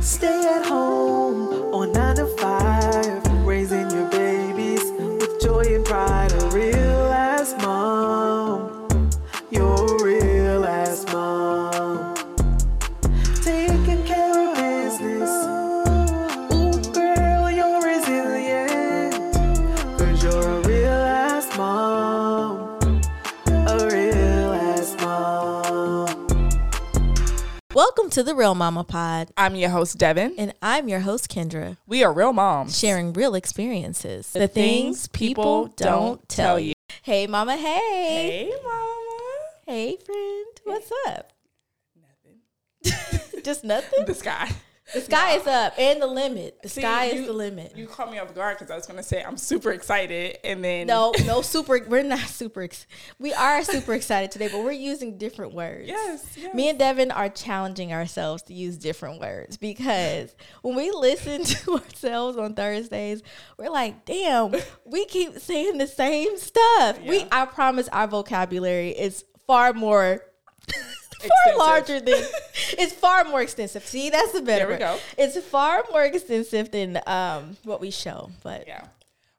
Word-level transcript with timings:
Stay 0.00 0.46
at 0.46 0.64
home 0.64 0.79
Welcome 28.10 28.24
to 28.24 28.28
the 28.32 28.34
Real 28.34 28.56
Mama 28.56 28.82
Pod, 28.82 29.28
I'm 29.36 29.54
your 29.54 29.70
host, 29.70 29.96
Devin. 29.96 30.34
and 30.36 30.52
I'm 30.60 30.88
your 30.88 30.98
host, 30.98 31.30
Kendra, 31.30 31.76
We 31.86 32.02
are 32.02 32.12
real 32.12 32.32
moms. 32.32 32.76
sharing 32.76 33.12
real 33.12 33.36
experiences. 33.36 34.32
The, 34.32 34.48
things 34.48 35.06
people 35.06 35.68
don't 35.76 36.28
tell 36.28 36.58
you. 36.58 36.72
Hey, 37.02 37.28
Mama, 37.28 37.56
hey. 37.56 38.48
Hey, 38.48 38.52
mama. 38.64 39.20
Hey, 39.64 39.96
friend. 40.04 40.46
What's 40.64 40.90
up? 41.06 41.32
Nothing. 42.82 43.42
Just 43.44 43.62
nothing? 43.62 44.04
The 44.06 44.14
sky. 44.14 44.50
The 44.92 45.00
sky 45.00 45.36
is 45.36 45.46
up 45.46 45.74
and 45.78 46.02
the 46.02 46.06
limit. 46.06 46.62
The 46.62 46.68
See, 46.68 46.80
sky 46.80 47.06
you- 47.10 47.20
is 47.20 47.26
the 47.26 47.32
limit. 47.32 47.76
You 47.76 47.86
caught 47.86 48.10
me 48.10 48.18
off 48.18 48.34
guard 48.34 48.58
because 48.58 48.70
I 48.70 48.74
was 48.76 48.86
going 48.86 48.96
to 48.96 49.02
say 49.02 49.22
I'm 49.22 49.36
super 49.36 49.70
excited, 49.72 50.38
and 50.44 50.64
then 50.64 50.86
no, 50.86 51.12
no 51.26 51.42
super. 51.42 51.80
We're 51.86 52.02
not 52.02 52.18
super. 52.20 52.62
Ex- 52.62 52.86
we 53.18 53.32
are 53.32 53.62
super 53.62 53.94
excited 53.94 54.30
today, 54.30 54.48
but 54.50 54.64
we're 54.64 54.72
using 54.72 55.16
different 55.18 55.54
words. 55.54 55.86
Yes, 55.88 56.34
yes. 56.36 56.54
Me 56.54 56.68
and 56.70 56.78
Devin 56.78 57.10
are 57.10 57.28
challenging 57.28 57.92
ourselves 57.92 58.42
to 58.44 58.54
use 58.54 58.76
different 58.78 59.20
words 59.20 59.56
because 59.56 60.34
when 60.62 60.74
we 60.74 60.90
listen 60.90 61.44
to 61.44 61.74
ourselves 61.78 62.36
on 62.36 62.54
Thursdays, 62.54 63.22
we're 63.58 63.70
like, 63.70 64.04
damn, 64.04 64.54
we 64.84 65.04
keep 65.06 65.38
saying 65.38 65.78
the 65.78 65.86
same 65.86 66.36
stuff. 66.36 67.00
We 67.02 67.26
I 67.30 67.46
promise 67.46 67.88
our 67.88 68.06
vocabulary 68.08 68.90
is 68.90 69.24
far 69.46 69.72
more 69.72 70.22
far 71.20 71.56
larger 71.58 72.00
than 72.00 72.14
it's 72.78 72.92
far 72.92 73.24
more 73.24 73.42
extensive. 73.42 73.84
See, 73.86 74.10
that's 74.10 74.32
the 74.32 74.42
better 74.42 74.66
There 74.66 74.74
we 74.76 74.78
go. 74.78 74.98
It's 75.18 75.36
far 75.46 75.84
more 75.90 76.04
extensive 76.04 76.70
than 76.70 77.00
um 77.06 77.56
what 77.64 77.80
we 77.80 77.90
show. 77.90 78.30
But 78.42 78.66
Yeah. 78.66 78.86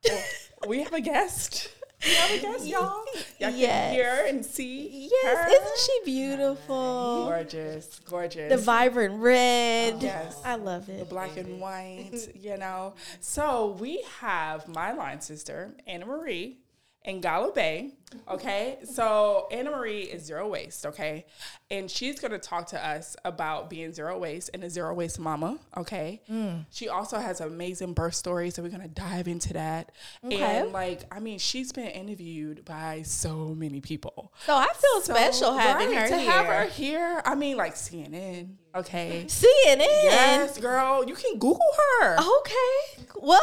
Well, 0.04 0.22
we 0.68 0.82
have 0.82 0.92
a 0.92 1.00
guest. 1.00 1.68
We 2.04 2.14
have 2.14 2.30
a 2.32 2.38
guest, 2.40 2.66
y'all. 2.72 3.04
Y'all 3.38 3.50
Yes. 3.50 3.60
can 3.60 3.94
hear 3.94 4.24
and 4.26 4.44
see. 4.44 5.08
yes, 5.22 5.38
her. 5.38 5.48
isn't 5.48 5.78
she 5.78 6.00
beautiful? 6.04 7.26
Gorgeous, 7.26 8.00
gorgeous. 8.04 8.50
The 8.50 8.56
vibrant 8.58 9.20
red. 9.22 10.02
Yes. 10.02 10.40
I 10.44 10.56
love 10.56 10.88
it. 10.88 10.98
the 10.98 11.04
black 11.04 11.36
and 11.36 11.60
white, 11.60 12.28
you 12.34 12.56
know. 12.56 12.94
So 13.20 13.76
we 13.78 14.04
have 14.18 14.66
my 14.66 14.90
line 14.92 15.20
sister, 15.20 15.70
Anamarie, 15.88 16.56
in 17.04 17.20
Gala 17.20 17.52
Bay. 17.52 17.92
Okay. 18.30 18.78
So 18.84 19.48
Anamarie 19.52 20.06
is 20.12 20.22
zero 20.24 20.48
waste, 20.48 20.86
okay? 20.86 21.26
And 21.70 21.90
she's 21.90 22.20
gonna 22.20 22.38
talk 22.38 22.66
to 22.68 22.86
us 22.86 23.16
about 23.24 23.70
being 23.70 23.92
zero 23.92 24.18
waste 24.18 24.50
and 24.54 24.62
a 24.64 24.70
zero 24.70 24.94
waste 24.94 25.18
mama. 25.18 25.58
Okay. 25.76 26.20
Mm. 26.30 26.66
She 26.70 26.88
also 26.88 27.18
has 27.18 27.40
an 27.40 27.48
amazing 27.48 27.94
birth 27.94 28.14
story, 28.14 28.50
so 28.50 28.62
we're 28.62 28.68
gonna 28.70 28.88
dive 28.88 29.28
into 29.28 29.52
that. 29.54 29.92
Okay. 30.24 30.36
And 30.40 30.72
like, 30.72 31.02
I 31.10 31.20
mean, 31.20 31.38
she's 31.38 31.72
been 31.72 31.88
interviewed 31.88 32.64
by 32.64 33.02
so 33.02 33.54
many 33.56 33.80
people. 33.80 34.32
So 34.46 34.54
I 34.54 34.66
feel 34.68 35.00
So, 35.02 35.14
special 35.14 35.54
having 35.54 35.88
right, 35.88 36.02
her 36.02 36.08
to 36.08 36.18
here. 36.18 36.30
have 36.30 36.46
her 36.46 36.64
here. 36.66 37.22
I 37.24 37.34
mean, 37.34 37.56
like 37.56 37.74
CNN. 37.74 38.56
Okay. 38.74 39.24
CNN. 39.28 39.76
Yes, 39.78 40.58
girl. 40.58 41.04
You 41.06 41.14
can 41.14 41.38
Google 41.38 41.60
her. 42.00 42.16
Okay. 42.18 43.04
Well, 43.20 43.40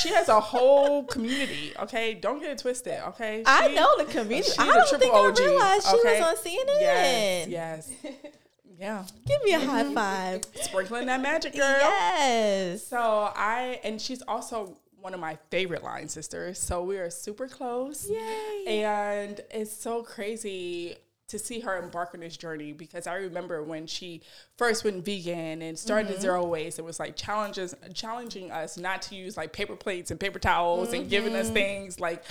She 0.00 0.08
has 0.08 0.28
a 0.28 0.40
whole 0.40 1.04
community. 1.04 1.72
Okay, 1.78 2.14
don't 2.14 2.40
get 2.40 2.50
it 2.50 2.58
twisted. 2.58 2.98
Okay, 3.08 3.42
I 3.46 3.68
know 3.68 3.93
the 3.98 4.42
she 4.42 4.58
I 4.58 4.66
don't 4.66 5.00
think 5.00 5.14
OG, 5.14 5.38
I 5.40 5.44
realized 5.44 5.86
she 5.88 5.96
okay? 5.98 6.20
was 6.20 6.28
on 6.28 6.36
CNN. 6.44 6.80
Yes, 6.80 7.48
yes, 7.48 7.90
yeah. 8.78 9.04
Give 9.26 9.42
me 9.44 9.52
a 9.52 9.60
high 9.60 9.92
five. 9.94 10.42
Sprinkling 10.60 11.06
that 11.06 11.20
magic, 11.20 11.54
girl. 11.54 11.62
Yes. 11.62 12.86
So 12.86 12.98
I 13.34 13.80
and 13.84 14.00
she's 14.00 14.22
also 14.22 14.76
one 15.00 15.12
of 15.14 15.20
my 15.20 15.36
favorite 15.50 15.82
line 15.84 16.08
sisters. 16.08 16.58
So 16.58 16.82
we 16.82 16.96
are 16.98 17.10
super 17.10 17.46
close. 17.46 18.08
Yay. 18.08 18.82
And 18.84 19.40
it's 19.50 19.72
so 19.72 20.02
crazy 20.02 20.96
to 21.26 21.38
see 21.38 21.60
her 21.60 21.78
embark 21.82 22.10
on 22.14 22.20
this 22.20 22.36
journey 22.36 22.72
because 22.72 23.06
I 23.06 23.14
remember 23.16 23.62
when 23.62 23.86
she 23.86 24.22
first 24.58 24.84
went 24.84 25.04
vegan 25.04 25.62
and 25.62 25.78
started 25.78 26.06
Mm-hmm. 26.06 26.14
the 26.16 26.20
zero 26.20 26.44
waste, 26.46 26.78
it 26.78 26.82
was 26.84 26.98
like 27.00 27.16
challenges 27.16 27.74
challenging 27.94 28.50
us 28.50 28.76
not 28.78 29.02
to 29.02 29.14
use 29.14 29.36
like 29.36 29.52
paper 29.52 29.74
plates 29.76 30.10
and 30.10 30.20
paper 30.20 30.38
towels 30.38 30.92
and 30.92 31.08
giving 31.10 31.34
us 31.34 31.46
Mm-hmm. 31.46 31.54
things 31.54 32.00
like 32.00 32.24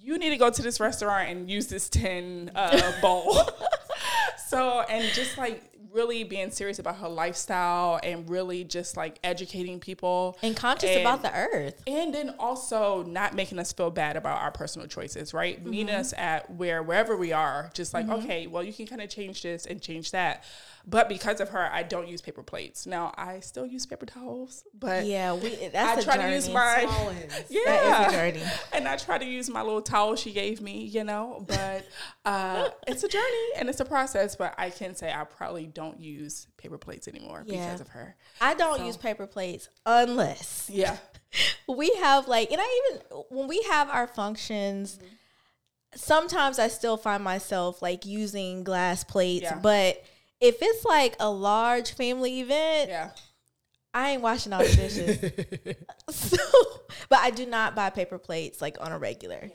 you 0.00 0.18
need 0.18 0.30
to 0.30 0.36
go 0.36 0.50
to 0.50 0.62
this 0.62 0.80
restaurant 0.80 1.28
and 1.30 1.50
use 1.50 1.66
this 1.68 1.88
tin 1.88 2.50
uh, 2.54 2.92
bowl. 3.02 3.38
so 4.48 4.80
and 4.88 5.04
just 5.14 5.36
like 5.38 5.62
really 5.92 6.22
being 6.22 6.52
serious 6.52 6.78
about 6.78 6.96
her 6.98 7.08
lifestyle 7.08 7.98
and 8.04 8.30
really 8.30 8.62
just 8.62 8.96
like 8.96 9.18
educating 9.24 9.80
people 9.80 10.38
And 10.40 10.56
conscious 10.56 10.90
And- 10.90 11.00
about 11.00 11.22
the 11.22 11.34
earth. 11.36 11.82
and 11.86 12.14
then 12.14 12.34
also 12.38 13.02
not 13.02 13.34
making 13.34 13.58
us 13.58 13.72
feel 13.72 13.90
bad 13.90 14.16
about 14.16 14.40
our 14.40 14.52
personal 14.52 14.86
choices, 14.86 15.34
right? 15.34 15.64
Meeting 15.66 15.92
us 15.92 16.14
at 16.16 16.48
where 16.48 16.82
wherever 16.84 17.16
we 17.16 17.32
are, 17.32 17.70
just 17.74 17.92
like 17.92 18.08
okay, 18.08 18.46
well, 18.46 18.62
you 18.62 18.72
can 18.72 18.86
kind 18.86 19.02
of 19.02 19.08
change 19.10 19.42
this 19.42 19.66
and 19.66 19.82
change 19.82 20.12
that. 20.12 20.44
But 20.86 21.08
because 21.10 21.40
of 21.40 21.50
her, 21.50 21.70
I 21.70 21.82
don't 21.82 22.08
use 22.08 22.22
paper 22.22 22.42
plates. 22.42 22.86
Now 22.86 23.12
I 23.16 23.40
still 23.40 23.66
use 23.66 23.84
paper 23.86 24.06
towels, 24.06 24.64
but 24.74 25.04
Yeah, 25.04 25.34
we. 25.34 25.52
I 25.64 25.68
That's 25.68 26.02
a 26.02 26.04
try 26.04 26.16
journey. 26.16 26.28
to 26.30 26.34
use 26.36 26.48
my 26.48 26.80
yeah, 27.50 27.60
That 27.66 28.06
is 28.08 28.14
a 28.14 28.16
journey. 28.16 28.42
and 28.72 28.88
I 28.88 28.96
try 28.96 29.18
to 29.18 29.24
use 29.24 29.50
my 29.50 29.60
little 29.62 29.82
towel 29.82 30.16
she 30.16 30.32
gave 30.32 30.60
me, 30.60 30.84
you 30.84 31.04
know. 31.04 31.44
But 31.46 31.86
uh, 32.24 32.70
it's 32.86 33.04
a 33.04 33.08
journey 33.08 33.48
and 33.56 33.68
it's 33.68 33.80
a 33.80 33.84
process. 33.84 34.36
But 34.36 34.54
I 34.56 34.70
can 34.70 34.94
say 34.94 35.12
I 35.12 35.24
probably 35.24 35.66
don't 35.66 36.00
use 36.00 36.46
paper 36.56 36.78
plates 36.78 37.08
anymore 37.08 37.44
Yeah. 37.46 37.64
because 37.66 37.80
of 37.82 37.88
her. 37.88 38.16
I 38.40 38.54
don't 38.54 38.84
use 38.84 38.96
paper 38.96 39.26
plates 39.26 39.68
unless 39.84 40.70
Yeah, 40.72 40.96
we 41.68 41.94
have 42.00 42.26
like, 42.26 42.50
and 42.50 42.60
I 42.60 42.82
even 42.90 43.22
when 43.28 43.48
we 43.48 43.62
have 43.70 43.90
our 43.90 44.06
functions. 44.06 44.98
Sometimes 45.94 46.60
I 46.60 46.68
still 46.68 46.96
find 46.96 47.24
myself 47.24 47.82
like 47.82 48.06
using 48.06 48.62
glass 48.62 49.02
plates, 49.02 49.42
Yeah. 49.42 49.56
but 49.56 50.00
if 50.40 50.58
it's 50.60 50.84
like 50.84 51.16
a 51.20 51.30
large 51.30 51.92
family 51.92 52.40
event, 52.40 52.90
yeah. 52.90 53.10
I 53.92 54.10
ain't 54.10 54.22
washing 54.22 54.52
all 54.52 54.62
the 54.62 54.74
dishes. 54.74 55.76
so, 56.10 56.38
but 57.08 57.18
I 57.18 57.30
do 57.30 57.46
not 57.46 57.74
buy 57.74 57.90
paper 57.90 58.18
plates 58.18 58.62
like 58.62 58.76
on 58.80 58.92
a 58.92 58.98
regular. 58.98 59.50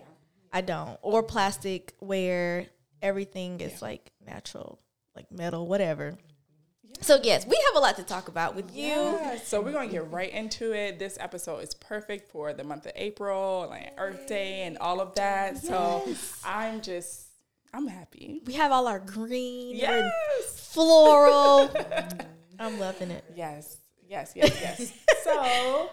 I 0.51 0.61
don't. 0.61 0.97
Or 1.01 1.23
plastic 1.23 1.93
where 1.99 2.67
everything 3.01 3.59
is 3.61 3.81
like 3.81 4.11
natural, 4.25 4.79
like 5.15 5.31
metal, 5.31 5.67
whatever. 5.67 6.17
So 7.01 7.19
yes, 7.21 7.45
we 7.45 7.61
have 7.67 7.75
a 7.75 7.79
lot 7.79 7.97
to 7.97 8.03
talk 8.03 8.29
about 8.29 8.55
with 8.55 8.73
you. 8.75 8.87
Yeah, 8.87 9.37
so 9.37 9.61
we're 9.61 9.73
gonna 9.73 9.87
get 9.87 10.09
right 10.11 10.31
into 10.31 10.73
it. 10.73 10.97
This 10.97 11.17
episode 11.19 11.59
is 11.59 11.73
perfect 11.73 12.31
for 12.31 12.53
the 12.53 12.63
month 12.63 12.85
of 12.85 12.93
April, 12.95 13.67
like 13.69 13.93
Earth 13.97 14.27
Day 14.27 14.63
and 14.63 14.77
all 14.77 15.01
of 15.01 15.13
that. 15.15 15.57
So 15.57 16.07
I'm 16.45 16.81
just, 16.81 17.24
I'm 17.75 17.87
happy. 17.87 18.41
We 18.45 18.53
have 18.53 18.71
all 18.71 18.87
our 18.87 18.99
green 18.99 19.71
and 19.75 19.79
Yes, 19.81 20.69
floral. 20.73 21.69
I'm 22.59 22.79
loving 22.79 23.11
it. 23.11 23.25
yes, 23.35 23.77
yes, 24.07 24.31
yes, 24.33 24.57
yes. 24.61 24.93
so, 25.23 25.89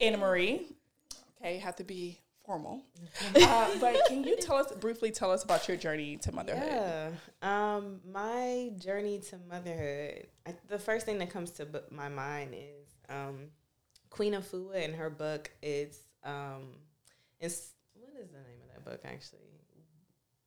Anamarie, 0.00 0.62
okay, 1.40 1.58
have 1.58 1.76
to 1.76 1.84
be 1.84 2.18
formal, 2.44 2.82
uh, 3.36 3.68
but 3.80 3.96
can 4.08 4.24
you 4.24 4.36
tell 4.38 4.56
us 4.56 4.72
briefly 4.80 5.12
tell 5.12 5.30
us 5.30 5.44
about 5.44 5.68
your 5.68 5.76
journey 5.76 6.16
to 6.16 6.32
motherhood? 6.32 6.66
Yeah. 6.66 7.10
Um, 7.42 8.00
my 8.12 8.72
journey 8.76 9.20
to 9.30 9.38
motherhood. 9.48 10.26
I, 10.46 10.54
the 10.68 10.80
first 10.80 11.06
thing 11.06 11.18
that 11.18 11.30
comes 11.30 11.52
to 11.52 11.66
b- 11.66 11.78
my 11.92 12.08
mind 12.08 12.54
is 12.54 12.88
um, 13.08 13.50
Queen 14.08 14.32
Afua 14.34 14.84
and 14.84 14.96
her 14.96 15.10
book. 15.10 15.48
It's 15.62 15.98
um, 16.24 16.74
it's 17.38 17.70
what 17.94 18.10
is 18.20 18.30
the 18.30 18.38
name 18.38 18.58
of 18.66 18.74
that 18.74 18.84
book 18.84 19.00
actually? 19.04 19.38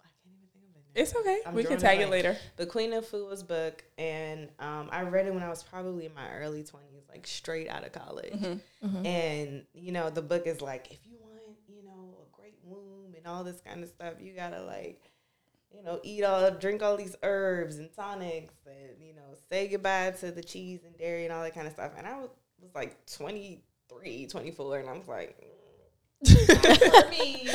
I 0.02 0.10
can't 0.22 0.36
even 0.36 0.50
think 0.52 0.66
of 0.66 0.76
it. 0.76 0.83
Now. 0.83 0.83
It's 0.96 1.16
okay. 1.16 1.40
I'm 1.46 1.56
we 1.56 1.64
can 1.64 1.80
tag 1.80 2.00
it 2.00 2.10
later. 2.10 2.38
The 2.58 2.66
Queen 2.66 2.92
Afua's 2.92 3.42
book, 3.42 3.84
and 3.98 4.50
um, 4.60 4.90
I 4.92 5.02
read 5.04 5.26
it 5.26 5.34
when 5.34 5.44
I 5.44 5.50
was 5.50 5.64
probably 5.64 6.06
in 6.06 6.14
my 6.14 6.30
early 6.36 6.64
twenties, 6.64 7.04
like 7.10 7.26
straight 7.26 7.68
out 7.68 7.86
of 7.86 7.92
college. 7.92 8.34
Mm-hmm. 8.34 9.06
And 9.06 9.64
you 9.74 9.92
know, 9.92 10.10
the 10.10 10.22
book 10.22 10.46
is 10.46 10.62
like, 10.62 10.92
if 10.92 11.00
you 11.06 11.18
want, 11.20 11.58
you 11.68 11.84
know, 11.84 12.16
a 12.22 12.36
great 12.36 12.58
womb 12.64 13.16
and 13.16 13.26
all 13.26 13.44
this 13.44 13.60
kind 13.62 13.84
of 13.84 13.90
stuff, 13.90 14.14
you 14.20 14.34
gotta 14.34 14.62
like, 14.62 15.12
you 15.76 15.84
know, 15.84 16.00
eat 16.04 16.24
all, 16.24 16.52
drink 16.52 16.84
all 16.84 16.96
these 16.96 17.16
herbs 17.24 17.78
and 17.78 17.92
tonics, 17.96 18.54
and 18.68 19.02
you 19.02 19.16
know, 19.16 19.36
say 19.50 19.68
goodbye 19.68 20.12
to 20.20 20.32
the 20.32 20.44
cheese 20.44 20.82
and 20.86 20.96
dairy 20.98 21.24
and 21.24 21.34
all 21.34 21.42
that 21.42 21.56
kind 21.56 21.66
of 21.66 21.74
stuff. 21.74 21.94
And 21.98 22.06
I 22.06 22.20
was, 22.20 22.30
was 22.62 22.76
like 22.76 23.04
23, 23.08 24.28
24, 24.28 24.80
and 24.80 24.90
I 24.90 24.94
was 24.94 25.08
like, 25.08 25.36
mm, 26.24 27.02
for 27.02 27.10
me, 27.10 27.50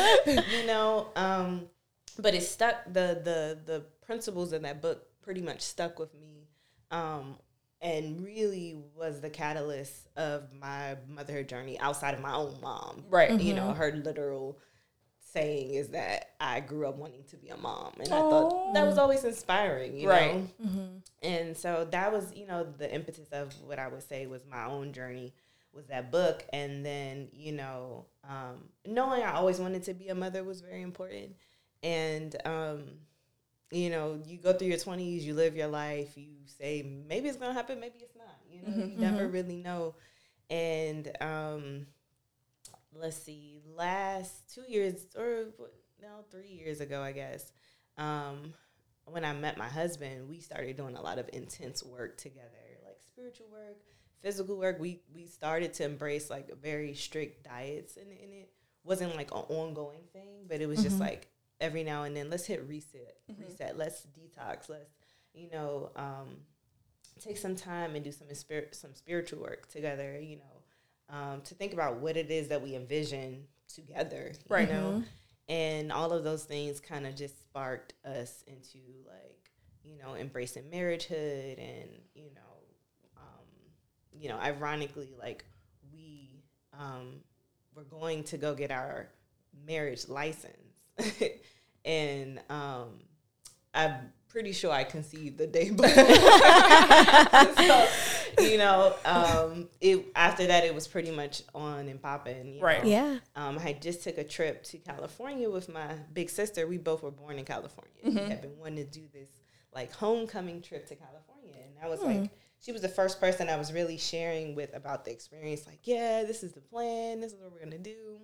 you 0.59 0.67
know. 0.67 1.07
Um, 1.15 1.69
but 2.19 2.35
it 2.35 2.43
stuck. 2.43 2.85
The 2.87 3.21
the 3.25 3.59
the 3.65 3.85
principles 4.03 4.53
in 4.53 4.63
that 4.63 4.83
book 4.83 5.07
pretty 5.23 5.43
much 5.43 5.61
stuck 5.61 5.99
with 5.99 6.15
me. 6.15 6.49
Um, 6.91 7.37
and 7.81 8.25
really 8.25 8.77
was 8.97 9.21
the 9.21 9.31
catalyst 9.31 10.09
of 10.17 10.53
my 10.53 10.97
motherhood 11.07 11.49
journey 11.49 11.79
outside 11.79 12.15
of 12.15 12.21
my 12.21 12.35
own 12.35 12.57
mom. 12.61 13.05
Right. 13.09 13.39
You 13.41 13.55
know, 13.55 13.73
her 13.73 13.93
literal 13.93 14.59
saying 15.33 15.75
is 15.75 15.89
that 15.89 16.31
I 16.41 16.61
grew 16.61 16.89
up 16.89 16.97
wanting 16.97 17.23
to 17.31 17.37
be 17.37 17.49
a 17.51 17.57
mom. 17.57 17.93
And 18.01 18.13
I 18.13 18.19
thought 18.21 18.73
that 18.75 18.87
was 18.87 18.99
always 18.99 19.23
inspiring, 19.25 19.97
you 19.97 20.09
Right. 20.09 20.35
know? 20.59 21.03
And 21.23 21.57
so 21.57 21.87
that 21.91 22.11
was, 22.11 22.35
you 22.35 22.47
know, 22.47 22.65
the 22.65 22.93
impetus 22.93 23.29
of 23.33 23.55
what 23.63 23.79
I 23.79 23.87
would 23.89 24.03
say 24.03 24.27
was 24.27 24.43
my 24.51 24.65
own 24.65 24.93
journey 24.93 25.35
was 25.73 25.87
that 25.87 26.11
book. 26.11 26.45
And 26.53 26.85
then, 26.85 27.29
you 27.33 27.53
know, 27.53 28.07
um, 28.29 28.71
knowing 28.87 29.23
I 29.23 29.35
always 29.35 29.61
wanted 29.61 29.83
to 29.85 29.95
be 29.95 30.09
a 30.09 30.15
mother 30.15 30.43
was 30.43 30.63
very 30.63 30.83
important. 30.83 31.37
And, 31.83 32.35
um, 32.45 32.85
you 33.71 33.91
know, 33.91 34.21
you 34.27 34.39
go 34.39 34.53
through 34.53 34.69
your 34.69 34.79
20s, 34.79 35.25
you 35.27 35.35
live 35.35 35.57
your 35.57 35.69
life, 35.69 36.17
you 36.17 36.29
say, 36.47 36.83
maybe 37.09 37.29
it's 37.29 37.39
to 37.39 37.53
happen, 37.53 37.81
maybe 37.81 37.99
it's 38.01 38.17
not. 38.17 38.37
You 38.51 38.63
know, 38.63 38.87
you 38.87 38.97
never 38.99 39.29
really 39.29 39.57
know. 39.57 39.95
And, 40.51 41.11
um, 41.21 41.87
let's 42.93 43.17
see, 43.17 43.61
last 43.77 44.53
two 44.55 44.65
years 44.69 45.07
or 45.17 45.53
what- 45.57 45.75
no, 46.01 46.25
three 46.31 46.49
years 46.49 46.81
ago, 46.81 47.03
I 47.03 47.13
guess, 47.13 47.53
um, 47.97 48.55
when 49.07 49.25
I 49.25 49.33
met 49.33 49.57
my 49.57 49.69
husband, 49.69 50.29
we 50.29 50.41
started 50.41 50.77
doing 50.77 50.97
a 50.97 51.03
lot 51.03 51.19
of 51.19 51.29
intense 51.33 51.83
work 51.83 52.17
together, 52.17 52.79
like 52.85 53.03
spiritual 53.03 53.49
work, 53.49 53.79
physical 54.21 54.57
work. 54.57 54.79
We 54.79 55.03
we 55.13 55.27
started 55.27 55.75
to 55.75 55.85
embrace 55.85 56.31
like 56.31 56.55
very 56.61 56.95
strict 56.95 57.45
diets, 57.45 57.97
and, 57.97 58.11
and 58.11 58.33
it 58.33 58.53
wasn't 58.85 59.17
like 59.17 59.31
an 59.33 59.45
ongoing 59.49 60.05
thing, 60.13 60.47
but 60.47 60.61
it 60.61 60.67
was 60.67 60.83
just 60.83 61.01
like 61.01 61.29
every 61.61 61.85
now 61.85 62.05
and 62.05 62.17
then, 62.17 62.31
let's 62.31 62.47
hit 62.47 62.67
reset, 62.69 63.17
reset, 63.39 63.77
let's 63.77 64.07
detox, 64.07 64.69
let's 64.69 64.91
you 65.35 65.51
know 65.51 65.91
um, 65.97 66.39
take 67.21 67.37
some 67.37 67.57
time 67.57 67.95
and 67.95 68.05
do 68.05 68.13
some 68.13 68.33
spirit, 68.35 68.75
some 68.75 68.95
spiritual 68.95 69.41
work 69.41 69.69
together. 69.71 70.19
You 70.21 70.37
know, 70.37 71.17
um, 71.17 71.41
to 71.43 71.55
think 71.55 71.73
about 71.73 71.97
what 71.97 72.17
it 72.17 72.31
is 72.31 72.49
that 72.49 72.63
we 72.63 72.75
envision 72.75 73.45
together. 73.73 74.33
Right. 74.49 74.69
You 74.69 74.75
know, 74.75 75.05
and 75.49 75.93
all 75.93 76.13
of 76.13 76.25
those 76.25 76.45
things 76.45 76.81
kind 76.81 77.07
of 77.07 77.15
just 77.15 77.41
sparked 77.41 77.95
us 78.05 78.45
into 78.47 78.79
like 79.07 79.51
you 79.83 79.97
know 79.99 80.15
embracing 80.15 80.65
marriagehood 80.65 81.59
and 81.59 81.89
you 82.15 82.31
know 82.35 83.17
um, 83.17 83.47
you 84.13 84.29
know 84.29 84.39
ironically 84.39 85.15
like 85.19 85.45
we 85.93 86.43
um, 86.79 87.21
were 87.75 87.85
going 87.85 88.23
to 88.25 88.37
go 88.37 88.55
get 88.55 88.71
our 88.71 89.09
marriage 89.67 90.09
license 90.09 90.68
and 91.85 92.41
um, 92.51 93.01
i'm 93.75 93.95
pretty 94.29 94.53
sure 94.53 94.71
i 94.71 94.85
conceived 94.85 95.39
the 95.39 95.47
day 95.47 95.71
before 95.71 95.89
so, 97.65 97.87
you 98.43 98.59
know 98.59 98.95
um, 99.05 99.69
it 99.81 100.07
after 100.15 100.47
that 100.47 100.65
it 100.65 100.75
was 100.75 100.87
pretty 100.87 101.11
much 101.11 101.43
on 101.55 101.89
and 101.89 102.01
popping 102.01 102.61
Right. 102.61 102.85
know. 102.85 102.91
Yeah. 102.91 103.19
Um, 103.37 103.59
I 103.59 103.73
just 103.73 104.03
took 104.03 104.19
a 104.19 104.25
trip 104.25 104.63
to 104.65 104.79
California 104.79 105.49
with 105.51 105.69
my 105.69 105.95
big 106.13 106.31
sister. 106.31 106.67
We 106.67 106.79
both 106.79 107.03
were 107.03 107.11
born 107.11 107.39
in 107.39 107.45
California. 107.45 107.93
We 108.05 108.15
had 108.15 108.41
been 108.43 108.59
wanting 108.59 108.85
to 108.85 108.85
do 108.85 109.07
this 109.13 109.29
like 109.75 109.93
homecoming 109.93 110.63
trip 110.63 110.87
to 110.89 110.97
California, 110.97 111.55
and 111.57 111.75
I 111.85 111.89
was 111.89 112.01
like, 112.03 112.31
she 112.61 112.73
was 112.73 112.83
the 112.83 112.89
first 112.89 113.21
person 113.21 113.49
I 113.49 113.57
was 113.57 113.73
really 113.73 113.97
sharing 113.99 114.55
with 114.55 114.75
about 114.75 115.05
the 115.05 115.13
experience. 115.13 115.67
Like, 115.67 115.81
yeah, 115.85 116.25
this 116.25 116.43
is 116.43 116.53
the 116.53 116.61
plan. 116.61 117.21
This 117.21 117.33
is 117.33 117.41
what 117.41 117.53
we're 117.53 117.65
gonna 117.65 117.79
do. 117.79 118.19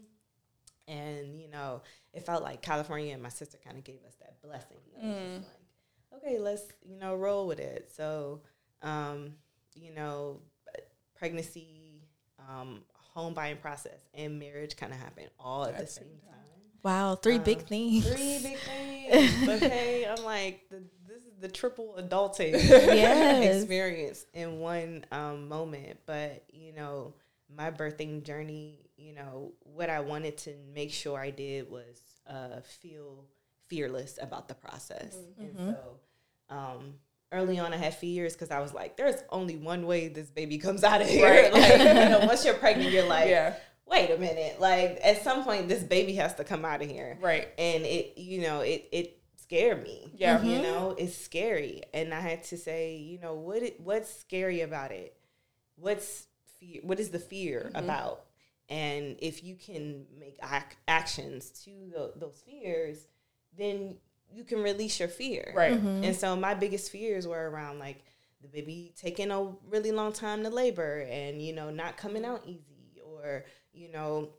And 0.88 1.40
you 1.40 1.48
know, 1.48 1.82
it 2.12 2.26
felt 2.26 2.42
like 2.42 2.60
California 2.62 3.12
and 3.14 3.22
my 3.22 3.28
sister 3.30 3.58
kind 3.64 3.76
of 3.78 3.84
gave 3.84 4.00
us 4.06 4.14
that 4.20 4.40
blessing. 4.42 4.78
Just 4.94 5.04
like, 6.12 6.22
okay, 6.22 6.38
let's 6.38 6.62
you 6.84 6.96
know 6.98 7.14
roll 7.14 7.46
with 7.46 7.58
it. 7.58 7.90
So, 7.96 8.40
um, 8.82 9.34
you 9.74 9.92
know, 9.94 10.40
pregnancy, 11.16 12.02
um, 12.48 12.82
home 13.14 13.34
buying 13.34 13.56
process, 13.56 13.98
and 14.14 14.38
marriage 14.38 14.76
kind 14.76 14.92
of 14.92 14.98
happened 14.98 15.28
all 15.38 15.64
at 15.64 15.78
the 15.78 15.86
same 15.86 16.04
time. 16.26 16.38
Wow. 16.82 17.14
Three 17.16 17.38
big 17.38 17.58
Um, 17.60 17.64
things. 17.64 18.06
Three 18.06 18.38
big 18.42 18.58
things. 18.58 19.48
Okay, 19.48 20.06
I'm 20.06 20.22
like, 20.24 20.68
the, 20.68 20.82
this 21.08 21.22
is 21.22 21.32
the 21.40 21.48
triple 21.48 21.94
adulting 21.98 22.52
Yes. 22.52 23.62
experience 23.62 24.26
in 24.34 24.58
one 24.60 25.04
um, 25.10 25.48
moment. 25.48 25.98
But 26.04 26.44
you 26.52 26.72
know, 26.74 27.14
my 27.54 27.70
birthing 27.70 28.22
journey, 28.24 28.80
you 29.04 29.12
know, 29.14 29.52
what 29.60 29.90
I 29.90 30.00
wanted 30.00 30.36
to 30.38 30.50
make 30.74 30.92
sure 30.92 31.18
I 31.18 31.30
did 31.30 31.70
was 31.70 31.96
uh, 32.28 32.60
feel 32.80 33.24
fearless 33.68 34.18
about 34.20 34.48
the 34.48 34.54
process, 34.54 35.16
and 35.38 35.56
so. 35.56 35.76
Um, 36.54 36.94
Early 37.32 37.58
on, 37.58 37.72
I 37.72 37.78
had 37.78 37.94
fears 37.96 38.34
because 38.34 38.52
I 38.52 38.60
was 38.60 38.72
like, 38.72 38.96
"There's 38.96 39.20
only 39.30 39.56
one 39.56 39.86
way 39.88 40.06
this 40.06 40.30
baby 40.30 40.56
comes 40.58 40.84
out 40.84 41.00
of 41.00 41.08
here." 41.08 41.24
Right. 41.28 41.52
like, 41.52 41.78
you 41.78 41.84
know, 42.10 42.20
once 42.26 42.44
you're 42.44 42.54
pregnant, 42.54 42.92
you're 42.92 43.08
like, 43.08 43.28
Yeah. 43.28 43.54
wait 43.86 44.10
a 44.10 44.18
minute 44.18 44.60
like 44.60 44.98
at 45.02 45.22
some 45.24 45.42
point 45.44 45.68
this 45.68 45.82
baby 45.82 46.14
has 46.14 46.32
to 46.36 46.44
come 46.44 46.64
out 46.64 46.80
of 46.80 46.88
here 46.88 47.18
Right. 47.20 47.48
and 47.58 47.84
it 47.84 48.16
you 48.16 48.40
know 48.42 48.60
it 48.60 48.88
it 48.92 49.18
scared 49.36 49.82
me 49.82 50.10
Yeah. 50.16 50.40
you 50.42 50.62
know 50.62 50.94
it's 50.96 51.14
scary 51.16 51.82
and 51.92 52.14
i 52.14 52.20
had 52.20 52.44
to 52.44 52.56
say 52.56 52.96
you 52.96 53.18
know 53.20 53.34
what 53.34 53.62
it, 53.62 53.78
what's 53.80 54.08
scary 54.24 54.62
about 54.62 54.90
it 54.90 55.14
what's 55.76 56.26
fear 56.58 56.80
what 56.82 56.98
is 56.98 57.10
the 57.10 57.18
fear 57.18 57.70
about 57.74 58.24
and 58.68 59.16
if 59.20 59.44
you 59.44 59.56
can 59.56 60.06
make 60.18 60.38
ac- 60.42 60.76
actions 60.88 61.50
to 61.64 61.70
tho- 61.92 62.12
those 62.16 62.42
fears 62.46 63.06
then 63.56 63.96
you 64.32 64.42
can 64.42 64.60
release 64.62 64.98
your 64.98 65.08
fear. 65.08 65.52
Right. 65.54 65.74
Mm-hmm. 65.74 66.04
and 66.04 66.16
so 66.16 66.34
my 66.36 66.54
biggest 66.54 66.90
fears 66.90 67.26
were 67.26 67.50
around 67.50 67.78
like 67.78 68.04
the 68.42 68.48
baby 68.48 68.92
taking 68.96 69.30
a 69.30 69.52
really 69.68 69.90
long 69.90 70.12
time 70.12 70.42
to 70.42 70.50
labor 70.50 71.06
and 71.10 71.40
you 71.40 71.52
know 71.54 71.70
not 71.70 71.96
coming 71.96 72.24
out 72.24 72.42
easy 72.46 73.00
or 73.02 73.44
you 73.72 73.90
know 73.90 74.30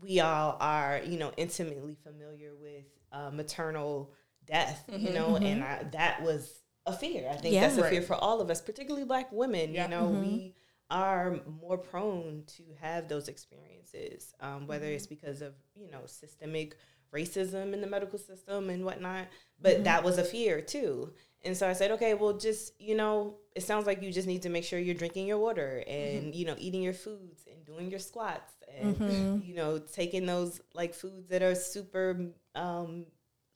we 0.00 0.20
all 0.20 0.56
are 0.60 1.00
you 1.04 1.18
know 1.18 1.32
intimately 1.36 1.94
familiar 2.02 2.52
with 2.60 2.84
uh, 3.12 3.30
maternal 3.30 4.12
death 4.46 4.84
you 4.90 4.98
mm-hmm. 5.08 5.14
know 5.14 5.36
and 5.36 5.62
mm-hmm. 5.62 5.86
I, 5.86 5.90
that 5.90 6.22
was 6.22 6.60
a 6.86 6.92
fear. 6.92 7.28
I 7.30 7.36
think 7.36 7.54
Yeah. 7.54 7.68
that's 7.68 7.76
a 7.76 7.88
fear 7.90 8.00
for 8.00 8.14
all 8.14 8.40
of 8.40 8.48
us 8.48 8.62
particularly 8.62 9.04
black 9.04 9.30
women 9.30 9.74
Yeah. 9.74 9.84
you 9.84 9.90
know 9.90 10.06
we 10.06 10.54
are 10.90 11.40
more 11.60 11.76
prone 11.78 12.42
to 12.46 12.62
have 12.80 13.08
those 13.08 13.28
experiences 13.28 14.34
um, 14.40 14.66
whether 14.66 14.86
it's 14.86 15.06
because 15.06 15.42
of 15.42 15.52
you 15.74 15.90
know 15.90 16.00
systemic 16.06 16.76
racism 17.14 17.72
in 17.72 17.80
the 17.80 17.86
medical 17.86 18.18
system 18.18 18.68
and 18.70 18.84
whatnot 18.84 19.26
but 19.60 19.82
that 19.84 20.04
was 20.04 20.18
a 20.18 20.24
fear 20.24 20.60
too. 20.60 21.12
And 21.44 21.56
so 21.56 21.68
i 21.68 21.72
said 21.72 21.90
okay 21.92 22.14
well 22.14 22.32
just 22.34 22.72
you 22.80 22.94
know 22.96 23.36
it 23.54 23.62
sounds 23.62 23.86
like 23.86 24.02
you 24.02 24.12
just 24.12 24.26
need 24.28 24.42
to 24.42 24.48
make 24.48 24.64
sure 24.64 24.78
you're 24.78 24.94
drinking 24.94 25.26
your 25.26 25.38
water 25.38 25.82
and 25.86 26.34
you 26.34 26.44
know 26.44 26.54
eating 26.58 26.82
your 26.82 26.92
foods 26.92 27.46
and 27.50 27.64
doing 27.64 27.90
your 27.90 28.00
squats 28.00 28.52
and 28.80 28.96
you 29.44 29.54
know 29.54 29.78
taking 29.78 30.26
those 30.26 30.60
like 30.74 30.94
foods 30.94 31.28
that 31.28 31.42
are 31.42 31.54
super 31.54 32.26
um 32.54 33.06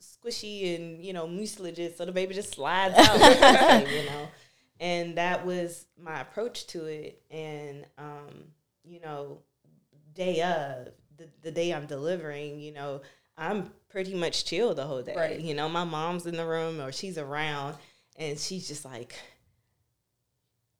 squishy 0.00 0.74
and 0.76 1.04
you 1.04 1.12
know 1.12 1.26
mucilages 1.26 1.96
so 1.96 2.04
the 2.04 2.12
baby 2.12 2.34
just 2.34 2.54
slides 2.54 2.94
out. 2.96 3.86
You 3.88 4.04
know 4.06 4.28
and 4.82 5.16
that 5.16 5.46
was 5.46 5.86
my 5.98 6.20
approach 6.20 6.66
to 6.66 6.84
it 6.86 7.22
and 7.30 7.86
um 7.96 8.44
you 8.84 9.00
know 9.00 9.38
day 10.12 10.42
of 10.42 10.88
the, 11.16 11.28
the 11.42 11.50
day 11.50 11.72
i'm 11.72 11.86
delivering 11.86 12.58
you 12.60 12.72
know 12.72 13.00
i'm 13.38 13.70
pretty 13.88 14.12
much 14.14 14.44
chill 14.44 14.74
the 14.74 14.84
whole 14.84 15.02
day 15.02 15.14
Right. 15.16 15.40
you 15.40 15.54
know 15.54 15.68
my 15.68 15.84
mom's 15.84 16.26
in 16.26 16.36
the 16.36 16.44
room 16.46 16.80
or 16.80 16.90
she's 16.92 17.16
around 17.16 17.76
and 18.16 18.38
she's 18.38 18.66
just 18.68 18.84
like 18.84 19.14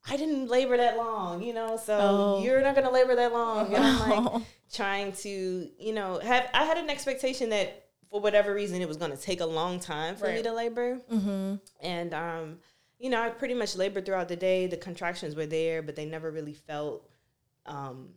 I 0.08 0.16
didn't 0.16 0.48
labor 0.48 0.76
that 0.78 0.96
long, 0.96 1.44
you 1.44 1.54
know, 1.54 1.76
so 1.76 1.96
Oh. 2.00 2.42
you're 2.42 2.60
not 2.60 2.74
gonna 2.74 2.90
labor 2.90 3.14
that 3.14 3.32
long. 3.32 3.72
And 3.72 3.84
I'm 3.84 4.24
like 4.24 4.42
trying 4.72 5.12
to, 5.12 5.70
you 5.78 5.92
know, 5.92 6.18
have 6.18 6.48
I 6.52 6.64
had 6.64 6.76
an 6.76 6.90
expectation 6.90 7.50
that 7.50 7.84
for 8.10 8.20
whatever 8.20 8.52
reason 8.52 8.82
it 8.82 8.88
was 8.88 8.96
gonna 8.96 9.16
take 9.16 9.40
a 9.40 9.46
long 9.46 9.78
time 9.78 10.16
for 10.16 10.26
me 10.26 10.42
to 10.42 10.52
labor. 10.52 10.98
Mm-hmm. 11.10 11.54
And 11.82 12.14
um, 12.14 12.58
you 13.02 13.10
know, 13.10 13.20
I 13.20 13.28
pretty 13.30 13.54
much 13.54 13.76
labored 13.76 14.06
throughout 14.06 14.28
the 14.28 14.36
day. 14.36 14.66
The 14.68 14.76
contractions 14.78 15.34
were 15.34 15.44
there, 15.46 15.82
but 15.82 15.96
they 15.96 16.06
never 16.06 16.30
really 16.30 16.54
felt 16.54 17.08
um 17.66 18.14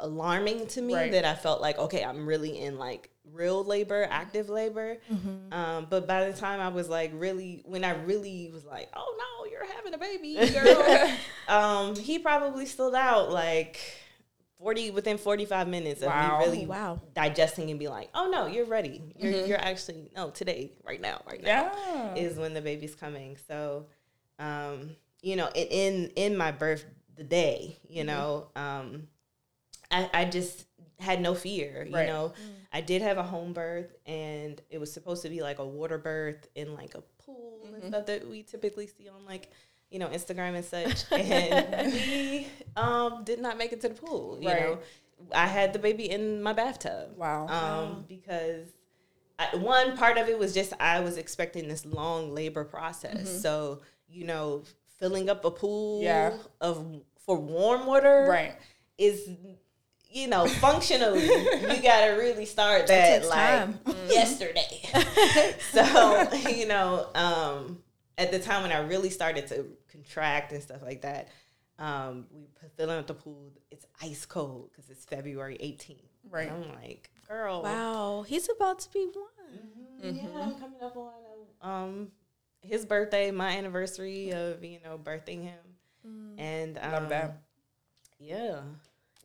alarming 0.00 0.66
to 0.68 0.80
me 0.80 0.94
Right. 0.94 1.12
that 1.12 1.24
I 1.26 1.34
felt 1.34 1.60
like, 1.60 1.78
okay, 1.78 2.02
I'm 2.02 2.26
really 2.26 2.58
in 2.58 2.78
like 2.78 3.10
real 3.30 3.62
labor, 3.64 4.06
active 4.10 4.48
labor. 4.48 4.96
Um, 5.52 5.86
but 5.90 6.06
by 6.06 6.30
the 6.30 6.32
time 6.32 6.60
I 6.60 6.68
was 6.68 6.88
like 6.88 7.10
really, 7.14 7.62
when 7.66 7.84
I 7.84 7.90
really 8.04 8.50
was 8.52 8.64
like, 8.64 8.88
oh 8.96 9.16
no, 9.18 9.50
you're 9.50 9.66
having 9.76 9.92
a 9.92 9.98
baby, 9.98 10.36
girl, 10.52 11.10
um, 11.54 11.96
he 11.96 12.18
probably 12.18 12.64
stood 12.66 12.94
out 12.94 13.30
like 13.30 13.78
40 14.58 14.90
within 14.90 15.18
45 15.18 15.68
minutes 15.68 16.02
of 16.02 16.08
Wow. 16.08 16.38
me 16.38 16.44
really 16.46 16.64
Oh, 16.64 16.68
wow. 16.68 17.00
digesting 17.14 17.70
and 17.70 17.78
be 17.78 17.88
like, 17.88 18.10
oh 18.14 18.28
no, 18.30 18.46
you're 18.46 18.64
ready. 18.66 19.02
You're, 19.16 19.46
you're 19.46 19.58
actually, 19.60 20.10
no, 20.16 20.30
today, 20.30 20.72
right 20.84 21.00
now, 21.00 21.22
right 21.26 21.42
now 21.42 21.72
Yeah. 21.72 22.14
is 22.14 22.38
when 22.38 22.54
the 22.54 22.60
baby's 22.60 22.94
coming. 22.94 23.36
So, 23.46 23.86
um, 24.38 24.96
you 25.22 25.36
know, 25.36 25.48
in 25.54 25.66
in, 25.68 26.10
in 26.16 26.36
my 26.36 26.50
birth 26.52 26.84
the 27.16 27.24
day, 27.24 27.76
you 27.88 28.04
know, 28.04 28.48
um, 28.56 29.08
I, 29.90 30.10
I 30.12 30.24
just 30.26 30.66
had 30.98 31.20
no 31.20 31.34
fear. 31.34 31.84
You 31.88 31.94
Right. 31.96 32.06
know, 32.06 32.32
I 32.72 32.80
did 32.80 33.02
have 33.02 33.18
a 33.18 33.22
home 33.22 33.52
birth, 33.52 33.94
and 34.06 34.60
it 34.70 34.78
was 34.78 34.92
supposed 34.92 35.22
to 35.22 35.28
be 35.28 35.40
like 35.42 35.58
a 35.58 35.66
water 35.66 35.98
birth 35.98 36.48
in 36.54 36.74
like 36.74 36.94
a 36.94 37.02
pool 37.22 37.60
and 37.74 37.82
stuff 37.84 38.06
that 38.06 38.28
we 38.28 38.42
typically 38.42 38.86
see 38.86 39.08
on 39.08 39.24
like 39.24 39.50
you 39.90 39.98
know, 39.98 40.08
Instagram 40.08 40.54
and 40.54 40.64
such. 40.64 41.04
And 41.12 41.92
we 41.92 42.46
um, 42.76 43.24
did 43.24 43.40
not 43.40 43.56
make 43.58 43.72
it 43.72 43.80
to 43.82 43.88
the 43.88 43.94
pool. 43.94 44.38
You 44.40 44.48
Right. 44.48 44.60
know, 44.62 44.78
I 45.34 45.46
had 45.46 45.72
the 45.72 45.78
baby 45.78 46.10
in 46.10 46.42
my 46.42 46.52
bathtub. 46.52 47.16
Wow. 47.16 47.46
Um, 47.48 48.04
because 48.08 48.68
I, 49.38 49.56
one 49.56 49.96
part 49.96 50.18
of 50.18 50.28
it 50.28 50.38
was 50.38 50.52
just 50.54 50.72
I 50.80 51.00
was 51.00 51.16
expecting 51.16 51.68
this 51.68 51.84
long 51.86 52.34
labor 52.34 52.64
process. 52.64 53.42
So 53.42 53.80
you 54.08 54.24
know, 54.24 54.62
filling 54.98 55.28
up 55.28 55.44
a 55.44 55.50
pool 55.50 55.98
Mm-hmm. 56.02 56.04
Yeah. 56.04 56.36
of 56.60 57.02
for 57.24 57.36
warm 57.38 57.84
water 57.86 58.26
right. 58.28 58.54
is 58.96 59.28
you 60.10 60.26
know 60.28 60.46
functionally 60.46 61.24
you 61.26 61.82
gotta 61.82 62.16
really 62.18 62.46
start 62.46 62.86
that 62.86 63.16
takes 63.18 63.28
like 63.28 63.38
time. 63.38 63.78
yesterday 64.08 64.80
so 65.72 66.26
you 66.48 66.66
know 66.66 67.06
um 67.14 67.78
at 68.18 68.30
the 68.30 68.38
time 68.38 68.62
when 68.62 68.72
i 68.72 68.78
really 68.80 69.08
started 69.10 69.46
to 69.46 69.64
contract 69.90 70.52
and 70.52 70.62
stuff 70.62 70.82
like 70.82 71.00
that 71.02 71.28
um 71.78 72.26
we 72.32 72.46
put 72.60 72.70
filling 72.76 72.98
up 72.98 73.06
the 73.06 73.14
pool 73.14 73.52
it's 73.70 73.86
ice 74.02 74.26
cold 74.26 74.68
because 74.70 74.90
it's 74.90 75.04
february 75.06 75.56
18th 75.62 76.02
Right. 76.30 76.48
And 76.50 76.64
i'm 76.64 76.74
like 76.82 77.10
girl 77.26 77.62
Wow, 77.62 78.24
he's 78.28 78.48
about 78.54 78.80
to 78.80 78.90
be 78.90 79.06
one. 79.14 80.14
yeah 80.14 80.28
i'm 80.42 80.54
coming 80.56 80.82
up 80.82 80.96
on 80.96 81.12
um 81.62 82.08
his 82.60 82.84
birthday 82.84 83.30
my 83.30 83.56
anniversary 83.56 84.30
of 84.32 84.62
you 84.62 84.78
know 84.84 84.98
birthing 84.98 85.42
him 85.44 86.34
and 86.38 86.78
um, 86.78 86.92
Love 86.92 87.08
that. 87.10 87.38
yeah 88.18 88.60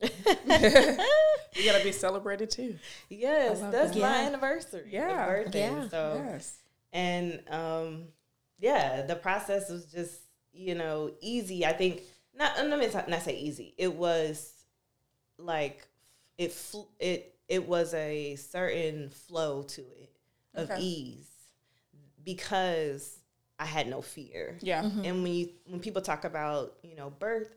You 1.56 1.64
gotta 1.64 1.84
be 1.84 1.92
celebrated 1.92 2.50
too. 2.50 2.76
Yes, 3.08 3.60
that's 3.60 3.92
that. 3.92 4.00
my 4.00 4.20
Yeah. 4.22 4.26
anniversary. 4.26 4.88
Yeah. 4.90 5.08
Yeah, 5.08 5.26
birthday. 5.26 5.70
Yeah. 5.70 5.88
So 5.88 6.22
Yes. 6.24 6.58
and 6.92 7.40
um, 7.48 8.04
yeah, 8.64 9.02
the 9.02 9.16
process 9.16 9.68
was 9.70 9.84
just 9.86 10.14
you 10.52 10.74
know 10.74 11.12
easy. 11.20 11.66
I 11.66 11.72
think 11.72 12.02
not. 12.36 12.56
Let 12.58 12.78
me 12.78 12.88
not 13.08 13.22
say 13.22 13.36
easy. 13.38 13.74
It 13.78 13.94
was 13.94 14.52
like 15.38 15.86
it. 16.38 16.52
fl- 16.52 16.90
It 16.98 17.34
it 17.48 17.68
was 17.68 17.92
a 17.94 18.36
certain 18.36 19.10
flow 19.10 19.62
to 19.62 19.82
it 19.82 20.10
of 20.54 20.70
Okay. 20.70 20.80
ease 20.80 21.30
because 22.24 23.18
I 23.58 23.66
had 23.66 23.86
no 23.88 24.00
fear. 24.02 24.58
Yeah. 24.62 24.82
Mm-hmm. 24.82 25.04
And 25.04 25.22
when 25.22 25.32
you 25.34 25.48
when 25.66 25.80
people 25.80 26.02
talk 26.02 26.24
about 26.24 26.74
you 26.82 26.96
know 26.96 27.10
birth, 27.10 27.54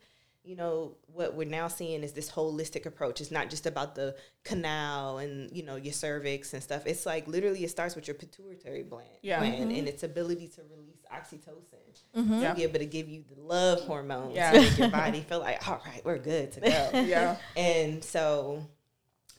you 0.47 0.55
know 0.55 0.95
what 1.07 1.35
we're 1.35 1.47
now 1.47 1.67
seeing 1.67 2.03
is 2.03 2.13
this 2.13 2.31
holistic 2.31 2.85
approach. 2.85 3.19
It's 3.19 3.31
not 3.31 3.49
just 3.49 3.65
about 3.65 3.95
the 3.95 4.15
canal 4.45 5.17
and 5.17 5.51
you 5.55 5.63
know 5.63 5.75
your 5.75 5.91
cervix 5.91 6.53
and 6.53 6.63
stuff. 6.63 6.83
It's 6.85 7.05
like 7.05 7.27
literally 7.27 7.65
it 7.65 7.69
starts 7.69 7.95
with 7.95 8.07
your 8.07 8.15
pituitary 8.15 8.83
gland, 8.83 9.09
Yeah. 9.21 9.39
gland 9.39 9.63
and 9.63 9.71
mm-hmm. 9.73 9.87
its 9.87 10.03
ability 10.03 10.47
to 10.55 10.61
release 10.63 11.03
oxytocin 11.13 12.39
Yeah. 12.41 12.49
to 12.49 12.55
be 12.55 12.63
able 12.63 12.79
to 12.79 12.85
give 12.85 13.09
you 13.09 13.25
the 13.29 13.41
love 13.41 13.81
hormones 13.81 14.35
Yeah. 14.35 14.51
to 14.53 14.61
make 14.61 14.77
your 14.77 14.89
body 14.89 15.19
feel 15.19 15.39
like 15.39 15.67
all 15.67 15.81
right, 15.85 16.01
we're 16.05 16.17
good 16.17 16.53
to 16.53 16.61
go. 16.61 16.89
Yeah. 17.05 17.35
And 17.57 18.01
so 18.01 18.65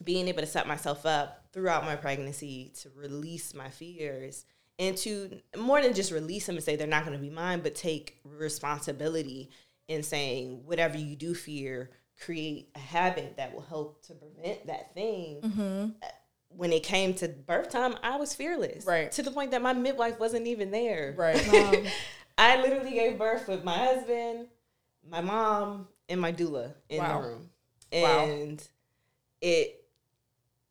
being 0.04 0.28
able 0.28 0.40
to 0.40 0.46
set 0.46 0.66
myself 0.68 1.06
up 1.06 1.46
throughout 1.52 1.84
my 1.84 1.96
pregnancy 1.96 2.70
to 2.82 2.90
release 2.94 3.54
my 3.54 3.70
fears 3.70 4.44
and 4.78 4.96
to 4.98 5.40
more 5.56 5.82
than 5.82 5.94
just 5.94 6.12
release 6.12 6.46
them 6.46 6.56
and 6.56 6.64
say 6.64 6.76
they're 6.76 6.86
not 6.86 7.04
going 7.04 7.16
to 7.16 7.22
be 7.22 7.30
mine, 7.30 7.60
but 7.60 7.74
take 7.74 8.18
responsibility 8.24 9.50
in 9.88 10.02
saying 10.02 10.62
whatever 10.64 10.96
you 10.98 11.16
do 11.16 11.34
fear, 11.34 11.90
create 12.22 12.70
a 12.74 12.78
habit 12.78 13.36
that 13.36 13.52
will 13.54 13.62
help 13.62 14.02
to 14.06 14.14
prevent 14.14 14.66
that 14.66 14.94
thing. 14.94 15.94
Uh, 16.02 16.06
When 16.50 16.72
it 16.72 16.82
came 16.82 17.14
to 17.14 17.28
birth 17.28 17.70
time, 17.70 17.96
I 18.02 18.16
was 18.16 18.34
fearless. 18.34 18.86
Right. 18.86 19.10
To 19.12 19.22
the 19.22 19.30
point 19.30 19.50
that 19.52 19.62
my 19.62 19.72
midwife 19.72 20.18
wasn't 20.18 20.46
even 20.46 20.70
there. 20.70 21.14
Right. 21.16 21.46
Wow. 21.52 21.72
I 22.40 22.62
literally 22.62 22.92
gave 22.92 23.18
birth 23.18 23.48
with 23.48 23.64
my 23.64 23.76
husband, 23.76 24.46
my 25.08 25.20
mom, 25.20 25.88
and 26.08 26.20
my 26.20 26.32
doula 26.32 26.72
in 26.88 26.98
Wow. 26.98 27.20
the 27.22 27.28
room. 27.28 27.50
Wow. 27.92 28.24
And 28.26 28.68
it, 29.40 29.84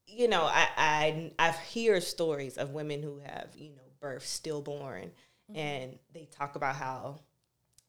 you 0.08 0.28
know, 0.30 0.44
I, 0.44 0.68
I 0.78 1.32
I've 1.38 1.60
hear 1.60 2.00
stories 2.02 2.58
of 2.58 2.72
women 2.72 3.04
who 3.04 3.20
have, 3.20 3.50
you 3.56 3.72
know, 3.72 3.82
birth 4.00 4.26
stillborn 4.26 5.12
and 5.54 5.98
they 6.14 6.26
talk 6.32 6.56
about 6.56 6.76
how 6.76 7.20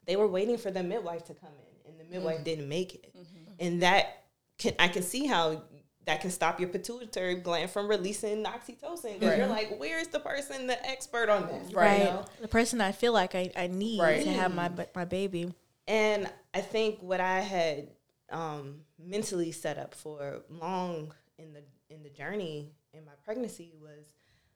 they 0.08 0.16
were 0.16 0.26
waiting 0.26 0.56
for 0.56 0.72
the 0.72 0.82
midwife 0.82 1.24
to 1.26 1.34
come 1.34 1.50
in 1.86 1.92
and 1.92 2.00
the 2.00 2.04
midwife 2.12 2.36
mm-hmm. 2.36 2.44
didn't 2.44 2.68
make 2.68 2.94
it. 2.94 3.14
Mm-hmm. 3.16 3.52
And 3.60 3.82
that 3.82 4.24
can 4.58 4.72
I 4.80 4.88
can 4.88 5.02
see 5.02 5.26
how 5.26 5.62
that 6.06 6.22
can 6.22 6.30
stop 6.30 6.58
your 6.58 6.70
pituitary 6.70 7.34
gland 7.34 7.70
from 7.70 7.86
releasing 7.86 8.42
oxytocin 8.44 9.20
because 9.20 9.28
Right. 9.28 9.38
you're 9.38 9.46
like, 9.46 9.76
where's 9.78 10.08
the 10.08 10.18
person, 10.18 10.66
the 10.66 10.86
expert 10.88 11.28
on 11.28 11.46
this? 11.46 11.72
Right. 11.72 11.98
You 11.98 12.04
know? 12.04 12.24
The 12.40 12.48
person 12.48 12.80
I 12.80 12.92
feel 12.92 13.12
like 13.12 13.34
I, 13.34 13.52
I 13.54 13.66
need 13.66 14.00
Right. 14.00 14.24
to 14.24 14.32
have 14.32 14.54
my 14.54 14.70
mm. 14.70 14.86
my 14.96 15.04
baby. 15.04 15.52
And 15.86 16.30
I 16.54 16.62
think 16.62 17.00
what 17.02 17.20
I 17.20 17.40
had 17.40 17.88
um, 18.30 18.80
mentally 18.98 19.52
set 19.52 19.78
up 19.78 19.94
for 19.94 20.40
long 20.48 21.12
in 21.36 21.52
the 21.52 21.62
in 21.90 22.02
the 22.02 22.10
journey 22.10 22.72
in 22.94 23.04
my 23.04 23.12
pregnancy 23.24 23.74
was 23.80 24.06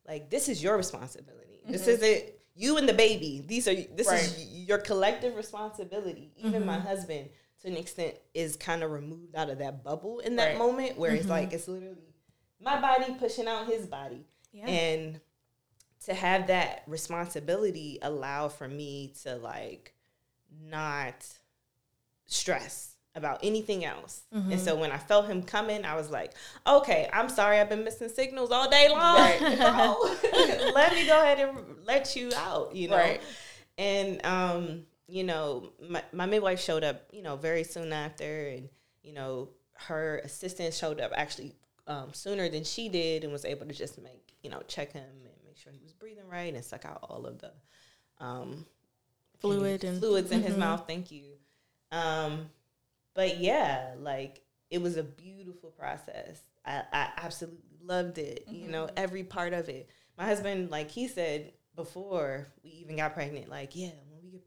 like 0.07 0.31
this 0.31 0.49
is 0.49 0.63
your 0.63 0.77
responsibility. 0.77 1.61
This 1.67 1.83
mm-hmm. 1.83 2.03
isn't 2.03 2.25
you 2.55 2.77
and 2.77 2.89
the 2.89 2.95
baby. 2.95 3.45
These 3.47 3.69
are 3.69 3.75
this 3.75 4.09
Right. 4.09 4.23
is 4.23 4.47
your 4.53 4.79
collective 4.79 5.37
responsibility. 5.37 6.33
Even 6.37 6.67
my 6.67 6.77
mm-hmm. 6.77 6.87
husband, 6.87 7.31
to 7.61 7.69
an 7.69 7.77
extent, 7.77 8.15
is 8.35 8.57
kind 8.57 8.83
of 8.83 8.91
removed 8.91 9.37
out 9.37 9.51
of 9.51 9.59
that 9.59 9.85
bubble 9.85 10.21
in 10.21 10.37
that 10.37 10.51
Right. 10.51 10.59
moment 10.59 10.99
where 10.99 11.15
it's 11.15 11.29
like 11.29 11.49
mm-hmm. 11.49 11.55
it's 11.55 11.69
literally 11.69 12.15
my 12.61 12.81
body 12.81 13.15
pushing 13.19 13.49
out 13.49 13.67
his 13.67 13.87
body, 13.87 14.25
Yeah. 14.53 14.67
and 14.67 15.21
to 16.05 16.15
have 16.15 16.49
that 16.49 16.83
responsibility 16.87 17.99
allow 18.03 18.49
for 18.49 18.69
me 18.69 19.15
to 19.23 19.37
like 19.37 19.95
not 20.61 21.27
stress 22.27 22.92
about 23.15 23.41
anything 23.43 23.85
else. 23.85 24.23
And 24.33 24.59
so 24.59 24.75
when 24.75 24.91
I 24.91 24.97
felt 24.99 25.27
him 25.27 25.43
coming, 25.43 25.85
I 25.85 25.95
was 25.97 26.11
like, 26.11 26.33
okay, 26.67 27.09
I'm 27.13 27.29
sorry, 27.29 27.59
I've 27.61 27.69
been 27.69 27.85
missing 27.85 28.09
signals 28.09 28.51
all 28.51 28.71
day 28.71 28.89
long. 28.89 29.17
Right. 29.17 29.41
Let 30.75 30.93
me 30.95 31.07
go 31.07 31.21
ahead 31.21 31.39
and 31.41 31.59
let 31.87 32.17
you 32.17 32.31
out, 32.37 32.75
you 32.75 32.89
know? 32.89 32.97
Right. 32.97 33.21
And, 33.77 34.25
um, 34.25 34.83
you 35.09 35.25
know, 35.25 35.73
my, 35.87 36.03
my 36.13 36.25
midwife 36.27 36.61
showed 36.61 36.85
up, 36.85 37.03
you 37.13 37.23
know, 37.23 37.37
very 37.37 37.65
soon 37.65 37.93
after. 37.93 38.49
And, 38.49 38.69
you 39.03 39.13
know, 39.13 39.51
her 39.75 40.21
assistant 40.25 40.73
showed 40.73 41.01
up 41.01 41.13
actually 41.15 41.55
um, 41.87 42.15
sooner 42.15 42.49
than 42.49 42.65
she 42.65 42.89
did 42.89 43.25
and 43.25 43.33
was 43.33 43.45
able 43.45 43.67
to 43.67 43.75
just 43.75 44.01
make, 44.01 44.33
you 44.43 44.49
know, 44.49 44.63
check 44.69 44.93
him 44.93 45.03
and 45.05 45.35
make 45.45 45.59
sure 45.59 45.71
he 45.73 45.81
was 45.83 45.93
breathing 45.93 46.29
right 46.31 46.55
and 46.55 46.65
suck 46.65 46.85
out 46.87 47.01
all 47.03 47.27
of 47.27 47.39
the 47.41 47.53
um, 48.21 48.65
Fluid 49.41 49.85
and- 49.85 49.99
fluids 49.99 50.31
in 50.31 50.43
his 50.43 50.57
mouth. 50.57 50.85
Thank 50.87 51.11
you. 51.11 51.25
Um, 51.91 52.49
but 53.15 53.39
yeah, 53.39 53.95
like 53.99 54.43
it 54.71 54.81
was 54.81 54.97
a 54.97 55.03
beautiful 55.03 55.71
process. 55.71 56.41
I, 56.65 56.83
I 56.93 57.09
absolutely 57.19 57.61
loved 57.83 58.19
it. 58.19 58.45
You 58.51 58.69
know, 58.69 58.89
every 58.97 59.25
part 59.25 59.53
of 59.53 59.69
it. 59.69 59.89
My 60.17 60.25
husband, 60.25 60.71
like 60.71 60.91
he 60.91 61.09
said 61.09 61.53
before 61.75 62.47
we 62.63 62.71
even 62.71 62.97
got 62.97 63.15
pregnant, 63.15 63.49
like, 63.49 63.75
yeah, 63.75 63.91
when 64.11 64.23
we 64.23 64.31
get 64.31 64.43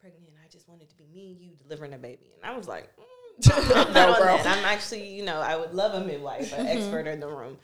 pregnant, 0.00 0.32
I 0.44 0.48
just 0.48 0.68
wanted 0.68 0.88
to 0.90 0.94
be 0.96 1.06
me 1.12 1.32
and 1.32 1.40
you 1.40 1.50
delivering 1.62 1.94
a 1.94 1.98
baby. 1.98 2.32
And 2.36 2.50
I 2.50 2.56
was 2.56 2.68
like, 2.68 2.90
mm, 2.96 3.52
I'm 3.74 3.92
not 3.92 4.18
No. 4.20 4.36
I'm 4.50 4.64
actually, 4.64 5.08
you 5.08 5.24
know, 5.24 5.40
I 5.40 5.56
would 5.56 5.74
love 5.74 6.00
a 6.00 6.06
midwife, 6.06 6.52
an 6.56 6.66
expert 6.66 7.06
in 7.06 7.20
the 7.20 7.28
room. 7.28 7.58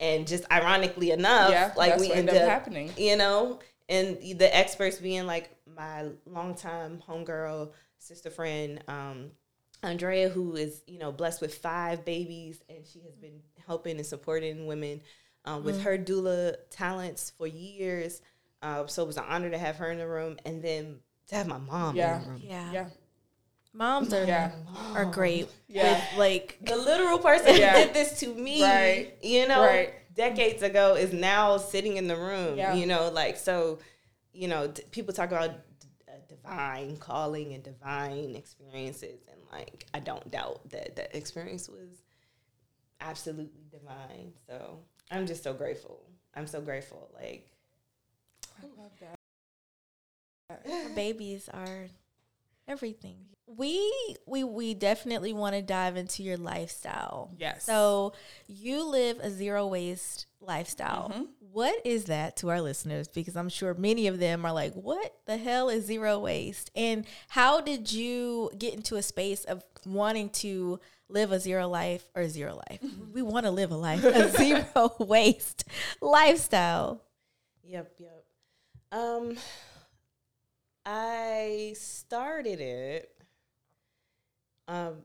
And 0.00 0.26
just 0.26 0.44
ironically 0.50 1.12
enough, 1.12 1.50
Yeah. 1.50 1.72
like 1.76 1.98
we 1.98 2.10
end 2.10 2.28
ended 2.28 2.36
up 2.36 2.42
up 2.42 2.48
happening. 2.48 2.90
you 2.96 3.16
know, 3.16 3.60
and 3.88 4.18
the 4.38 4.54
experts 4.54 4.96
being 4.98 5.24
like 5.26 5.50
my 5.76 6.06
longtime 6.26 7.00
homegirl, 7.06 7.70
sister 7.98 8.30
friend, 8.30 8.82
um, 8.88 9.30
Andrea, 9.84 10.28
who 10.28 10.56
is 10.56 10.82
you 10.86 10.98
know 10.98 11.12
blessed 11.12 11.40
with 11.40 11.54
five 11.56 12.04
babies, 12.04 12.60
and 12.68 12.84
she 12.86 13.00
has 13.00 13.14
been 13.16 13.40
helping 13.66 13.96
and 13.96 14.06
supporting 14.06 14.66
women 14.66 15.00
um, 15.44 15.62
with 15.64 15.82
her 15.82 15.96
doula 15.98 16.56
talents 16.70 17.30
for 17.36 17.46
years. 17.46 18.20
Uh, 18.62 18.86
so 18.86 19.02
it 19.02 19.06
was 19.06 19.18
an 19.18 19.24
honor 19.28 19.50
to 19.50 19.58
have 19.58 19.76
her 19.76 19.90
in 19.90 19.98
the 19.98 20.06
room, 20.08 20.36
and 20.46 20.62
then 20.62 20.96
to 21.28 21.34
have 21.34 21.46
my 21.46 21.58
mom 21.58 21.96
Yeah. 21.96 22.16
in 22.16 22.22
the 22.24 22.28
room. 22.30 22.42
Yeah. 22.44 22.72
Yeah. 22.72 22.86
Moms 23.72 24.12
are 24.14 24.24
Yeah. 24.24 24.52
are 24.94 25.04
great. 25.04 25.48
Yeah. 25.68 25.92
With 25.94 26.18
like 26.18 26.58
The 26.62 26.76
literal 26.76 27.18
person 27.18 27.56
Yeah. 27.56 27.72
who 27.78 27.84
did 27.86 27.94
this 27.94 28.20
to 28.20 28.28
me, 28.34 28.62
Right. 28.62 29.14
you 29.22 29.48
know, 29.48 29.62
Right. 29.62 29.92
decades 30.14 30.62
ago 30.62 30.94
is 30.94 31.12
now 31.12 31.56
sitting 31.56 31.96
in 31.96 32.06
the 32.06 32.16
room. 32.16 32.56
Yeah. 32.56 32.74
You 32.74 32.86
know, 32.86 33.08
like 33.10 33.36
so, 33.36 33.80
you 34.32 34.46
know, 34.48 34.68
d- 34.68 34.82
people 34.92 35.12
talk 35.12 35.30
about 35.32 35.50
d- 35.80 35.88
uh, 36.08 36.12
divine 36.28 36.96
calling 36.98 37.52
and 37.52 37.62
divine 37.64 38.34
experiences, 38.36 39.20
and 39.30 39.33
like 39.54 39.86
I 39.94 40.00
don't 40.00 40.30
doubt 40.30 40.68
that 40.70 40.96
that 40.96 41.16
experience 41.16 41.68
was 41.68 42.02
absolutely 43.00 43.64
divine. 43.70 44.32
So 44.46 44.78
I'm 45.10 45.26
just 45.26 45.42
so 45.42 45.52
grateful. 45.52 46.02
I'm 46.34 46.46
so 46.46 46.60
grateful. 46.60 47.10
Like 47.14 47.48
I 48.62 48.66
love 48.80 48.92
that. 49.00 49.18
our 50.70 50.88
babies 50.94 51.48
are 51.52 51.88
everything. 52.68 53.16
We 53.46 53.92
we 54.26 54.42
we 54.42 54.74
definitely 54.74 55.32
want 55.32 55.54
to 55.54 55.62
dive 55.62 55.96
into 55.96 56.22
your 56.22 56.36
lifestyle. 56.36 57.30
Yes. 57.38 57.64
So 57.64 58.14
you 58.46 58.88
live 58.88 59.18
a 59.20 59.30
zero 59.30 59.66
waste 59.66 60.26
lifestyle. 60.40 61.10
Mm-hmm. 61.10 61.22
What 61.52 61.76
is 61.84 62.06
that 62.06 62.36
to 62.38 62.50
our 62.50 62.60
listeners? 62.60 63.06
Because 63.06 63.36
I'm 63.36 63.48
sure 63.48 63.74
many 63.74 64.06
of 64.06 64.18
them 64.18 64.44
are 64.44 64.52
like, 64.52 64.74
"What 64.74 65.14
the 65.26 65.36
hell 65.36 65.68
is 65.68 65.84
zero 65.84 66.18
waste?" 66.18 66.70
And 66.74 67.06
how 67.28 67.60
did 67.60 67.92
you 67.92 68.50
get 68.56 68.74
into 68.74 68.96
a 68.96 69.02
space 69.02 69.44
of 69.44 69.62
wanting 69.86 70.30
to 70.30 70.80
live 71.08 71.30
a 71.30 71.38
zero 71.38 71.68
life 71.68 72.10
or 72.14 72.28
zero 72.28 72.60
life? 72.70 72.80
we 73.12 73.22
want 73.22 73.44
to 73.44 73.50
live 73.52 73.70
a 73.70 73.76
life 73.76 74.04
a 74.04 74.30
zero 74.36 74.94
waste 74.98 75.64
lifestyle. 76.00 77.02
Yep, 77.62 77.92
yep. 77.98 78.24
Um, 78.90 79.36
I 80.86 81.74
started 81.76 82.60
it. 82.60 83.10
Um, 84.66 85.02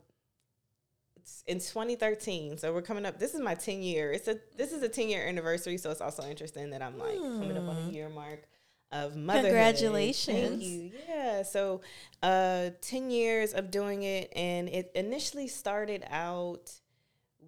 in 1.46 1.58
2013, 1.58 2.58
so 2.58 2.72
we're 2.72 2.82
coming 2.82 3.06
up. 3.06 3.18
This 3.18 3.34
is 3.34 3.40
my 3.40 3.54
10 3.54 3.82
year. 3.82 4.12
It's 4.12 4.28
a 4.28 4.38
this 4.56 4.72
is 4.72 4.82
a 4.82 4.88
10 4.88 5.08
year 5.08 5.26
anniversary, 5.26 5.76
so 5.76 5.90
it's 5.90 6.00
also 6.00 6.22
interesting 6.24 6.70
that 6.70 6.82
I'm 6.82 6.98
like 6.98 7.18
coming 7.18 7.56
up 7.56 7.68
on 7.68 7.76
a 7.88 7.90
year 7.90 8.08
mark 8.08 8.48
of 8.92 9.16
motherhood. 9.16 9.50
Congratulations. 9.50 10.48
Thank 10.48 10.62
you. 10.62 10.90
Yeah. 11.08 11.42
So, 11.42 11.80
uh, 12.22 12.70
10 12.80 13.10
years 13.10 13.52
of 13.52 13.70
doing 13.70 14.02
it, 14.02 14.32
and 14.34 14.68
it 14.68 14.90
initially 14.94 15.48
started 15.48 16.04
out 16.10 16.72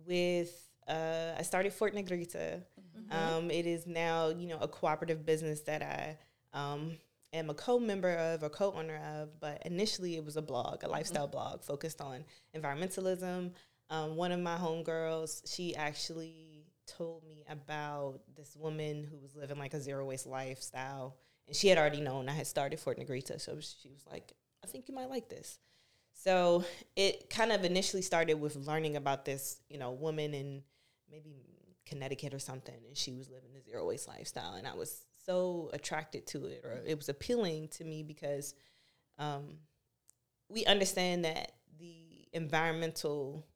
with 0.07 0.69
uh, 0.89 1.33
I 1.39 1.43
started 1.43 1.73
Fort 1.73 1.95
Negrita. 1.95 2.63
Um, 3.11 3.51
it 3.51 3.67
is 3.67 3.87
now 3.87 4.29
you 4.29 4.49
know 4.49 4.59
a 4.61 4.69
cooperative 4.69 5.27
business 5.27 5.61
that 5.63 5.83
I 5.83 6.19
um, 6.59 6.99
am 7.33 7.51
a 7.51 7.55
co-member 7.55 8.13
of 8.13 8.43
or 8.43 8.49
co-owner 8.49 9.01
of. 9.21 9.41
But 9.41 9.63
initially, 9.67 10.17
it 10.17 10.25
was 10.25 10.37
a 10.37 10.43
blog, 10.43 10.85
a 10.85 10.89
lifestyle 10.89 11.29
blog 11.29 11.63
focused 11.63 12.01
on 12.01 12.25
environmentalism. 12.57 13.53
Um, 13.91 14.17
one 14.17 14.33
of 14.33 14.41
my 14.41 14.57
homegirls, 14.57 15.43
she 15.55 15.77
actually 15.77 16.67
told 16.87 17.25
me 17.25 17.45
about 17.49 18.21
this 18.37 18.57
woman 18.57 19.05
who 19.05 19.19
was 19.19 19.35
living 19.35 19.59
like 19.59 19.75
a 19.75 19.81
zero 19.81 20.05
waste 20.05 20.27
lifestyle, 20.27 21.17
and 21.47 21.57
she 21.57 21.69
had 21.69 21.79
already 21.79 22.01
known 22.01 22.29
I 22.29 22.33
had 22.33 22.47
started 22.47 22.81
Fort 22.81 22.99
Negrita, 22.99 23.41
so 23.41 23.59
she 23.61 23.89
was 23.89 24.05
like, 24.11 24.33
"I 24.65 24.67
think 24.67 24.89
you 24.89 24.95
might 24.95 25.11
like 25.11 25.29
this." 25.29 25.59
So 26.15 26.65
it 26.97 27.31
kind 27.31 27.53
of 27.53 27.65
initially 27.65 28.03
started 28.03 28.35
with 28.35 28.57
learning 28.57 28.97
about 28.97 29.25
this, 29.25 29.61
you 29.69 29.79
know, 29.79 29.93
woman 29.93 30.35
in 30.35 30.63
maybe 31.11 31.45
Connecticut 31.87 32.35
or 32.35 32.39
something, 32.39 32.81
and 32.87 32.97
she 32.97 33.13
was 33.13 33.29
living 33.29 33.51
a 33.57 33.63
zero 33.63 33.87
waste 33.87 34.09
lifestyle, 34.09 34.55
and 34.55 34.67
I 34.67 34.75
was 34.75 35.03
so 35.25 35.71
attracted 35.73 36.27
to 36.29 36.47
it, 36.47 36.63
or 36.65 36.81
it 36.87 36.97
was 36.97 37.09
appealing 37.09 37.69
to 37.69 37.85
me 37.85 38.03
because 38.03 38.55
um, 39.19 39.59
we 40.49 40.65
understand 40.65 41.25
that 41.25 41.53
the 41.79 42.27
environmental 42.33 43.47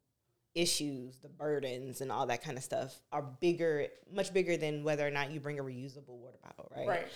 issues, 0.55 1.19
the 1.19 1.29
burdens, 1.29 2.01
and 2.01 2.11
all 2.11 2.27
that 2.27 2.43
kind 2.43 2.57
of 2.57 2.65
stuff 2.65 3.01
are 3.13 3.23
bigger, 3.23 3.89
much 4.13 4.33
bigger 4.33 4.57
than 4.57 4.85
whether 4.85 5.07
or 5.07 5.11
not 5.11 5.31
you 5.31 5.41
bring 5.41 5.59
a 5.59 5.63
reusable 5.63 6.19
water 6.19 6.39
bottle, 6.43 6.71
right? 6.75 6.89
Right. 6.89 7.09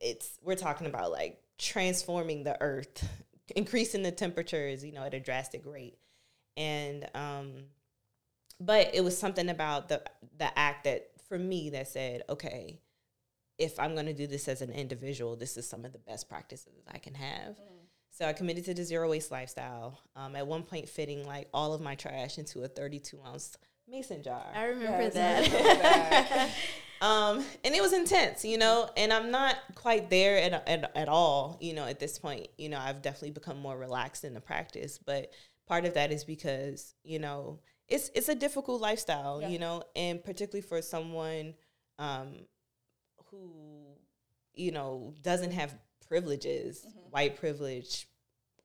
It's 0.00 0.38
we're 0.42 0.56
talking 0.56 0.86
about 0.86 1.12
like 1.12 1.40
transforming 1.58 2.42
the 2.42 2.60
earth, 2.60 3.08
increasing 3.56 4.02
the 4.02 4.10
temperatures, 4.10 4.84
you 4.84 4.92
know, 4.92 5.04
at 5.04 5.14
a 5.14 5.20
drastic 5.20 5.64
rate, 5.64 5.98
and 6.56 7.08
um, 7.14 7.52
but 8.60 8.90
it 8.94 9.04
was 9.04 9.16
something 9.16 9.48
about 9.48 9.88
the 9.88 10.02
the 10.38 10.58
act 10.58 10.84
that 10.84 11.10
for 11.28 11.38
me 11.38 11.70
that 11.70 11.88
said, 11.88 12.22
okay, 12.28 12.80
if 13.58 13.78
I'm 13.78 13.94
going 13.94 14.06
to 14.06 14.12
do 14.14 14.26
this 14.26 14.48
as 14.48 14.62
an 14.62 14.70
individual, 14.70 15.36
this 15.36 15.56
is 15.56 15.68
some 15.68 15.84
of 15.84 15.92
the 15.92 15.98
best 15.98 16.28
practices 16.28 16.82
I 16.92 16.98
can 16.98 17.14
have. 17.14 17.56
So 18.10 18.26
I 18.26 18.32
committed 18.32 18.64
to 18.66 18.74
the 18.74 18.84
zero 18.84 19.10
waste 19.10 19.30
lifestyle. 19.30 20.00
Um, 20.14 20.36
at 20.36 20.46
one 20.46 20.62
point, 20.62 20.88
fitting 20.88 21.26
like 21.26 21.48
all 21.52 21.72
of 21.74 21.80
my 21.80 21.94
trash 21.96 22.38
into 22.38 22.62
a 22.62 22.68
32 22.68 23.18
ounce 23.26 23.56
mason 23.88 24.22
jar. 24.22 24.44
I 24.54 24.64
remember 24.66 25.02
Yes, 25.02 25.14
that. 25.14 25.50
that. 27.00 27.06
Um, 27.06 27.44
and 27.64 27.74
it 27.74 27.82
was 27.82 27.92
intense, 27.92 28.44
you 28.44 28.56
know, 28.56 28.88
and 28.96 29.12
I'm 29.12 29.30
not 29.30 29.56
quite 29.74 30.08
there 30.10 30.38
at, 30.38 30.66
at, 30.68 30.96
at 30.96 31.08
all, 31.08 31.58
you 31.60 31.74
know, 31.74 31.84
at 31.86 31.98
this 31.98 32.18
point. 32.18 32.48
You 32.56 32.68
know, 32.70 32.78
I've 32.78 33.02
definitely 33.02 33.32
become 33.32 33.58
more 33.60 33.76
relaxed 33.76 34.24
in 34.24 34.32
the 34.32 34.40
practice, 34.40 34.98
but 35.04 35.30
part 35.66 35.84
of 35.84 35.94
that 35.94 36.12
is 36.12 36.24
because, 36.24 36.94
you 37.02 37.18
know, 37.18 37.58
it's 37.88 38.10
it's 38.14 38.28
a 38.30 38.34
difficult 38.34 38.80
lifestyle, 38.80 39.40
Yeah. 39.42 39.48
you 39.48 39.58
know, 39.58 39.82
and 39.94 40.22
particularly 40.24 40.62
for 40.66 40.80
someone 40.80 41.54
um, 41.98 42.46
who, 43.34 43.50
you 44.54 44.72
know, 44.72 45.14
doesn't 45.22 45.52
have 45.52 45.74
privileges, 46.06 46.86
mm-hmm. 46.86 47.10
white 47.10 47.36
privilege, 47.36 48.08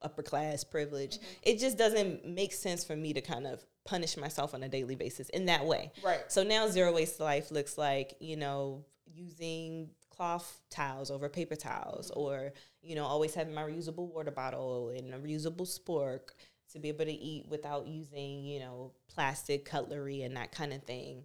upper 0.02 0.24
class 0.24 0.64
privilege. 0.64 1.18
Mm-hmm. 1.18 1.26
It 1.44 1.60
just 1.60 1.78
doesn't 1.78 2.26
make 2.28 2.54
sense 2.54 2.84
for 2.84 2.96
me 2.96 3.14
to 3.14 3.22
kind 3.22 3.48
of 3.48 3.64
punish 3.86 4.18
myself 4.18 4.54
on 4.54 4.64
a 4.64 4.70
daily 4.70 4.96
basis 4.96 5.30
in 5.30 5.46
that 5.46 5.66
way. 5.66 5.92
Right. 6.04 6.20
So 6.28 6.44
now 6.44 6.68
zero 6.68 6.94
waste 6.94 7.20
life 7.20 7.52
looks 7.52 7.78
like, 7.78 8.16
you 8.20 8.38
know, 8.38 8.86
using 9.12 9.90
cloth 10.10 10.62
towels 10.70 11.12
over 11.12 11.30
paper 11.30 11.56
towels 11.56 12.12
mm-hmm. 12.12 12.20
or, 12.20 12.54
you 12.82 12.96
know, 12.96 13.06
always 13.06 13.34
having 13.34 13.54
my 13.54 13.64
reusable 13.64 14.14
water 14.14 14.32
bottle 14.32 14.90
and 14.90 15.14
a 15.14 15.18
reusable 15.18 15.68
spork 15.68 16.32
to 16.72 16.80
be 16.80 16.90
able 16.90 17.06
to 17.06 17.12
eat 17.12 17.48
without 17.50 17.88
using, 17.88 18.44
you 18.44 18.60
know, 18.60 18.92
plastic 19.08 19.66
cutlery 19.66 20.22
and 20.22 20.38
that 20.38 20.52
kind 20.52 20.72
of 20.72 20.84
thing. 20.84 21.24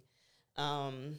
Um, 0.57 1.17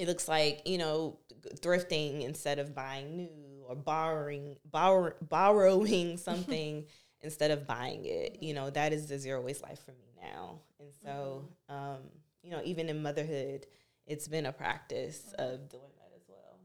it 0.00 0.08
looks 0.08 0.26
like, 0.28 0.62
you 0.64 0.78
know, 0.78 1.18
thrifting 1.56 2.22
instead 2.22 2.58
of 2.58 2.74
buying 2.74 3.16
new 3.16 3.64
or 3.68 3.74
borrowing 3.74 4.56
borrow, 4.64 5.12
borrowing 5.20 6.16
something 6.16 6.86
instead 7.20 7.50
of 7.50 7.66
buying 7.66 8.06
it. 8.06 8.38
You 8.40 8.54
know, 8.54 8.70
that 8.70 8.94
is 8.94 9.06
the 9.06 9.18
zero 9.18 9.42
waste 9.42 9.62
life 9.62 9.80
for 9.84 9.92
me 9.92 10.10
now. 10.22 10.60
And 10.78 10.88
so, 11.04 11.44
um, 11.68 11.98
you 12.42 12.50
know, 12.50 12.62
even 12.64 12.88
in 12.88 13.02
motherhood, 13.02 13.66
it's 14.06 14.26
been 14.26 14.46
a 14.46 14.52
practice 14.52 15.34
of 15.38 15.68
doing 15.68 15.92
that 15.98 16.12
as 16.16 16.22
well. 16.28 16.58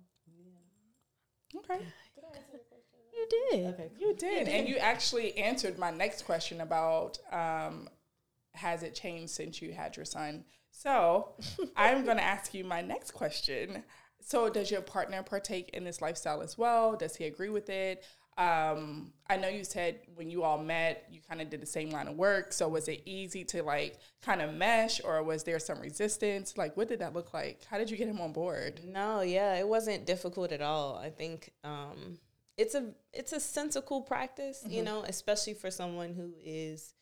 Okay. 1.58 1.86
you 3.14 3.28
did. 3.52 3.66
Okay. 3.74 3.90
You 4.00 4.16
did. 4.16 4.48
And 4.48 4.70
you 4.70 4.78
actually 4.80 5.38
answered 5.38 5.78
my 5.78 5.92
next 5.92 6.24
question 6.24 6.62
about 6.62 7.20
um, 7.34 7.90
has 8.54 8.82
it 8.82 8.96
changed 8.96 9.34
since 9.34 9.62
you 9.62 9.74
had 9.74 9.98
your 9.98 10.06
son? 10.06 10.46
So 10.78 11.30
I'm 11.76 12.04
going 12.06 12.18
to 12.18 12.24
ask 12.24 12.54
you 12.54 12.64
my 12.64 12.82
next 12.82 13.12
question. 13.12 13.84
So, 14.22 14.50
does 14.50 14.72
your 14.72 14.82
partner 14.82 15.22
partake 15.24 15.70
in 15.74 15.84
this 15.84 16.02
lifestyle 16.02 16.42
as 16.42 16.58
well? 16.58 16.96
Does 16.96 17.16
he 17.16 17.26
agree 17.26 17.50
with 17.50 17.70
it? 17.70 18.04
Um, 18.38 19.14
I 19.30 19.38
know 19.38 19.48
you 19.48 19.64
said 19.64 20.00
when 20.16 20.30
you 20.30 20.44
all 20.44 20.58
met, 20.58 21.06
you 21.10 21.22
kind 21.22 21.42
of 21.42 21.50
did 21.50 21.62
the 21.62 21.66
same 21.68 21.90
line 21.92 22.08
of 22.08 22.16
work. 22.16 22.52
So, 22.52 22.68
was 22.68 22.88
it 22.88 23.02
easy 23.06 23.44
to 23.46 23.64
like 23.64 24.00
kind 24.22 24.42
of 24.42 24.54
mesh, 24.54 25.00
or 25.04 25.22
was 25.24 25.44
there 25.44 25.60
some 25.60 25.80
resistance? 25.80 26.58
Like, 26.58 26.76
what 26.76 26.88
did 26.90 27.00
that 27.00 27.14
look 27.14 27.34
like? 27.34 27.64
How 27.70 27.78
did 27.78 27.90
you 27.90 27.98
get 27.98 28.08
him 28.08 28.20
on 28.20 28.34
board? 28.34 28.82
No, 28.84 29.22
yeah, 29.22 29.56
it 29.56 29.68
wasn't 29.68 30.06
difficult 30.06 30.52
at 30.52 30.62
all. 30.62 30.98
I 30.98 31.10
think 31.10 31.52
um, 31.64 32.20
it's 32.58 32.76
a 32.76 32.94
it's 33.14 33.32
a 33.34 33.40
sensible 33.40 34.02
practice, 34.02 34.66
you 34.68 34.82
Mm-hmm. 34.82 34.86
know, 34.86 35.04
especially 35.08 35.54
for 35.54 35.70
someone 35.72 36.14
who 36.14 36.34
is 36.44 36.94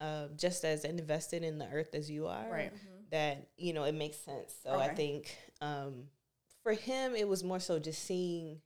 uh, 0.00 0.28
just 0.36 0.64
as 0.64 0.84
invested 0.84 1.42
in 1.42 1.58
the 1.58 1.66
earth 1.68 1.94
as 1.94 2.10
you 2.10 2.26
are. 2.26 2.46
Right. 2.50 2.72
That 3.10 3.48
you 3.56 3.72
know 3.72 3.84
it 3.84 3.94
makes 3.94 4.18
sense. 4.18 4.54
So 4.62 4.74
I 4.74 4.88
think 4.88 5.36
um, 5.60 6.04
for 6.62 6.72
him, 6.72 7.14
it 7.14 7.28
was 7.28 7.44
more 7.44 7.60
so 7.60 7.78
just 7.78 8.04
seeing 8.04 8.60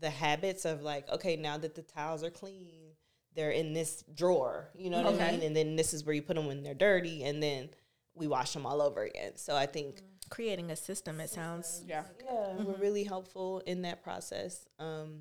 the 0.00 0.10
habits 0.10 0.64
of 0.64 0.82
like, 0.82 1.08
okay, 1.10 1.36
now 1.36 1.58
that 1.58 1.74
the 1.74 1.82
towels 1.82 2.22
are 2.22 2.30
clean, 2.30 2.92
they're 3.34 3.50
in 3.50 3.72
this 3.74 4.04
drawer. 4.14 4.70
You 4.74 4.90
know 4.90 5.02
what 5.02 5.20
I 5.20 5.32
mean? 5.32 5.42
And 5.42 5.56
then 5.56 5.76
this 5.76 5.92
is 5.92 6.04
where 6.04 6.14
you 6.14 6.22
put 6.22 6.36
them 6.36 6.46
when 6.46 6.62
they're 6.62 6.74
dirty, 6.74 7.24
and 7.24 7.42
then 7.42 7.68
we 8.14 8.26
wash 8.26 8.52
them 8.52 8.64
all 8.64 8.80
over 8.80 9.02
again. 9.02 9.36
So 9.36 9.54
I 9.54 9.66
think 9.66 10.02
Creating 10.30 10.70
a 10.70 10.76
system, 10.76 11.20
it 11.20 11.30
sounds. 11.30 11.82
Yeah. 11.86 12.02
yeah, 12.24 12.62
were 12.62 12.74
really 12.74 13.04
helpful 13.04 13.62
in 13.66 13.82
that 13.82 14.02
process 14.02 14.66
um, 14.78 15.20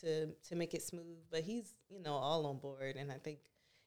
to 0.00 0.28
to 0.48 0.54
make 0.54 0.74
it 0.74 0.82
smooth. 0.82 1.18
But 1.30 1.42
he's 1.42 1.74
you 1.88 2.00
know 2.00 2.12
all 2.12 2.46
on 2.46 2.58
board, 2.58 2.96
and 2.96 3.10
I 3.10 3.16
think 3.16 3.38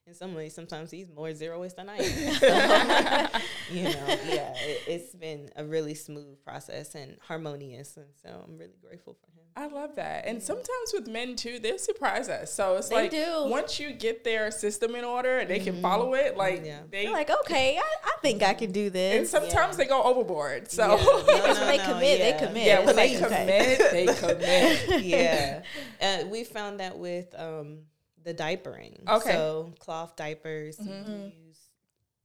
in 0.07 0.13
some 0.13 0.33
ways 0.33 0.55
sometimes 0.55 0.89
he's 0.89 1.09
more 1.09 1.33
zero 1.33 1.59
waste 1.61 1.75
than 1.75 1.89
I 1.89 1.97
am. 1.97 3.29
So, 3.67 3.73
you 3.75 3.83
know, 3.83 4.07
yeah, 4.29 4.53
it, 4.55 4.83
it's 4.87 5.13
been 5.13 5.49
a 5.57 5.65
really 5.65 5.93
smooth 5.93 6.41
process 6.43 6.95
and 6.95 7.17
harmonious, 7.27 7.97
and 7.97 8.05
so 8.23 8.29
I'm 8.47 8.57
really 8.57 8.77
grateful 8.81 9.13
for 9.19 9.27
him. 9.31 9.43
I 9.57 9.67
love 9.67 9.95
that. 9.95 10.25
And 10.27 10.41
sometimes 10.41 10.93
with 10.93 11.07
men 11.07 11.35
too, 11.35 11.59
they 11.59 11.75
surprise 11.77 12.29
us. 12.29 12.53
So 12.53 12.75
it's 12.77 12.89
They 12.89 12.95
like 12.95 13.11
do. 13.11 13.47
once 13.47 13.79
you 13.79 13.91
get 13.91 14.23
their 14.23 14.51
system 14.51 14.95
in 14.95 15.03
order 15.03 15.39
and 15.39 15.49
they 15.49 15.59
can 15.59 15.81
follow 15.81 16.13
it, 16.13 16.37
like 16.37 16.63
Yeah. 16.63 16.81
they 16.91 17.03
You're 17.03 17.11
like, 17.11 17.31
okay, 17.41 17.77
I, 17.77 17.81
I 18.05 18.15
think 18.21 18.43
I 18.43 18.53
can 18.53 18.71
do 18.71 18.85
and 18.85 18.93
this. 18.93 19.31
sometimes 19.31 19.75
they 19.75 19.85
go 19.87 20.03
overboard. 20.03 20.69
So 20.71 20.95
Yeah, 20.95 21.03
no, 21.03 21.23
Because 21.25 21.57
when 21.59 21.67
they 21.69 21.77
commit, 21.83 22.19
they 22.19 22.45
commit. 22.47 22.65
yeah, 22.67 22.85
when 22.85 22.95
they 22.95 23.19
like, 23.19 23.23
commit, 23.29 23.79
they 23.91 24.05
commit. 24.05 25.03
yeah. 25.03 25.63
Uh, 25.99 26.25
we 26.27 26.43
found 26.43 26.79
that 26.79 26.97
with 26.97 27.33
um, 27.37 27.79
the 28.27 28.33
diapering. 28.33 29.07
Okay. 29.07 29.31
So 29.31 29.73
cloth 29.79 30.15
diapers, 30.17 30.77
we 30.79 30.85
use 30.87 31.59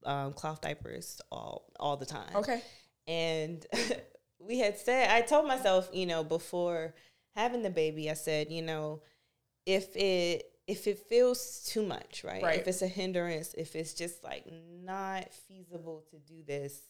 um, 0.05 0.33
cloth 0.33 0.61
diapers 0.61 1.21
all 1.31 1.71
all 1.79 1.97
the 1.97 2.05
time. 2.05 2.35
Okay. 2.35 2.61
And 3.07 3.65
we 4.41 4.59
had 4.59 4.77
said, 4.77 5.11
I 5.11 5.23
told 5.23 5.47
myself, 5.47 5.89
you 5.93 6.07
know, 6.07 6.25
before 6.25 6.95
having 7.37 7.63
the 7.63 7.71
baby, 7.71 8.11
I 8.11 8.15
said, 8.15 8.51
you 8.51 8.63
know, 8.63 9.01
if 9.65 9.97
it 9.97 10.45
if 10.67 10.89
it 10.89 10.99
feels 10.99 11.65
too 11.73 11.85
much, 11.85 12.25
right? 12.25 12.43
Right. 12.43 12.59
If 12.59 12.67
it's 12.67 12.83
a 12.83 12.89
hindrance, 12.89 13.55
if 13.57 13.77
it's 13.77 13.95
just 13.95 14.25
like 14.25 14.45
not 14.83 15.33
feasible 15.49 16.05
to 16.11 16.19
do 16.19 16.43
this, 16.43 16.81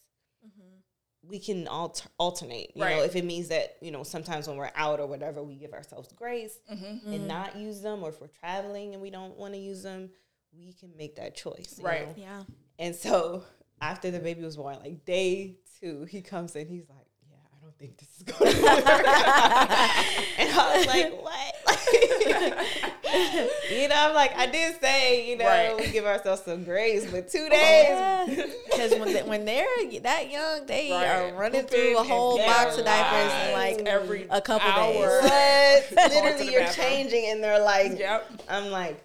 we 1.25 1.39
can 1.39 1.67
alter- 1.67 2.09
alternate. 2.17 2.71
You 2.75 2.83
know, 2.83 3.01
if 3.03 3.15
it 3.15 3.23
means 3.25 3.47
that 3.47 3.77
you 3.81 3.91
know 3.91 4.03
sometimes 4.03 4.47
when 4.47 4.57
we're 4.57 4.71
out 4.75 4.99
or 4.99 5.07
whatever, 5.07 5.41
we 5.43 5.55
give 5.55 5.73
ourselves 5.73 6.09
grace 6.13 6.59
Mm-hmm. 6.71 7.13
and 7.13 7.27
not 7.27 7.55
use 7.55 7.81
them, 7.81 8.03
or 8.03 8.09
if 8.09 8.19
we're 8.21 8.27
traveling 8.27 8.93
and 8.93 9.01
we 9.01 9.09
don't 9.09 9.37
want 9.37 9.53
to 9.53 9.59
use 9.59 9.83
them, 9.83 10.09
we 10.57 10.73
can 10.73 10.91
make 10.97 11.15
that 11.15 11.35
choice. 11.35 11.79
Right. 11.81 12.07
know? 12.09 12.13
Yeah. 12.23 12.43
And 12.79 12.95
so 12.95 13.43
after 13.81 14.11
the 14.11 14.19
baby 14.19 14.41
was 14.43 14.57
born, 14.57 14.77
like 14.79 15.05
day 15.05 15.57
two, 15.79 16.05
he 16.05 16.21
comes 16.21 16.55
in, 16.55 16.67
he's 16.67 16.87
like, 16.89 17.07
Yeah, 17.29 17.37
I 17.51 17.61
don't 17.63 17.77
think 17.77 17.97
this 17.97 18.09
is 18.17 18.23
going 18.23 18.53
to 18.53 18.61
work. 18.61 18.75
and 20.37 20.49
I 20.51 20.77
was 20.77 20.87
like, 20.87 21.13
What? 21.23 22.92
you 23.71 23.87
know, 23.87 23.95
I'm 23.95 24.15
like, 24.15 24.35
I 24.35 24.47
did 24.47 24.79
say, 24.81 25.29
you 25.29 25.37
know, 25.37 25.45
Right. 25.45 25.77
we 25.77 25.91
give 25.91 26.05
ourselves 26.05 26.43
some 26.43 26.63
grace, 26.63 27.09
but 27.09 27.29
two 27.29 27.47
oh, 27.47 27.49
days. 27.49 28.53
Because 28.65 28.91
when, 28.99 29.13
they, 29.13 29.23
when 29.23 29.45
they're 29.45 29.65
that 30.01 30.31
young, 30.31 30.65
they 30.65 30.91
Right. 30.91 31.05
are 31.05 31.33
running 31.35 31.65
through 31.65 31.97
a 31.99 32.03
whole 32.03 32.37
box 32.37 32.77
of 32.77 32.85
diapers 32.85 33.33
in 33.47 33.53
like 33.53 33.87
every 33.87 34.27
a 34.29 34.41
couple 34.41 34.69
hour. 34.69 35.21
days. 35.21 35.83
What? 35.91 36.13
Literally, 36.13 36.51
you're 36.51 36.67
changing, 36.69 37.25
and 37.29 37.43
they're 37.43 37.63
like, 37.63 37.99
Yep. 37.99 38.41
I'm 38.49 38.71
like, 38.71 39.03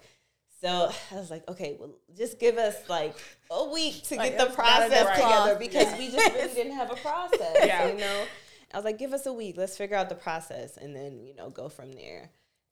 so 0.61 0.91
I 1.11 1.15
was 1.15 1.29
like, 1.29 1.47
okay, 1.47 1.77
well, 1.79 1.91
just 2.17 2.39
give 2.39 2.57
us 2.57 2.75
like 2.89 3.15
a 3.51 3.63
week 3.69 4.03
to 4.05 4.15
Like, 4.15 4.37
get 4.37 4.49
the 4.49 4.53
process 4.53 4.89
be 5.17 5.21
together 5.21 5.55
because 5.59 5.85
Yeah. 5.91 5.97
we 5.99 6.11
just 6.11 6.33
really 6.33 6.53
didn't 6.53 6.73
have 6.73 6.91
a 6.91 6.95
process, 6.95 7.57
Yeah. 7.63 7.87
you 7.87 7.97
know. 7.97 8.25
I 8.73 8.77
was 8.77 8.85
like, 8.85 8.97
give 8.97 9.13
us 9.13 9.25
a 9.25 9.33
week, 9.33 9.55
let's 9.57 9.77
figure 9.77 9.95
out 9.95 10.09
the 10.09 10.15
process, 10.15 10.77
and 10.77 10.95
then 10.95 11.23
you 11.25 11.35
know 11.35 11.49
go 11.49 11.69
from 11.69 11.91
there. 11.91 12.29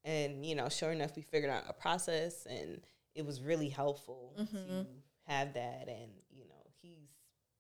And 0.08 0.46
you 0.46 0.56
know, 0.56 0.70
sure 0.70 0.92
enough, 0.94 1.16
we 1.18 1.22
figured 1.22 1.52
out 1.52 1.64
a 1.68 1.74
process, 1.74 2.48
and 2.50 2.80
it 3.14 3.26
was 3.26 3.42
really 3.42 3.68
helpful 3.68 4.34
to 4.38 4.86
have 5.28 5.54
that. 5.56 5.88
And 5.90 6.10
you 6.32 6.46
know, 6.46 6.64
he's 6.82 7.10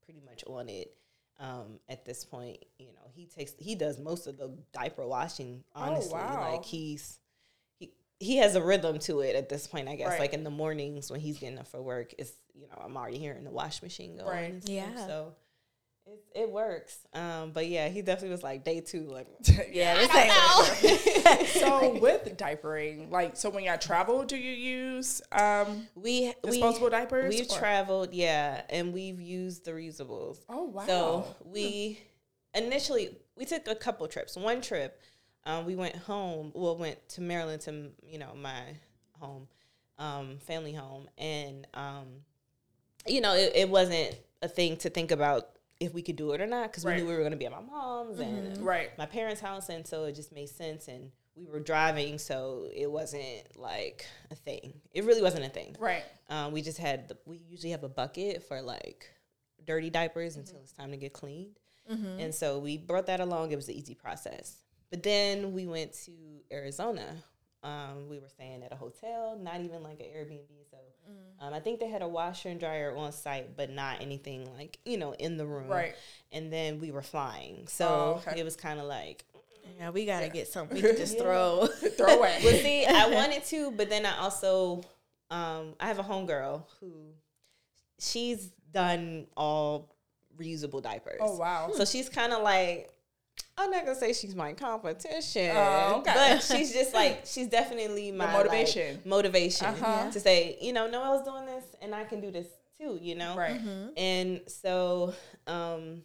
pretty 0.06 0.22
much 0.26 0.46
on 0.48 0.70
it 0.70 0.94
um, 1.40 1.80
at 1.90 2.06
this 2.06 2.24
point. 2.24 2.64
You 2.80 2.88
know, 2.88 3.12
he 3.14 3.26
takes 3.26 3.54
he 3.60 3.76
does 3.76 4.00
most 4.00 4.28
of 4.28 4.38
the 4.38 4.58
diaper 4.74 5.06
washing. 5.06 5.66
Honestly, 5.76 6.14
wow. 6.14 6.54
like 6.54 6.64
he's 6.64 7.20
he 7.80 7.92
he 8.22 8.38
has 8.38 8.56
a 8.56 8.62
rhythm 8.62 8.98
to 9.00 9.20
it 9.20 9.36
at 9.36 9.50
this 9.50 9.68
point. 9.68 9.90
I 9.90 9.96
guess 9.96 10.12
Right. 10.12 10.22
like 10.22 10.34
in 10.34 10.46
the 10.46 10.50
mornings 10.50 11.12
when 11.12 11.20
he's 11.20 11.40
getting 11.40 11.60
up 11.60 11.68
for 11.68 11.82
work, 11.82 12.14
it's 12.18 12.32
you 12.54 12.68
know 12.68 12.82
I'm 12.82 12.96
already 12.96 13.18
hearing 13.18 13.44
the 13.44 13.52
wash 13.52 13.84
machine 13.84 14.16
going. 14.16 14.30
Right. 14.30 14.70
Yeah. 14.70 14.96
so. 14.96 15.36
It, 16.10 16.43
it 16.43 16.50
works, 16.50 17.00
um, 17.13 17.52
but 17.52 17.67
yeah, 17.67 17.89
he 17.89 18.02
definitely 18.02 18.30
was 18.30 18.43
like 18.43 18.63
day 18.63 18.80
two, 18.80 19.08
like 19.08 19.28
yeah, 19.72 19.96
this 19.96 20.15
ain't 20.15 21.48
so 21.48 22.00
with 22.00 22.38
diapering, 22.38 23.12
like, 23.12 23.36
so 23.36 23.50
when 23.50 23.65
y'all 23.65 23.78
travel, 23.78 24.24
do 24.24 24.38
you 24.38 24.54
use 24.54 25.22
um, 25.34 25.86
we 25.96 26.34
disposable 26.43 26.88
we, 26.88 26.91
diapers? 26.91 27.36
We've 27.36 27.52
or- 27.52 27.58
traveled, 27.58 28.13
yeah, 28.13 28.62
and 28.70 28.93
we've 28.93 29.20
used 29.20 29.65
the 29.65 29.72
reusables. 29.72 30.38
Oh 30.48 30.63
wow. 30.63 30.86
So 30.86 31.36
we 31.43 32.00
initially 32.54 33.17
we 33.36 33.43
took 33.43 33.67
a 33.67 33.76
couple 33.76 34.08
trips. 34.08 34.38
One 34.38 34.62
trip, 34.62 35.02
um, 35.46 35.65
we 35.65 35.76
went 35.76 35.96
home. 35.96 36.54
Well, 36.56 36.78
went 36.78 37.06
to 37.10 37.22
Maryland 37.22 37.62
to 37.63 37.91
you 38.02 38.17
know 38.17 38.34
my 38.34 38.62
home, 39.20 39.48
um, 40.00 40.38
family 40.39 40.74
home, 40.74 41.10
and 41.17 41.67
um, 41.74 42.08
you 43.06 43.20
know 43.20 43.34
it, 43.34 43.52
it 43.56 43.70
wasn't 43.70 44.17
a 44.41 44.48
thing 44.48 44.78
to 44.78 44.89
think 44.89 45.12
about 45.12 45.50
if 45.80 45.94
we 45.94 46.02
could 46.02 46.16
do 46.16 46.32
it 46.32 46.42
or 46.42 46.48
not 46.48 46.72
because 46.72 46.86
we 46.86 46.96
knew 46.96 47.06
we 47.06 47.13
were 47.13 47.20
going 47.20 47.32
to 47.32 47.38
be 47.38 47.46
at 47.46 47.52
my 47.52 47.62
mom's 47.62 48.18
mm-hmm. 48.18 48.36
and 48.36 48.58
right. 48.66 48.98
my 48.98 49.06
parents' 49.06 49.42
house, 49.42 49.70
and 49.70 49.86
so 49.86 50.06
it 50.06 50.13
just 50.13 50.32
made 50.32 50.50
sense. 50.50 50.88
And 50.88 51.12
we 51.36 51.46
were 51.46 51.60
driving, 51.60 52.18
so 52.18 52.68
it 52.74 52.90
wasn't 52.90 53.44
like 53.56 54.06
a 54.32 54.36
thing. 54.36 54.74
It 54.92 55.06
really 55.06 55.22
wasn't 55.22 55.46
a 55.46 55.50
thing. 55.50 55.76
Right. 55.80 56.04
Um, 56.30 56.52
we 56.52 56.62
just 56.62 56.78
had 56.78 57.08
the, 57.10 57.18
we 57.26 57.42
usually 57.48 57.72
have 57.72 57.84
a 57.84 57.90
bucket 57.90 58.44
for 58.48 58.62
like 58.62 59.10
dirty 59.66 59.90
diapers 59.90 60.34
mm-hmm. 60.34 60.42
until 60.42 60.60
it's 60.62 60.72
time 60.72 60.92
to 60.92 60.98
get 60.98 61.13
cleaned, 61.13 61.60
mm-hmm. 61.92 62.20
and 62.20 62.34
so 62.34 62.60
we 62.60 62.78
brought 62.78 63.08
that 63.08 63.20
along. 63.20 63.52
It 63.52 63.56
was 63.56 63.70
an 63.70 63.76
easy 63.76 63.96
process. 63.96 64.58
But 64.90 65.04
then 65.04 65.54
we 65.54 65.68
went 65.68 65.94
to 66.06 66.12
Arizona. 66.52 67.04
Um, 67.63 68.08
we 68.08 68.20
were 68.20 68.30
staying 68.30 68.63
at 68.63 68.72
a 68.72 68.76
hotel, 68.76 69.38
not 69.41 69.62
even 69.62 69.82
like 69.84 70.00
an 70.00 70.06
Airbnb. 70.06 70.48
So 70.70 70.78
um, 71.41 71.54
I 71.54 71.60
think 71.60 71.80
they 71.80 71.88
had 71.89 72.02
a 72.02 72.08
washer 72.08 72.50
and 72.50 72.60
dryer 72.60 72.96
on 72.96 73.12
site, 73.12 73.58
but 73.58 73.70
not 73.72 74.02
anything 74.02 74.48
like 74.58 74.78
you 74.86 74.98
know 74.98 75.13
in 75.13 75.38
the 75.38 75.46
room. 75.46 75.67
Right. 75.67 75.96
And 76.32 76.52
then 76.54 76.80
we 76.80 76.91
were 76.91 77.02
flying, 77.02 77.67
so 77.67 78.22
Oh, 78.24 78.24
okay. 78.28 78.39
it 78.39 78.43
was 78.43 78.56
kind 78.56 78.80
of 78.80 78.86
like 78.86 79.26
Yeah, 79.80 79.89
we 79.89 80.06
gotta 80.06 80.30
get 80.30 80.48
something 80.48 80.76
we 80.76 80.82
can 80.88 80.98
just 80.98 81.17
throw. 81.17 81.67
Throw 81.98 82.17
away. 82.17 82.39
well, 82.43 82.54
see, 82.62 82.86
I 82.86 83.10
wanted 83.13 83.43
to, 83.46 83.72
but 83.72 83.89
then 83.89 84.06
I 84.06 84.17
also, 84.20 84.82
um, 85.32 85.74
I 85.80 85.88
have 85.88 85.98
a 86.00 86.04
homegirl 86.04 86.63
who, 86.80 86.91
she's 88.00 88.52
done 88.72 89.26
all 89.36 89.89
reusable 90.39 90.82
diapers. 90.84 91.17
Oh 91.20 91.38
wow. 91.38 91.72
So 91.74 91.86
she's 91.86 92.08
kind 92.10 92.34
of 92.34 92.43
like, 92.43 92.91
I'm 93.58 93.71
not 93.71 93.86
gonna 93.86 93.97
say 93.97 94.13
she's 94.13 94.36
my 94.36 94.54
competition, 94.54 95.52
Oh, 95.56 95.97
okay. 96.00 96.13
but 96.13 96.43
she's 96.43 96.71
just 96.73 96.93
like, 96.93 97.23
she's 97.26 97.47
definitely 97.47 98.12
my 98.12 98.26
like, 98.26 98.34
motivation. 98.34 99.02
motivation 99.06 99.65
Uh-huh. 99.67 100.12
to 100.12 100.19
say, 100.19 100.58
you 100.62 100.73
know, 100.73 100.88
Noelle's 100.88 101.23
doing 101.26 101.45
this, 101.47 101.63
and 101.82 101.93
I 101.95 102.04
can 102.04 102.21
do 102.21 102.30
this 102.32 102.47
too, 102.80 103.00
you 103.02 103.15
know, 103.15 103.36
Right. 103.36 103.60
and 103.97 104.41
so 104.47 105.13
um 105.47 106.04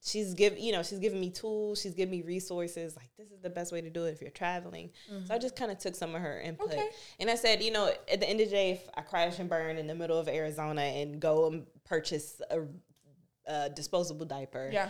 she's 0.00 0.32
give 0.34 0.56
you 0.58 0.70
know 0.72 0.82
she's 0.84 1.00
giving 1.00 1.20
me 1.20 1.28
tools 1.28 1.80
she's 1.82 1.92
giving 1.92 2.12
me 2.12 2.22
resources 2.22 2.94
like 2.96 3.10
this 3.18 3.32
is 3.32 3.40
the 3.42 3.50
best 3.50 3.72
way 3.72 3.80
to 3.80 3.90
do 3.90 4.04
it 4.04 4.12
if 4.12 4.20
you're 4.22 4.30
traveling 4.30 4.90
so 5.26 5.34
i 5.34 5.38
just 5.38 5.56
kind 5.56 5.72
of 5.72 5.78
took 5.78 5.96
some 5.96 6.14
of 6.14 6.20
her 6.22 6.40
input 6.40 6.68
Okay. 6.68 6.88
and 7.18 7.28
i 7.28 7.34
said 7.34 7.60
you 7.60 7.72
know 7.72 7.88
at 8.10 8.20
the 8.20 8.28
end 8.30 8.40
of 8.40 8.46
the 8.48 8.54
day 8.54 8.70
if 8.70 8.88
i 8.96 9.00
crash 9.00 9.40
and 9.40 9.50
burn 9.50 9.76
in 9.76 9.88
the 9.88 9.94
middle 9.96 10.16
of 10.16 10.28
arizona 10.28 10.82
and 10.82 11.18
go 11.20 11.48
and 11.48 11.66
purchase 11.84 12.40
a, 12.52 12.60
a 13.52 13.70
disposable 13.70 14.24
diaper 14.24 14.70
Yeah. 14.72 14.88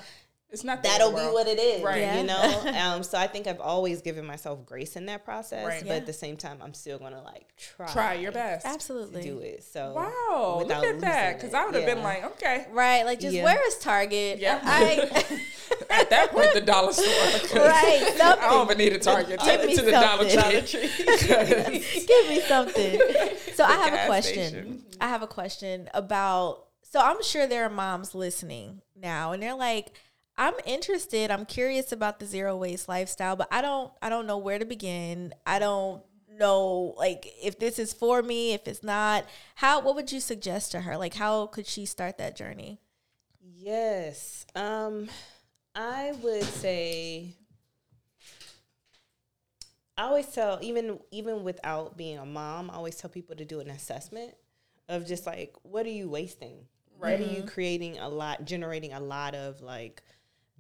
It's 0.51 0.65
not 0.65 0.83
the 0.83 0.89
end 0.89 1.01
that'll 1.03 1.17
of 1.17 1.29
be 1.31 1.33
what 1.35 1.47
it 1.47 1.59
is 1.59 1.83
Right. 1.83 2.01
Yeah. 2.01 2.21
you 2.21 2.27
know 2.27 2.73
um 2.97 3.03
so 3.03 3.19
i 3.19 3.27
think 3.27 3.47
i've 3.47 3.61
always 3.61 4.01
given 4.01 4.25
myself 4.25 4.65
grace 4.65 4.97
in 4.97 5.05
that 5.07 5.25
process 5.25 5.67
Right. 5.67 5.81
but 5.83 5.89
Yeah. 5.89 5.97
at 5.97 6.07
the 6.07 6.13
same 6.15 6.37
time 6.39 6.59
i'm 6.63 6.73
still 6.73 6.99
gonna 6.99 7.23
like 7.23 7.47
try 7.59 7.87
Try 7.93 8.15
your 8.15 8.33
best. 8.33 8.65
to 8.65 8.73
Absolutely. 8.73 9.23
do 9.23 9.41
it 9.41 9.63
so 9.63 9.93
Wow. 9.95 10.63
Look 10.67 10.71
at 10.85 11.01
that. 11.01 11.37
Because. 11.37 11.53
I 11.55 11.65
would 11.67 11.75
have 11.75 11.85
been 11.87 12.03
like, 12.03 12.25
okay. 12.25 12.67
Right, 12.73 13.05
like 13.05 13.21
just 13.21 13.35
Yeah. 13.35 13.45
where 13.45 13.67
is 13.67 13.77
Target? 13.79 14.39
Yeah. 14.39 14.61
I, 14.63 15.41
At 15.91 16.11
that 16.11 16.31
point, 16.33 16.53
the 16.55 16.61
dollar 16.61 16.93
store. 16.93 17.05
right, 17.63 18.17
I 18.23 18.37
don't 18.51 18.67
even 18.67 18.79
need 18.79 18.93
a 18.93 18.99
Target. 18.99 19.41
Give 19.41 19.49
Take 19.49 19.65
me 19.67 19.73
it 19.73 19.77
to 19.77 19.83
the 19.85 19.91
Dollar 19.91 20.29
something. 20.29 20.65
Tree. 20.67 22.05
Give 22.07 22.29
me 22.29 22.41
something. 22.41 23.01
So 23.55 23.65
I 23.65 23.73
have 23.73 23.93
a 23.95 24.07
question. 24.07 24.49
station. 24.49 24.83
I 25.01 25.09
have 25.09 25.23
a 25.23 25.27
question 25.27 25.89
about. 25.95 26.65
So 26.83 27.01
I'm 27.01 27.23
sure 27.23 27.47
there 27.47 27.65
are 27.65 27.71
moms 27.71 28.15
listening 28.15 28.81
now, 28.97 29.33
and 29.33 29.43
they're 29.43 29.55
like, 29.55 29.93
"I'm 30.39 30.55
interested. 30.65 31.31
I'm 31.31 31.45
curious 31.45 31.93
about 31.93 32.21
the 32.21 32.27
zero 32.27 32.57
waste 32.57 32.89
lifestyle, 32.89 33.37
but 33.37 33.49
I 33.51 33.61
don't. 33.61 33.93
I 34.01 34.09
don't 34.09 34.27
know 34.27 34.39
where 34.39 34.59
to 34.59 34.65
begin. 34.65 35.35
I 35.47 35.59
don't 35.59 36.03
know 36.39 36.95
like 36.97 37.27
if 37.43 37.59
this 37.59 37.79
is 37.79 37.93
for 37.93 38.23
me. 38.23 38.55
If 38.55 38.67
it's 38.69 38.83
not, 38.83 39.27
how? 39.57 39.81
What 39.83 39.95
would 39.97 40.13
you 40.13 40.21
suggest 40.21 40.73
to 40.73 40.83
her? 40.83 40.97
Like, 40.97 41.15
how 41.15 41.47
could 41.49 41.67
she 41.67 41.85
start 41.85 42.19
that 42.19 42.37
journey? 42.37 42.81
Yes. 43.41 44.47
Um 44.55 45.09
I 45.75 46.13
would 46.23 46.45
say 46.45 47.35
I 49.97 50.05
always 50.05 50.27
tell 50.29 50.59
even 50.63 51.01
even 51.11 51.43
without 51.43 51.97
being 51.97 52.19
a 52.19 52.25
mom, 52.27 52.71
I 52.71 52.75
always 52.75 52.97
tell 52.97 53.11
people 53.11 53.35
to 53.37 53.45
do 53.45 53.61
an 53.61 53.71
assessment 53.71 54.35
of 54.89 55.07
just 55.07 55.27
like 55.27 55.55
what 55.63 55.87
are 55.87 55.91
you 55.91 56.09
wasting? 56.09 56.67
What 56.97 57.21
are 57.21 57.23
you 57.23 57.43
creating 57.45 57.99
a 57.99 58.09
lot 58.09 58.45
generating 58.45 58.93
a 58.93 59.01
lot 59.01 59.35
of 59.35 59.61
like 59.61 60.03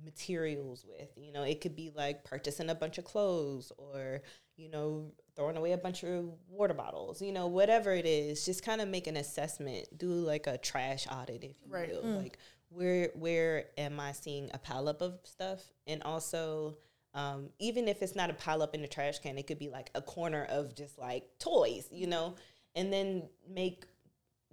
materials 0.04 0.84
with? 0.88 1.10
You 1.16 1.32
know, 1.32 1.42
it 1.42 1.60
could 1.60 1.76
be 1.76 1.90
like 1.94 2.24
purchasing 2.24 2.70
a 2.70 2.74
bunch 2.74 2.98
of 2.98 3.04
clothes 3.04 3.72
or 3.76 4.22
you 4.56 4.68
know, 4.68 5.12
throwing 5.36 5.56
away 5.56 5.70
a 5.72 5.78
bunch 5.78 6.02
of 6.02 6.32
water 6.48 6.74
bottles, 6.74 7.22
you 7.22 7.32
know, 7.32 7.46
whatever 7.46 7.92
it 7.92 8.04
is, 8.04 8.44
just 8.44 8.64
kind 8.64 8.80
of 8.80 8.88
make 8.88 9.06
an 9.06 9.16
assessment, 9.16 9.86
do 9.96 10.08
like 10.08 10.48
a 10.48 10.58
trash 10.58 11.06
audit, 11.10 11.44
if 11.44 11.56
you 11.64 11.70
Right. 11.72 11.90
will. 11.92 12.10
Like, 12.16 12.38
where 12.70 13.10
where 13.14 13.66
am 13.78 14.00
I 14.00 14.12
seeing 14.12 14.50
a 14.52 14.58
pileup 14.58 15.00
of 15.00 15.20
stuff? 15.22 15.62
And 15.86 16.02
also, 16.02 16.76
um, 17.14 17.50
even 17.60 17.86
if 17.86 18.02
it's 18.02 18.16
not 18.16 18.30
a 18.30 18.34
pileup 18.34 18.74
in 18.74 18.82
the 18.82 18.88
trash 18.88 19.20
can, 19.20 19.38
it 19.38 19.46
could 19.46 19.60
be 19.60 19.68
like 19.68 19.90
a 19.94 20.02
corner 20.02 20.44
of 20.50 20.74
just 20.74 20.98
like 20.98 21.38
toys, 21.38 21.88
you 21.92 22.08
know, 22.08 22.34
and 22.74 22.92
then 22.92 23.28
make 23.48 23.84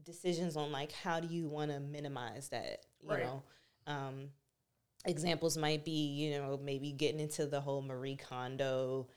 decisions 0.04 0.56
on 0.56 0.72
like 0.72 0.92
how 0.92 1.20
do 1.20 1.28
you 1.28 1.48
want 1.48 1.72
to 1.72 1.80
minimize 1.80 2.50
that, 2.50 2.86
you 3.02 3.10
Right. 3.10 3.24
know. 3.24 3.44
Um, 3.88 4.30
examples 5.06 5.58
might 5.58 5.86
be, 5.86 5.92
you 6.14 6.40
know, 6.40 6.60
maybe 6.62 6.92
getting 6.92 7.20
into 7.20 7.46
the 7.46 7.62
whole 7.62 7.82
Marie 7.82 8.16
Kondo 8.18 9.08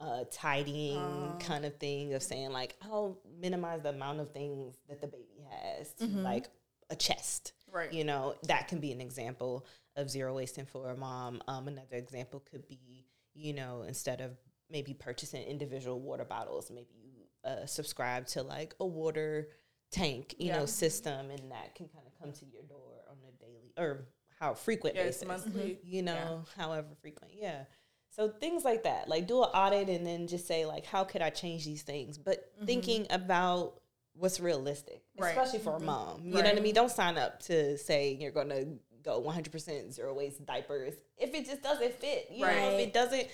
uh, 0.00 0.24
tidying 0.30 1.34
Oh. 1.34 1.36
kind 1.40 1.64
of 1.66 1.76
thing 1.76 2.14
of 2.14 2.22
saying 2.22 2.50
like 2.52 2.74
I'll 2.82 3.18
minimize 3.40 3.82
the 3.82 3.90
amount 3.90 4.20
of 4.20 4.30
things 4.32 4.76
that 4.88 5.00
the 5.00 5.06
baby 5.06 5.44
has 5.50 5.92
to 5.94 6.06
like 6.06 6.48
a 6.88 6.96
chest. 6.96 7.52
Right. 7.70 7.92
You 7.92 8.04
know, 8.04 8.34
that 8.44 8.68
can 8.68 8.80
be 8.80 8.92
an 8.92 9.00
example 9.00 9.66
of 9.96 10.10
zero 10.10 10.34
wasting 10.34 10.64
for 10.66 10.90
a 10.90 10.96
mom. 10.96 11.42
Um, 11.48 11.68
another 11.68 11.96
example 11.96 12.40
could 12.50 12.66
be, 12.66 13.04
you 13.34 13.52
know, 13.52 13.82
instead 13.82 14.20
of 14.20 14.32
maybe 14.70 14.94
purchasing 14.94 15.42
individual 15.42 16.00
water 16.00 16.24
bottles, 16.24 16.70
maybe 16.70 16.94
you 16.94 17.10
uh, 17.44 17.66
subscribe 17.66 18.26
to 18.28 18.42
like 18.42 18.74
a 18.80 18.86
water 18.86 19.48
tank, 19.92 20.34
you 20.38 20.46
Yeah. 20.48 20.60
know, 20.60 20.66
system, 20.66 21.30
and 21.30 21.50
that 21.52 21.74
can 21.74 21.88
kind 21.88 22.06
of 22.06 22.18
come 22.18 22.32
to 22.32 22.46
your 22.46 22.62
door 22.62 23.02
on 23.08 23.16
a 23.28 23.32
daily 23.44 23.72
or 23.76 24.06
how 24.40 24.54
frequent 24.54 24.96
Yes, 24.96 25.18
basis, 25.18 25.28
monthly. 25.28 25.62
Mm-hmm. 25.62 25.94
you 25.94 26.02
know, 26.02 26.44
however 26.56 26.88
frequent, 27.00 27.32
yeah. 27.36 27.64
So 28.08 28.28
things 28.28 28.64
like 28.64 28.84
that, 28.84 29.08
like 29.08 29.26
do 29.28 29.42
an 29.42 29.50
audit 29.50 29.88
and 29.88 30.04
then 30.06 30.26
just 30.26 30.46
say 30.46 30.66
like, 30.66 30.84
how 30.84 31.04
could 31.04 31.22
I 31.22 31.30
change 31.30 31.64
these 31.64 31.82
things? 31.82 32.18
But 32.18 32.52
mm-hmm. 32.56 32.66
thinking 32.66 33.06
about 33.10 33.80
what's 34.14 34.40
realistic, 34.40 35.02
Right. 35.18 35.30
especially 35.30 35.60
for 35.60 35.74
a 35.74 35.76
mm-hmm. 35.76 35.86
mom. 35.86 36.22
You 36.24 36.34
know 36.34 36.42
what 36.42 36.56
I 36.56 36.60
mean? 36.60 36.74
Don't 36.74 36.90
sign 36.90 37.18
up 37.18 37.40
to 37.44 37.78
say 37.78 38.16
you're 38.20 38.32
gonna 38.32 38.64
go 39.02 39.22
100% 39.22 39.92
zero 39.92 40.14
waste 40.14 40.44
diapers 40.44 40.94
if 41.16 41.34
it 41.34 41.46
just 41.46 41.62
doesn't 41.62 41.94
fit. 41.94 42.28
You 42.32 42.46
know, 42.46 42.70
if 42.70 42.80
it 42.80 42.92
doesn't 42.92 43.28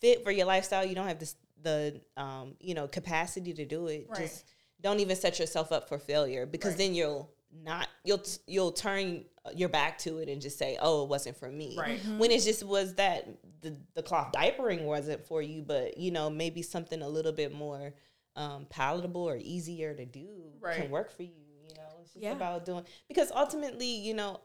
fit 0.00 0.24
for 0.24 0.30
your 0.30 0.46
lifestyle, 0.46 0.84
you 0.84 0.94
don't 0.94 1.08
have 1.08 1.18
this 1.18 1.36
the 1.62 2.00
um 2.16 2.56
you 2.58 2.74
know 2.74 2.88
capacity 2.88 3.52
to 3.52 3.64
do 3.64 3.86
it. 3.86 4.06
Right. 4.08 4.22
Just 4.22 4.44
don't 4.80 4.98
even 4.98 5.14
set 5.14 5.38
yourself 5.38 5.70
up 5.70 5.88
for 5.88 5.98
failure 5.98 6.44
because 6.44 6.70
Right. 6.72 6.78
then 6.78 6.94
you'll 6.94 7.30
not 7.64 7.88
you'll 8.04 8.22
you'll 8.46 8.72
turn 8.72 9.24
your 9.54 9.68
back 9.68 9.98
to 9.98 10.18
it 10.18 10.28
and 10.28 10.40
just 10.40 10.56
say 10.58 10.78
oh 10.80 11.02
it 11.02 11.08
wasn't 11.08 11.36
for 11.36 11.50
me 11.50 11.76
Right. 11.78 12.00
when 12.16 12.30
it 12.30 12.42
just 12.42 12.62
was 12.64 12.94
that 12.94 13.28
the, 13.60 13.76
the 13.94 14.02
cloth 14.02 14.32
diapering 14.32 14.84
wasn't 14.84 15.24
for 15.26 15.42
you 15.42 15.62
but 15.62 15.98
you 15.98 16.10
know 16.10 16.30
maybe 16.30 16.62
something 16.62 17.02
a 17.02 17.08
little 17.08 17.32
bit 17.32 17.52
more 17.52 17.92
um, 18.36 18.66
palatable 18.70 19.22
or 19.28 19.36
easier 19.36 19.94
to 19.94 20.04
do 20.06 20.28
Right. 20.60 20.76
can 20.76 20.90
work 20.90 21.10
for 21.14 21.24
you 21.24 21.34
you 21.62 21.74
know 21.74 21.82
it's 22.00 22.12
just 22.14 22.22
Yeah. 22.22 22.32
about 22.32 22.64
doing 22.64 22.84
because 23.08 23.30
ultimately 23.34 23.86
you 23.96 24.14
know 24.14 24.40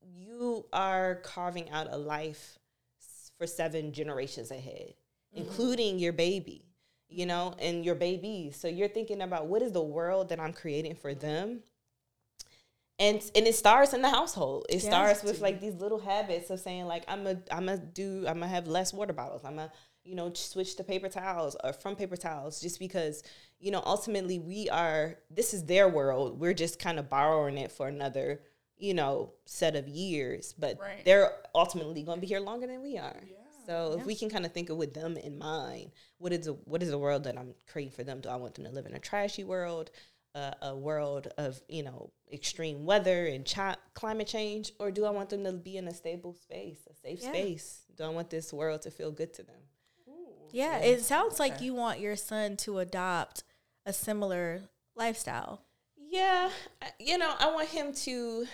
you 0.00 0.66
are 0.72 1.16
carving 1.16 1.68
out 1.70 1.88
a 1.90 1.96
life 1.98 2.58
for 3.36 3.46
seven 3.46 3.92
generations 3.92 4.50
ahead 4.50 4.94
including 5.34 5.98
your 5.98 6.12
baby 6.12 6.64
you 7.08 7.26
know 7.26 7.54
and 7.58 7.84
your 7.84 7.94
babies 7.94 8.56
so 8.56 8.68
you're 8.68 8.88
thinking 8.88 9.20
about 9.22 9.46
what 9.46 9.62
is 9.62 9.72
the 9.72 9.82
world 9.82 10.28
that 10.30 10.40
i'm 10.40 10.52
creating 10.52 10.94
for 10.94 11.14
them 11.14 11.60
and 12.98 13.22
and 13.34 13.46
it 13.46 13.54
starts 13.54 13.92
in 13.92 14.02
the 14.02 14.10
household. 14.10 14.66
It 14.68 14.82
Yeah. 14.82 14.90
starts 14.90 15.22
with 15.22 15.40
like 15.40 15.60
these 15.60 15.74
little 15.74 15.98
habits 16.00 16.50
of 16.50 16.60
saying 16.60 16.86
like 16.86 17.04
I'm 17.08 17.26
a 17.26 17.36
I'm 17.50 17.68
a 17.68 17.76
do 17.76 18.24
I'm 18.26 18.34
gonna 18.40 18.48
have 18.48 18.66
less 18.66 18.92
water 18.92 19.12
bottles. 19.12 19.42
I'm 19.44 19.58
a 19.58 19.70
you 20.04 20.14
know 20.14 20.32
switch 20.32 20.76
to 20.76 20.84
paper 20.84 21.08
towels 21.08 21.56
or 21.62 21.72
from 21.72 21.94
paper 21.96 22.16
towels 22.16 22.60
just 22.60 22.78
because 22.78 23.22
you 23.60 23.70
know 23.70 23.82
ultimately 23.84 24.38
we 24.38 24.68
are 24.70 25.16
this 25.30 25.54
is 25.54 25.64
their 25.64 25.88
world. 25.88 26.38
We're 26.40 26.54
just 26.54 26.78
kind 26.78 26.98
of 26.98 27.08
borrowing 27.08 27.58
it 27.58 27.70
for 27.72 27.88
another 27.88 28.40
you 28.76 28.94
know 28.94 29.32
set 29.44 29.76
of 29.76 29.88
years, 29.88 30.54
but 30.58 30.78
Right. 30.80 31.04
they're 31.04 31.32
ultimately 31.54 32.02
going 32.02 32.18
to 32.18 32.20
be 32.20 32.26
here 32.28 32.40
longer 32.40 32.66
than 32.66 32.80
we 32.82 32.96
are. 32.98 33.20
So 33.66 33.96
if 33.98 34.06
we 34.06 34.14
can 34.14 34.30
kind 34.30 34.46
of 34.46 34.52
think 34.52 34.70
of 34.70 34.78
with 34.78 34.94
them 34.94 35.18
in 35.18 35.36
mind, 35.38 35.90
what 36.16 36.32
is 36.32 36.46
the 36.46 36.54
what 36.64 36.82
is 36.82 36.88
the 36.90 36.96
world 36.98 37.24
that 37.24 37.36
I'm 37.36 37.54
creating 37.70 37.92
for 37.92 38.02
them? 38.02 38.20
Do 38.20 38.30
I 38.30 38.36
want 38.36 38.54
them 38.54 38.64
to 38.64 38.70
live 38.70 38.86
in 38.86 38.94
a 38.94 38.98
trashy 38.98 39.44
world, 39.44 39.90
uh, 40.38 40.54
a 40.70 40.76
world 40.76 41.24
of 41.38 41.60
you 41.68 41.82
know 41.82 42.10
extreme 42.32 42.84
weather 42.90 43.20
and 43.26 43.42
chi- 43.54 43.76
climate 43.94 44.26
change, 44.36 44.72
or 44.78 44.90
do 44.90 45.04
I 45.04 45.10
want 45.10 45.28
them 45.30 45.44
to 45.44 45.52
be 45.52 45.76
in 45.76 45.86
a 45.88 45.94
stable 45.94 46.34
space, 46.34 46.80
a 46.90 46.94
safe 46.94 47.20
Yeah. 47.22 47.28
space? 47.32 47.66
Do 47.96 48.04
I 48.04 48.08
want 48.08 48.28
this 48.30 48.52
world 48.52 48.82
to 48.82 48.90
feel 48.90 49.10
good 49.20 49.32
to 49.34 49.42
them? 49.42 49.60
Yeah, 50.50 50.78
it 50.78 51.02
sounds 51.02 51.38
like 51.38 51.60
you 51.60 51.74
want 51.74 52.00
your 52.00 52.16
son 52.16 52.56
to 52.58 52.78
adopt 52.78 53.44
a 53.84 53.92
similar 53.92 54.62
lifestyle. 54.96 55.62
Yeah, 56.10 56.48
you 56.98 57.18
know, 57.18 57.32
I 57.38 57.52
want 57.52 57.68
him 57.68 57.92
to. 58.06 58.46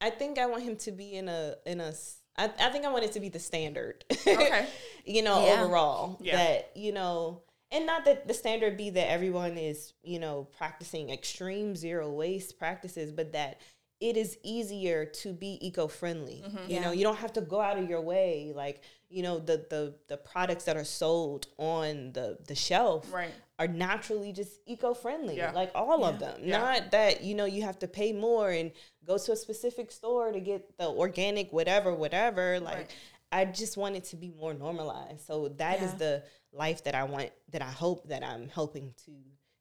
I 0.00 0.10
think 0.10 0.38
I 0.38 0.46
want 0.46 0.62
him 0.62 0.76
to 0.76 0.92
be 0.92 1.14
in 1.14 1.28
a 1.28 1.54
in 1.66 1.80
a. 1.80 1.88
s- 1.88 2.18
I, 2.36 2.44
I 2.60 2.70
think 2.70 2.84
I 2.84 2.92
want 2.92 3.04
it 3.04 3.12
to 3.12 3.20
be 3.20 3.28
the 3.28 3.38
standard. 3.40 4.04
Okay. 4.26 4.66
you 5.04 5.22
know, 5.22 5.44
Yeah. 5.44 5.62
overall, 5.64 6.16
Yeah. 6.20 6.36
that 6.36 6.70
you 6.76 6.92
know, 6.92 7.42
and 7.72 7.86
not 7.86 8.04
that 8.04 8.28
the 8.28 8.34
standard 8.34 8.76
be 8.76 8.90
that 8.90 9.10
everyone 9.10 9.56
is 9.58 9.92
you 10.02 10.18
know 10.18 10.48
practicing 10.56 11.10
extreme 11.10 11.74
zero 11.74 12.10
waste 12.10 12.58
practices, 12.58 13.10
but 13.12 13.32
that 13.32 13.60
it 14.00 14.16
is 14.16 14.36
easier 14.42 15.04
to 15.04 15.32
be 15.32 15.64
eco-friendly. 15.64 16.42
Mm-hmm. 16.44 16.70
You 16.72 16.80
know, 16.80 16.90
Yeah. 16.90 16.98
you 16.98 17.04
don't 17.04 17.18
have 17.18 17.32
to 17.34 17.40
go 17.40 17.60
out 17.60 17.78
of 17.78 17.88
your 17.88 18.00
way. 18.00 18.52
Like, 18.52 18.82
you 19.08 19.22
know, 19.22 19.38
the 19.38 19.64
the 19.70 19.94
the 20.08 20.16
products 20.16 20.64
that 20.64 20.76
are 20.76 20.84
sold 20.84 21.46
on 21.56 22.12
the 22.12 22.38
the 22.48 22.54
shelf 22.56 23.12
Right. 23.12 23.30
are 23.60 23.68
naturally 23.68 24.32
just 24.32 24.58
eco-friendly 24.66 25.36
Yeah. 25.36 25.52
like 25.52 25.70
all 25.76 26.04
of 26.04 26.18
them 26.18 26.40
Yeah. 26.42 26.58
not 26.58 26.90
that 26.90 27.22
you 27.22 27.34
know 27.36 27.44
you 27.44 27.62
have 27.62 27.78
to 27.80 27.86
pay 27.88 28.12
more 28.12 28.50
and 28.50 28.72
go 29.04 29.18
to 29.18 29.32
a 29.32 29.36
specific 29.36 29.92
store 29.92 30.32
to 30.32 30.40
get 30.40 30.76
the 30.78 30.88
organic 30.88 31.52
whatever 31.52 31.94
whatever 31.94 32.58
like 32.58 32.74
Right. 32.76 32.90
I 33.32 33.44
just 33.44 33.76
want 33.76 33.96
it 33.96 34.04
to 34.04 34.16
be 34.16 34.30
more 34.30 34.54
normalized 34.54 35.26
so 35.26 35.48
that 35.58 35.82
is 35.82 35.90
Yeah. 35.92 35.98
the 35.98 36.22
life 36.52 36.84
that 36.84 36.94
i 36.94 37.04
want 37.04 37.30
that 37.50 37.62
i 37.62 37.70
hope 37.70 38.08
that 38.08 38.22
i'm 38.22 38.48
helping 38.48 38.94
to 39.06 39.12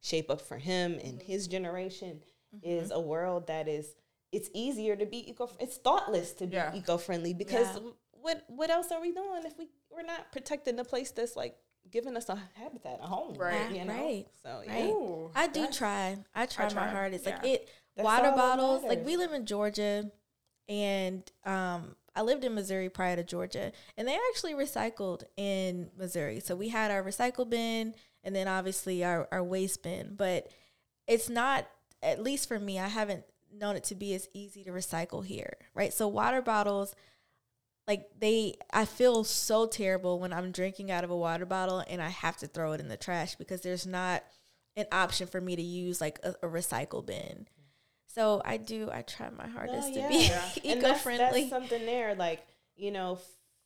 shape 0.01 0.29
up 0.29 0.41
for 0.41 0.57
him 0.57 0.93
and 0.93 1.19
Mm-hmm. 1.19 1.25
his 1.31 1.47
generation 1.47 2.21
is 2.61 2.91
a 2.91 2.99
world 2.99 3.47
that 3.47 3.67
is 3.67 3.95
it's 4.31 4.49
easier 4.53 4.95
to 4.95 5.05
be 5.05 5.29
eco 5.29 5.49
it's 5.59 5.77
thoughtless 5.77 6.33
to 6.33 6.47
be 6.47 6.55
Yeah. 6.55 6.75
eco-friendly 6.75 7.33
because 7.33 7.67
Yeah. 7.75 7.89
what 8.11 8.43
what 8.47 8.69
else 8.69 8.91
are 8.91 9.01
we 9.01 9.11
doing 9.11 9.43
if 9.45 9.57
we 9.57 9.67
we're 9.89 10.03
not 10.03 10.31
protecting 10.31 10.75
the 10.75 10.83
place 10.85 11.11
that's 11.11 11.35
like 11.35 11.55
giving 11.89 12.15
us 12.15 12.29
a 12.29 12.37
habitat 12.55 12.99
a 13.01 13.07
home 13.07 13.35
Right. 13.37 13.71
you 13.71 13.85
know 13.85 13.93
Right. 13.93 14.25
so 14.43 14.61
yeah 14.65 14.73
Right. 14.73 14.89
Ooh, 14.89 15.31
I 15.35 15.47
do 15.47 15.61
that's- 15.61 15.77
try. 15.77 16.17
I 16.35 16.45
try 16.45 16.65
my 16.65 16.71
try, 16.71 16.87
hardest. 16.89 17.25
Like 17.25 17.43
it 17.45 17.69
That's 17.95 18.05
water 18.05 18.31
bottles. 18.31 18.83
Like 18.83 19.03
we 19.05 19.17
live 19.17 19.33
in 19.33 19.45
Georgia 19.45 20.11
and 20.69 21.23
um 21.45 21.95
I 22.15 22.21
lived 22.21 22.43
in 22.43 22.53
Missouri 22.53 22.89
prior 22.89 23.15
to 23.15 23.23
Georgia 23.23 23.71
and 23.97 24.07
they 24.07 24.17
actually 24.29 24.53
recycled 24.53 25.23
in 25.37 25.89
Missouri. 25.97 26.39
So 26.39 26.55
we 26.55 26.69
had 26.69 26.91
our 26.91 27.03
recycle 27.03 27.49
bin 27.49 27.95
and 28.23 28.35
then 28.35 28.47
obviously 28.47 29.03
our, 29.03 29.27
our 29.31 29.43
waste 29.43 29.83
bin. 29.83 30.15
But 30.17 30.49
it's 31.07 31.29
not 31.29 31.67
at 32.03 32.21
least 32.21 32.47
for 32.47 32.59
me, 32.59 32.79
I 32.79 32.87
haven't 32.87 33.23
known 33.53 33.75
it 33.75 33.83
to 33.85 33.95
be 33.95 34.13
as 34.13 34.27
easy 34.33 34.63
to 34.63 34.71
recycle 34.71 35.25
here. 35.25 35.57
Right. 35.73 35.93
So 35.93 36.07
water 36.07 36.41
bottles 36.41 36.95
like 37.87 38.07
they 38.19 38.55
I 38.71 38.85
feel 38.85 39.23
so 39.23 39.65
terrible 39.65 40.19
when 40.19 40.33
I'm 40.33 40.51
drinking 40.51 40.91
out 40.91 41.03
of 41.03 41.09
a 41.09 41.17
water 41.17 41.45
bottle 41.45 41.83
and 41.87 42.01
I 42.01 42.09
have 42.09 42.37
to 42.37 42.47
throw 42.47 42.73
it 42.73 42.79
in 42.79 42.89
the 42.89 42.97
trash 42.97 43.35
because 43.35 43.61
there's 43.61 43.87
not 43.87 44.23
an 44.75 44.85
option 44.91 45.27
for 45.27 45.41
me 45.41 45.55
to 45.55 45.61
use 45.61 45.99
like 45.99 46.19
a, 46.23 46.29
a 46.43 46.47
recycle 46.47 47.05
bin. 47.05 47.47
So 48.13 48.41
I 48.43 48.57
do 48.57 48.89
I 48.91 49.01
try 49.03 49.29
my 49.29 49.47
hardest 49.47 49.93
yeah. 49.93 50.03
to 50.03 50.09
be 50.09 50.25
Yeah. 50.25 50.49
eco-friendly. 50.75 51.41
that's 51.41 51.49
something 51.49 51.85
there 51.85 52.15
like 52.15 52.45
you 52.75 52.91
know 52.91 53.19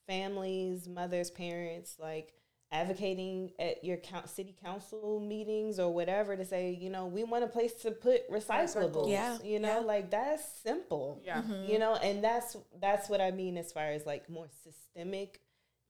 families 0.08 0.88
mothers 0.88 1.32
parents 1.32 1.96
like 2.00 2.34
advocating 2.72 3.52
at 3.60 3.84
your 3.84 3.98
coun 3.98 4.28
city 4.28 4.56
council 4.64 5.20
meetings 5.20 5.80
or 5.80 5.94
whatever 5.94 6.36
to 6.36 6.44
say 6.44 6.72
you 6.80 6.90
know 6.90 7.06
we 7.06 7.24
want 7.24 7.44
a 7.44 7.48
place 7.48 7.74
to 7.74 7.92
put 7.92 8.30
recyclables 8.30 9.10
Yeah, 9.10 9.38
you 9.44 9.60
know 9.60 9.80
yeah. 9.80 9.86
like 9.86 10.10
that's 10.12 10.44
simple 10.64 11.22
Yeah. 11.24 11.42
Mm-hmm. 11.42 11.72
you 11.72 11.80
know 11.80 11.96
and 11.96 12.24
that's 12.24 12.58
that's 12.82 13.08
what 13.08 13.22
i 13.22 13.32
mean 13.32 13.58
as 13.58 13.72
far 13.72 13.86
as 13.86 14.06
like 14.06 14.30
more 14.30 14.48
systemic 14.64 15.40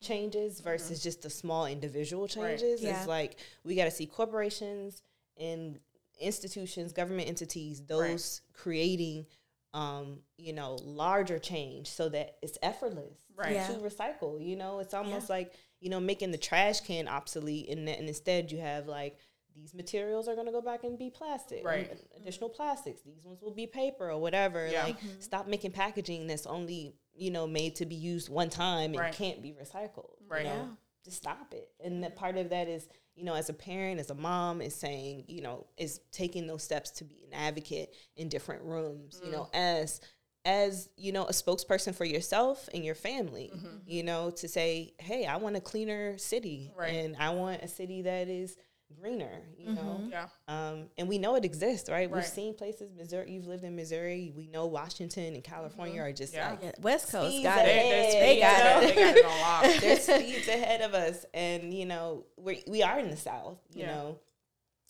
changes 0.02 0.56
mm-hmm. 0.56 0.64
versus 0.70 1.02
just 1.02 1.22
the 1.22 1.30
small 1.30 1.66
individual 1.66 2.22
Right. 2.24 2.58
changes 2.58 2.82
Yeah. 2.82 2.98
it's 2.98 3.06
like 3.08 3.36
we 3.64 3.74
got 3.74 3.86
to 3.86 3.90
see 3.90 4.06
corporations 4.06 5.02
and 5.38 5.78
institutions 6.18 6.92
government 6.92 7.28
entities 7.28 7.82
those 7.86 8.40
creating 8.52 9.26
um 9.74 10.18
you 10.38 10.52
know 10.52 10.76
larger 10.82 11.38
change 11.38 11.88
so 11.88 12.08
that 12.08 12.36
it's 12.42 12.58
effortless 12.62 13.18
Right. 13.36 13.52
Yeah. 13.52 13.66
to 13.66 13.72
recycle 13.74 14.42
you 14.44 14.56
know 14.56 14.78
it's 14.78 14.94
almost 14.94 15.28
like 15.28 15.52
you 15.80 15.90
know 15.90 16.00
making 16.00 16.30
the 16.30 16.38
trash 16.38 16.80
can 16.80 17.06
obsolete 17.06 17.68
and, 17.68 17.86
and 17.88 18.08
instead 18.08 18.50
you 18.50 18.58
have 18.60 18.86
like 18.86 19.18
these 19.54 19.74
materials 19.74 20.28
are 20.28 20.34
going 20.34 20.46
to 20.46 20.52
go 20.52 20.60
back 20.62 20.84
and 20.84 20.98
be 20.98 21.10
plastic 21.10 21.62
Right. 21.64 21.90
and 21.90 22.00
additional 22.16 22.48
plastics 22.48 23.02
these 23.02 23.24
ones 23.24 23.42
will 23.42 23.54
be 23.54 23.66
paper 23.66 24.10
or 24.10 24.18
whatever 24.18 24.66
Yeah. 24.70 24.84
like 24.84 24.96
stop 25.18 25.46
making 25.48 25.72
packaging 25.72 26.26
that's 26.26 26.46
only 26.46 26.94
you 27.14 27.30
know 27.30 27.46
made 27.46 27.74
to 27.76 27.84
be 27.86 27.94
used 27.94 28.30
one 28.30 28.48
time 28.48 28.92
and 28.92 29.00
Right. 29.00 29.12
can't 29.12 29.42
be 29.42 29.52
recycled 29.52 30.20
you 30.22 30.26
Right. 30.30 30.44
know? 30.44 30.76
Just 31.06 31.18
stop 31.18 31.54
it 31.54 31.70
and 31.82 32.02
that 32.04 32.16
part 32.16 32.36
of 32.36 32.50
that 32.50 32.66
is 32.68 32.88
you 33.14 33.24
know 33.24 33.34
as 33.34 33.48
a 33.48 33.52
parent 33.54 34.00
as 34.00 34.10
a 34.10 34.14
mom 34.14 34.60
is 34.60 34.74
saying 34.74 35.24
you 35.28 35.40
know 35.40 35.64
is 35.78 36.00
taking 36.12 36.46
those 36.48 36.62
steps 36.64 36.90
to 36.90 37.04
be 37.04 37.24
an 37.26 37.32
advocate 37.32 37.94
in 38.16 38.28
different 38.28 38.62
rooms 38.64 39.20
you 39.24 39.28
Mm. 39.30 39.32
know 39.32 39.48
as 39.54 40.00
as 40.44 40.88
you 40.96 41.12
know 41.12 41.24
a 41.24 41.32
spokesperson 41.32 41.94
for 41.94 42.04
yourself 42.04 42.68
and 42.74 42.84
your 42.84 42.94
family 42.96 43.52
you 43.86 44.02
know 44.02 44.30
to 44.30 44.48
say 44.48 44.92
hey 44.98 45.26
i 45.26 45.36
want 45.36 45.56
a 45.56 45.60
cleaner 45.60 46.18
city 46.18 46.72
Right. 46.76 46.94
and 46.94 47.16
i 47.18 47.30
want 47.30 47.62
a 47.62 47.68
city 47.68 48.02
that 48.02 48.28
is 48.28 48.56
greener 49.00 49.42
you 49.58 49.72
know 49.72 50.00
Yeah. 50.10 50.28
um, 50.48 50.86
and 50.96 51.08
we 51.08 51.18
know 51.18 51.34
it 51.34 51.44
exists 51.44 51.90
right? 51.90 52.10
we've 52.10 52.24
seen 52.24 52.54
places 52.54 52.90
missouri 52.96 53.32
you've 53.32 53.46
lived 53.46 53.64
in 53.64 53.74
missouri 53.76 54.32
we 54.36 54.46
know 54.46 54.66
washington 54.66 55.34
and 55.34 55.42
california 55.44 56.00
are 56.00 56.12
just 56.12 56.32
Yeah. 56.34 56.50
like 56.50 56.62
Yeah, 56.62 56.72
West 56.80 57.10
Coast 57.10 57.42
got 57.42 57.58
ahead. 57.58 57.68
it. 57.68 58.12
They, 58.12 58.18
They 58.20 58.34
they 58.34 58.40
got 58.40 58.58
got 58.58 58.82
it. 58.84 58.88
it. 58.90 58.94
They 58.94 59.02
got 59.02 59.16
it 59.16 59.24
on 59.24 59.40
lock. 59.72 59.80
there's 59.80 60.02
speeds 60.02 60.48
ahead 60.48 60.80
of 60.82 60.94
us 60.94 61.26
and 61.34 61.74
you 61.74 61.84
know 61.86 62.24
we 62.36 62.62
we 62.68 62.82
are 62.82 62.98
in 62.98 63.10
the 63.10 63.16
south 63.16 63.58
you 63.74 63.82
Yeah. 63.82 63.94
know 63.94 64.18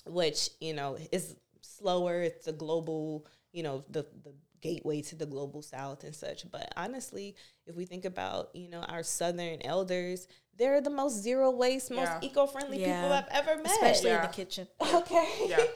which 0.06 0.50
you 0.60 0.74
know 0.74 0.96
is 1.10 1.34
slower 1.62 2.20
it's 2.22 2.46
a 2.46 2.52
global 2.52 3.26
you 3.52 3.62
know, 3.62 3.84
the 3.90 4.02
the 4.22 4.32
gateway 4.60 5.00
to 5.02 5.14
the 5.14 5.26
global 5.26 5.62
south 5.62 6.02
and 6.02 6.14
such. 6.14 6.50
But 6.50 6.72
honestly, 6.76 7.36
if 7.66 7.76
we 7.76 7.84
think 7.84 8.04
about, 8.04 8.50
you 8.54 8.68
know, 8.68 8.80
our 8.80 9.02
southern 9.02 9.60
elders, 9.62 10.26
they're 10.56 10.80
the 10.80 10.90
most 10.90 11.14
zero 11.22 11.50
waste, 11.50 11.90
most 11.90 12.08
Yeah. 12.08 12.18
eco-friendly 12.22 12.78
people 12.78 13.12
I've 13.12 13.28
ever 13.30 13.56
met. 13.62 13.66
especially 13.66 14.10
in 14.12 14.22
the 14.22 14.28
kitchen. 14.28 14.66
Okay. 14.94 15.28
Yeah. 15.48 15.62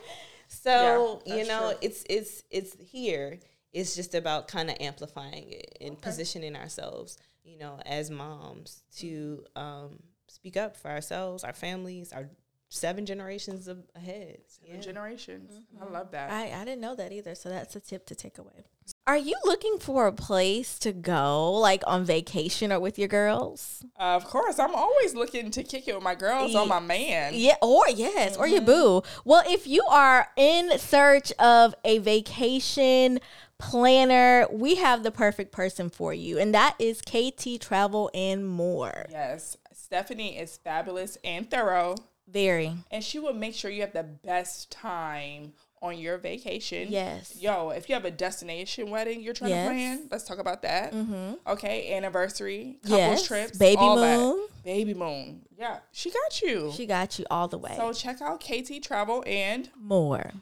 So, 0.49 1.23
Yeah, 1.27 1.37
you 1.37 1.45
know, 1.47 1.69
true. 1.71 1.79
it's 1.83 2.05
it's 2.11 2.43
it's 2.51 2.77
here. 2.81 3.39
It's 3.73 3.95
just 3.95 4.17
about 4.17 4.49
kind 4.49 4.69
of 4.69 4.77
amplifying 4.81 5.49
it 5.53 5.77
and 5.81 6.01
positioning 6.01 6.57
ourselves, 6.57 7.19
you 7.45 7.57
know, 7.57 7.79
as 7.87 8.11
moms 8.11 8.83
to 8.97 9.45
um, 9.55 10.01
speak 10.27 10.57
up 10.57 10.77
for 10.77 10.91
ourselves, 10.91 11.45
our 11.45 11.53
families, 11.53 12.13
our 12.13 12.29
seven 12.71 13.05
generations 13.05 13.69
of 13.69 13.79
ahead. 13.95 14.39
Seven 14.47 14.77
Yeah. 14.77 14.81
generations. 14.81 15.53
I 15.81 15.85
Mm-hmm. 15.85 15.93
love 15.95 16.11
that. 16.13 16.31
I, 16.31 16.53
I 16.61 16.65
didn't 16.65 16.81
know 16.81 16.95
that 16.95 17.13
either, 17.13 17.35
so 17.35 17.49
that's 17.49 17.75
a 17.77 17.81
tip 17.81 18.07
to 18.07 18.15
take 18.15 18.39
away. 18.39 18.65
Are 19.07 19.17
you 19.17 19.37
looking 19.45 19.79
for 19.79 20.07
a 20.07 20.13
place 20.13 20.79
to 20.81 20.93
go, 20.93 21.53
like 21.53 21.83
on 21.87 22.05
vacation 22.05 22.73
or 22.73 22.79
with 22.81 22.99
your 22.99 23.09
girls? 23.09 23.85
of 23.97 24.25
course, 24.25 24.59
I'm 24.59 24.75
always 24.75 25.15
looking 25.15 25.51
to 25.53 25.63
kick 25.63 25.87
it 25.89 25.95
with 25.95 26.03
my 26.05 26.15
girls 26.15 26.55
or 26.55 26.67
my 26.67 26.81
man. 26.81 27.33
Yeah, 27.35 27.57
or 27.61 27.89
yes, 27.89 28.37
or 28.37 28.47
your 28.47 28.63
boo. 28.63 29.03
Well, 29.25 29.43
if 29.47 29.67
you 29.67 29.85
are 29.91 30.29
in 30.37 30.79
search 30.79 31.33
of 31.39 31.75
a 31.85 31.99
vacation 31.99 33.21
planner, 33.59 34.47
we 34.51 34.77
have 34.77 35.03
the 35.03 35.11
perfect 35.11 35.53
person 35.53 35.91
for 35.91 36.15
you, 36.15 36.39
and 36.39 36.55
that 36.55 36.75
is 36.79 37.01
KT 37.03 37.61
Travel 37.61 38.11
and 38.15 38.47
More. 38.49 39.07
Yes, 39.11 39.57
Stephanie 39.73 40.39
is 40.39 40.57
fabulous 40.57 41.17
and 41.25 41.51
thorough, 41.51 41.95
Very. 42.33 42.73
and 42.91 43.03
she 43.05 43.19
will 43.19 43.33
make 43.35 43.55
sure 43.55 43.71
you 43.71 43.81
have 43.83 43.93
the 43.93 44.03
best 44.03 44.71
time 44.71 45.53
on 45.83 45.97
your 45.99 46.19
vacation. 46.19 46.89
Yes. 46.91 47.35
Yo, 47.41 47.71
if 47.71 47.89
you 47.89 47.95
have 47.95 48.05
a 48.05 48.11
destination 48.11 48.91
wedding 48.91 49.23
you're 49.23 49.33
trying 49.33 49.51
Yes. 49.51 49.67
to 49.69 49.73
plan, 49.73 50.09
let's 50.11 50.25
talk 50.25 50.39
about 50.39 50.61
that. 50.63 50.93
Mm-hmm. 50.93 51.35
Okay, 51.47 51.95
anniversary, 51.95 52.79
couples 52.83 52.99
Yes. 52.99 53.27
trips, 53.27 53.57
Baby 53.59 53.77
all 53.79 53.97
that. 53.97 54.19
moon. 54.19 54.47
baby 54.63 54.93
moon. 54.95 55.43
Yeah, 55.59 55.79
she 55.93 56.11
got 56.11 56.43
you. 56.43 56.71
She 56.77 56.85
got 56.87 57.19
you 57.19 57.25
all 57.31 57.49
the 57.49 57.59
way. 57.59 57.75
so 57.77 57.93
check 57.95 58.21
out 58.21 58.41
KT 58.41 58.81
Travel 58.83 59.25
and 59.27 59.71
More. 59.77 60.33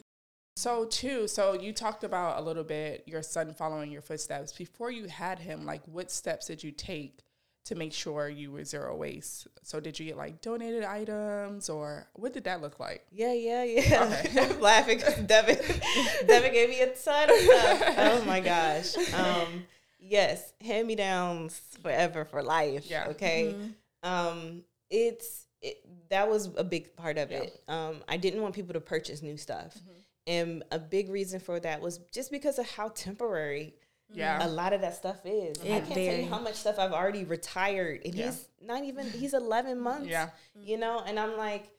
So 0.57 0.83
too, 0.83 1.29
so 1.29 1.53
you 1.53 1.71
talked 1.71 2.03
about 2.03 2.37
a 2.37 2.41
little 2.41 2.65
bit 2.65 3.03
your 3.07 3.23
son 3.23 3.53
following 3.53 3.91
your 3.91 4.01
footsteps. 4.01 4.51
Before 4.51 4.91
you 4.91 5.05
had 5.07 5.39
him, 5.39 5.65
like 5.65 5.81
what 5.85 6.11
steps 6.11 6.47
did 6.47 6.65
you 6.65 6.71
take 6.73 7.19
to 7.69 7.75
make 7.75 7.93
sure 7.93 8.27
you 8.29 8.51
were 8.51 8.63
zero 8.63 8.95
waste? 8.95 9.47
So 9.63 9.79
did 9.79 9.97
you 9.99 10.05
get 10.05 10.17
like 10.17 10.41
donated 10.41 10.83
items 10.83 11.69
or 11.69 12.07
what 12.13 12.33
did 12.33 12.43
that 12.43 12.61
look 12.61 12.79
like? 12.79 13.05
Yeah, 13.11 13.33
yeah, 13.33 13.63
yeah. 13.63 14.21
Okay. 14.25 14.41
I'm 14.55 14.59
laughing 14.59 14.97
because 14.97 15.15
Devin, 15.15 15.57
Devin 16.27 16.51
gave 16.53 16.69
me 16.69 16.81
a 16.81 16.87
ton 16.95 17.29
of 17.29 17.37
stuff. 17.37 17.83
Oh 17.97 18.23
my 18.25 18.39
gosh. 18.39 18.95
Um, 19.13 19.65
yes, 19.99 20.53
hand 20.61 20.87
me 20.87 20.95
downs 20.95 21.59
forever 21.81 22.25
for 22.25 22.43
life. 22.43 22.85
Yeah. 22.89 23.07
Okay. 23.09 23.55
Um, 24.03 24.63
it's 24.89 25.45
it, 25.61 25.77
that 26.09 26.29
was 26.29 26.49
a 26.57 26.63
big 26.63 26.95
part 26.95 27.17
of 27.17 27.31
Yeah. 27.31 27.39
it. 27.43 27.61
Um, 27.67 28.01
I 28.07 28.17
didn't 28.17 28.41
want 28.41 28.55
people 28.55 28.73
to 28.73 28.79
purchase 28.81 29.21
new 29.21 29.37
stuff, 29.37 29.77
and 30.25 30.63
a 30.71 30.79
big 30.79 31.09
reason 31.09 31.39
for 31.39 31.59
that 31.59 31.81
was 31.81 31.99
just 32.13 32.31
because 32.31 32.57
of 32.59 32.67
how 32.69 32.89
temporary 32.89 33.75
Yeah. 34.11 34.45
a 34.45 34.47
lot 34.47 34.73
of 34.73 34.81
that 34.81 34.95
stuff 34.95 35.17
is. 35.25 35.59
I 35.61 35.67
can't 35.67 35.87
tell 35.87 35.97
you 35.97 36.25
how 36.25 36.39
much 36.39 36.55
stuff 36.55 36.79
I've 36.79 36.93
already 36.93 37.23
retired, 37.25 38.01
and 38.05 38.15
Yeah. 38.15 38.25
he's 38.27 38.47
not 38.61 38.83
even 38.83 39.09
he's 39.09 39.33
11 39.33 39.79
months. 39.79 40.07
Yeah. 40.07 40.29
you 40.55 40.77
know, 40.77 40.99
and 41.05 41.19
I'm 41.19 41.37
like, 41.37 41.69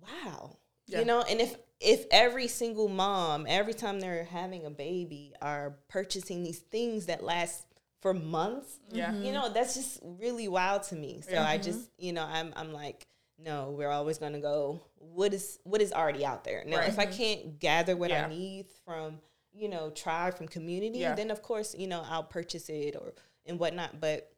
wow, 0.00 0.56
Yeah. 0.86 1.00
you 1.00 1.04
know, 1.04 1.22
and 1.22 1.40
if 1.40 1.56
if 1.80 2.04
every 2.10 2.46
single 2.46 2.88
mom, 2.88 3.46
every 3.48 3.72
time 3.72 4.00
they're 4.00 4.24
having 4.24 4.66
a 4.66 4.70
baby, 4.70 5.34
are 5.40 5.78
purchasing 5.88 6.42
these 6.42 6.58
things 6.58 7.06
that 7.06 7.22
last 7.24 7.64
for 8.02 8.12
months, 8.14 8.78
Yeah. 8.90 9.10
Mm-hmm. 9.10 9.24
you 9.24 9.32
know, 9.32 9.48
that's 9.52 9.74
just 9.74 10.00
really 10.02 10.46
wild 10.48 10.82
to 10.84 10.94
me. 10.96 11.20
So 11.22 11.32
Yeah. 11.32 11.48
I 11.48 11.54
mm-hmm. 11.54 11.64
just, 11.64 11.90
you 11.98 12.12
know, 12.12 12.24
I'm 12.24 12.52
I'm 12.56 12.72
like. 12.72 13.06
No, 13.42 13.70
we're 13.70 13.88
always 13.88 14.18
going 14.18 14.34
to 14.34 14.38
go. 14.38 14.82
What 14.98 15.32
is 15.32 15.58
what 15.64 15.80
is 15.80 15.94
already 15.94 16.26
out 16.26 16.44
there 16.44 16.62
now? 16.66 16.76
Right. 16.76 16.90
If 16.90 16.98
I 16.98 17.06
can't 17.06 17.58
gather 17.58 17.96
what 17.96 18.10
Yeah. 18.10 18.26
I 18.26 18.28
need 18.28 18.66
from 18.84 19.18
you 19.52 19.68
know 19.68 19.90
tribe 19.90 20.36
from 20.36 20.48
community, 20.48 20.98
Yeah. 21.00 21.14
then 21.14 21.30
of 21.30 21.42
course 21.42 21.74
you 21.76 21.86
know 21.86 22.02
I'll 22.08 22.22
purchase 22.24 22.68
it 22.68 22.96
or 22.96 23.12
and 23.46 23.58
whatnot. 23.58 24.00
But 24.00 24.30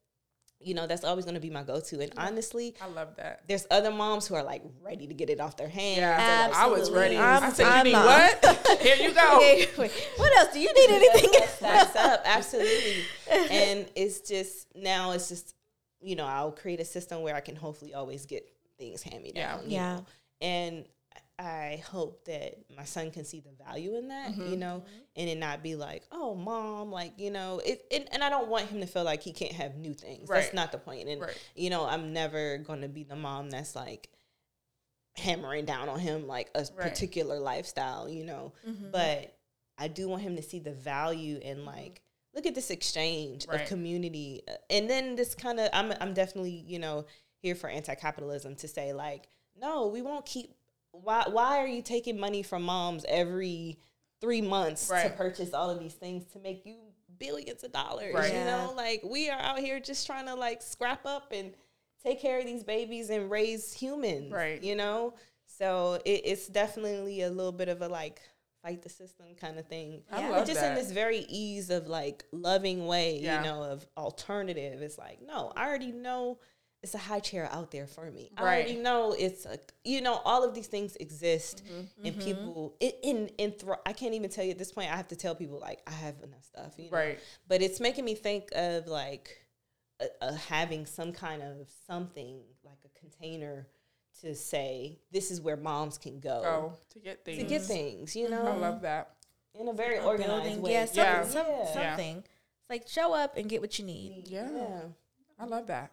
you 0.64 0.74
know 0.74 0.86
that's 0.86 1.02
always 1.02 1.24
going 1.24 1.34
to 1.34 1.40
be 1.40 1.50
my 1.50 1.64
go-to. 1.64 2.00
And 2.00 2.12
honestly, 2.16 2.74
I 2.80 2.86
love 2.86 3.16
that. 3.16 3.42
there's 3.48 3.66
other 3.70 3.90
moms 3.90 4.28
who 4.28 4.36
are 4.36 4.44
like 4.44 4.62
ready 4.80 5.08
to 5.08 5.14
get 5.14 5.28
it 5.28 5.40
off 5.40 5.56
their 5.56 5.68
hands. 5.68 5.98
Yeah. 5.98 6.46
Like, 6.50 6.56
I 6.56 6.66
was 6.66 6.88
ready. 6.90 7.16
I'm- 7.16 7.42
i 7.42 7.50
said, 7.50 7.66
I'm 7.66 7.78
you 7.78 7.92
need 7.92 7.98
not. 7.98 8.06
what? 8.42 8.80
Here 8.80 8.96
you 8.96 9.12
go. 9.12 9.38
Wait, 9.40 9.76
wait, 9.76 9.90
what 10.16 10.36
else? 10.38 10.52
Do 10.52 10.60
you 10.60 10.72
need 10.72 10.90
anything? 10.90 11.40
else? 11.62 11.96
Up, 11.96 12.22
absolutely. 12.24 13.02
And 13.28 13.86
it's 13.96 14.20
just 14.20 14.68
now 14.76 15.10
it's 15.12 15.28
just 15.28 15.54
you 16.00 16.14
know 16.16 16.26
I'll 16.26 16.52
create 16.52 16.78
a 16.80 16.84
system 16.84 17.22
where 17.22 17.34
I 17.34 17.40
can 17.40 17.56
hopefully 17.56 17.92
always 17.94 18.24
get 18.26 18.48
things 18.78 19.02
hand 19.02 19.22
me 19.24 19.32
Yeah. 19.34 19.56
down. 19.56 19.64
Yeah. 19.68 20.00
and 20.40 20.84
I 21.38 21.82
hope 21.90 22.24
that 22.26 22.54
my 22.76 22.84
son 22.84 23.10
can 23.10 23.24
see 23.24 23.40
the 23.40 23.52
value 23.64 23.96
in 23.96 24.08
that, 24.08 24.32
Mm-hmm. 24.32 24.50
you 24.50 24.56
know, 24.56 24.84
and 25.16 25.28
it 25.28 25.38
not 25.38 25.62
be 25.62 25.74
like, 25.74 26.04
oh, 26.12 26.34
mom, 26.34 26.90
like 26.92 27.14
you 27.18 27.30
know, 27.30 27.60
it, 27.64 27.84
it. 27.90 28.08
And 28.12 28.22
I 28.22 28.28
don't 28.30 28.48
want 28.48 28.66
him 28.68 28.80
to 28.80 28.86
feel 28.86 29.02
like 29.04 29.22
he 29.22 29.32
can't 29.32 29.52
have 29.52 29.76
new 29.76 29.94
things. 29.94 30.28
Right. 30.28 30.42
That's 30.42 30.54
not 30.54 30.72
the 30.72 30.78
point. 30.78 31.08
And 31.08 31.20
Right. 31.22 31.36
you 31.56 31.70
know, 31.70 31.84
I'm 31.84 32.12
never 32.12 32.58
gonna 32.58 32.88
be 32.88 33.02
the 33.04 33.16
mom 33.16 33.50
that's 33.50 33.74
like 33.74 34.08
hammering 35.16 35.64
down 35.64 35.88
on 35.88 35.98
him 36.00 36.26
like 36.26 36.50
a 36.54 36.60
Right. 36.60 36.76
particular 36.76 37.38
lifestyle, 37.38 38.08
you 38.08 38.24
know. 38.24 38.52
But 38.90 39.36
I 39.78 39.88
do 39.88 40.08
want 40.08 40.22
him 40.22 40.36
to 40.36 40.42
see 40.42 40.58
the 40.58 40.72
value 40.72 41.38
in 41.42 41.64
like 41.64 42.02
look 42.34 42.46
at 42.46 42.54
this 42.54 42.70
exchange 42.70 43.46
of 43.46 43.66
community, 43.66 44.42
Uh, 44.48 44.52
and 44.70 44.88
then 44.88 45.16
this 45.16 45.34
kind 45.34 45.60
of 45.60 45.68
I'm 45.72 45.92
I'm 46.00 46.14
definitely 46.14 46.64
you 46.66 46.78
know 46.78 47.04
here 47.42 47.54
for 47.54 47.68
anti-capitalism 47.68 48.56
to 48.56 48.68
say 48.68 48.92
like 48.92 49.28
no, 49.60 49.88
we 49.88 50.00
won't 50.02 50.24
keep. 50.24 50.54
Why 50.92 51.24
why 51.28 51.58
are 51.58 51.66
you 51.66 51.82
taking 51.82 52.18
money 52.18 52.42
from 52.42 52.62
moms 52.62 53.04
every 53.08 53.78
three 54.20 54.42
months 54.42 54.88
to 54.88 55.12
purchase 55.16 55.52
all 55.52 55.68
of 55.70 55.80
these 55.80 55.94
things 55.94 56.24
to 56.32 56.38
make 56.38 56.64
you 56.64 56.76
billions 57.18 57.64
of 57.64 57.72
dollars? 57.72 58.14
Right. 58.14 58.32
You 58.32 58.38
Yeah. 58.38 58.66
know, 58.66 58.72
like 58.76 59.02
we 59.04 59.30
are 59.30 59.40
out 59.40 59.58
here 59.58 59.80
just 59.80 60.06
trying 60.06 60.26
to 60.26 60.34
like 60.34 60.62
scrap 60.62 61.04
up 61.06 61.32
and 61.32 61.54
take 62.02 62.20
care 62.20 62.38
of 62.38 62.46
these 62.46 62.62
babies 62.62 63.10
and 63.10 63.30
raise 63.30 63.72
humans. 63.72 64.30
Right. 64.32 64.62
You 64.62 64.76
know? 64.76 65.14
So 65.46 66.00
it, 66.04 66.22
it's 66.24 66.46
definitely 66.46 67.22
a 67.22 67.30
little 67.30 67.52
bit 67.52 67.68
of 67.68 67.80
a 67.82 67.88
like 67.88 68.20
fight 68.62 68.82
the 68.82 68.88
system 68.88 69.26
kind 69.40 69.58
of 69.58 69.66
thing. 69.66 70.02
I 70.12 70.20
Yeah. 70.20 70.28
love 70.28 70.38
But 70.40 70.46
just 70.46 70.60
that. 70.60 70.68
in 70.68 70.74
this 70.74 70.92
very 70.92 71.24
ease 71.28 71.70
of 71.70 71.88
like 71.88 72.24
loving 72.32 72.86
way, 72.86 73.18
Yeah. 73.18 73.38
you 73.38 73.44
know, 73.48 73.62
of 73.64 73.86
alternative. 73.96 74.82
It's 74.82 74.98
like, 74.98 75.20
no, 75.22 75.52
I 75.56 75.66
already 75.66 75.90
know 75.90 76.38
it's 76.82 76.94
a 76.94 76.98
high 76.98 77.20
chair 77.20 77.48
out 77.52 77.70
there 77.70 77.86
for 77.86 78.10
me. 78.10 78.30
I 78.36 78.42
already 78.42 78.76
know 78.76 79.14
it's 79.16 79.46
a, 79.46 79.58
you 79.84 80.00
know, 80.00 80.14
all 80.24 80.42
of 80.44 80.52
these 80.54 80.66
things 80.66 80.96
exist 80.96 81.62
Mm-hmm. 81.64 82.06
and 82.06 82.18
people, 82.20 82.74
it, 82.80 82.98
in, 83.02 83.28
in, 83.38 83.52
thro- 83.52 83.80
I 83.86 83.92
can't 83.92 84.14
even 84.14 84.30
tell 84.30 84.44
you 84.44 84.50
at 84.50 84.58
this 84.58 84.72
point, 84.72 84.92
I 84.92 84.96
have 84.96 85.08
to 85.08 85.16
tell 85.16 85.34
people 85.36 85.60
like, 85.60 85.80
I 85.86 85.92
have 85.92 86.16
enough 86.24 86.44
stuff, 86.44 86.72
you 86.78 86.90
know? 86.90 86.96
Right. 86.96 87.20
But 87.46 87.62
it's 87.62 87.78
making 87.78 88.04
me 88.04 88.14
think 88.16 88.48
of 88.56 88.88
like 88.88 89.30
a, 90.00 90.06
a 90.22 90.34
having 90.34 90.84
some 90.86 91.12
kind 91.12 91.42
of 91.42 91.68
something 91.86 92.40
like 92.64 92.78
a 92.84 92.98
container 92.98 93.68
to 94.22 94.34
say, 94.34 94.98
this 95.12 95.30
is 95.30 95.40
where 95.40 95.56
moms 95.56 95.98
can 95.98 96.18
go 96.20 96.40
Go 96.42 96.72
to 96.90 96.98
get 96.98 97.24
things. 97.24 97.38
to 97.42 97.44
get 97.48 97.62
things, 97.62 98.16
you 98.16 98.28
know? 98.28 98.44
I 98.46 98.56
love 98.56 98.82
that. 98.82 99.10
in 99.54 99.68
a 99.68 99.72
very 99.72 99.98
A 99.98 100.02
organized 100.02 100.44
building. 100.44 100.62
way. 100.62 100.72
Yeah, 100.72 100.84
some, 100.86 100.96
Yeah. 100.96 101.24
some, 101.24 101.46
Yeah. 101.46 101.72
something. 101.90 102.16
It's 102.18 102.70
like 102.70 102.88
show 102.88 103.14
up 103.14 103.36
and 103.36 103.48
get 103.48 103.60
what 103.60 103.78
you 103.78 103.84
need. 103.84 104.24
Yeah. 104.26 104.48
I 105.38 105.44
love 105.44 105.66
that. 105.68 105.92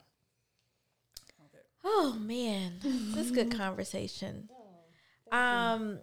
Oh 1.83 2.17
man, 2.19 2.79
this 2.81 3.25
is 3.25 3.31
good 3.31 3.55
conversation. 3.55 4.49
Um, 5.31 5.99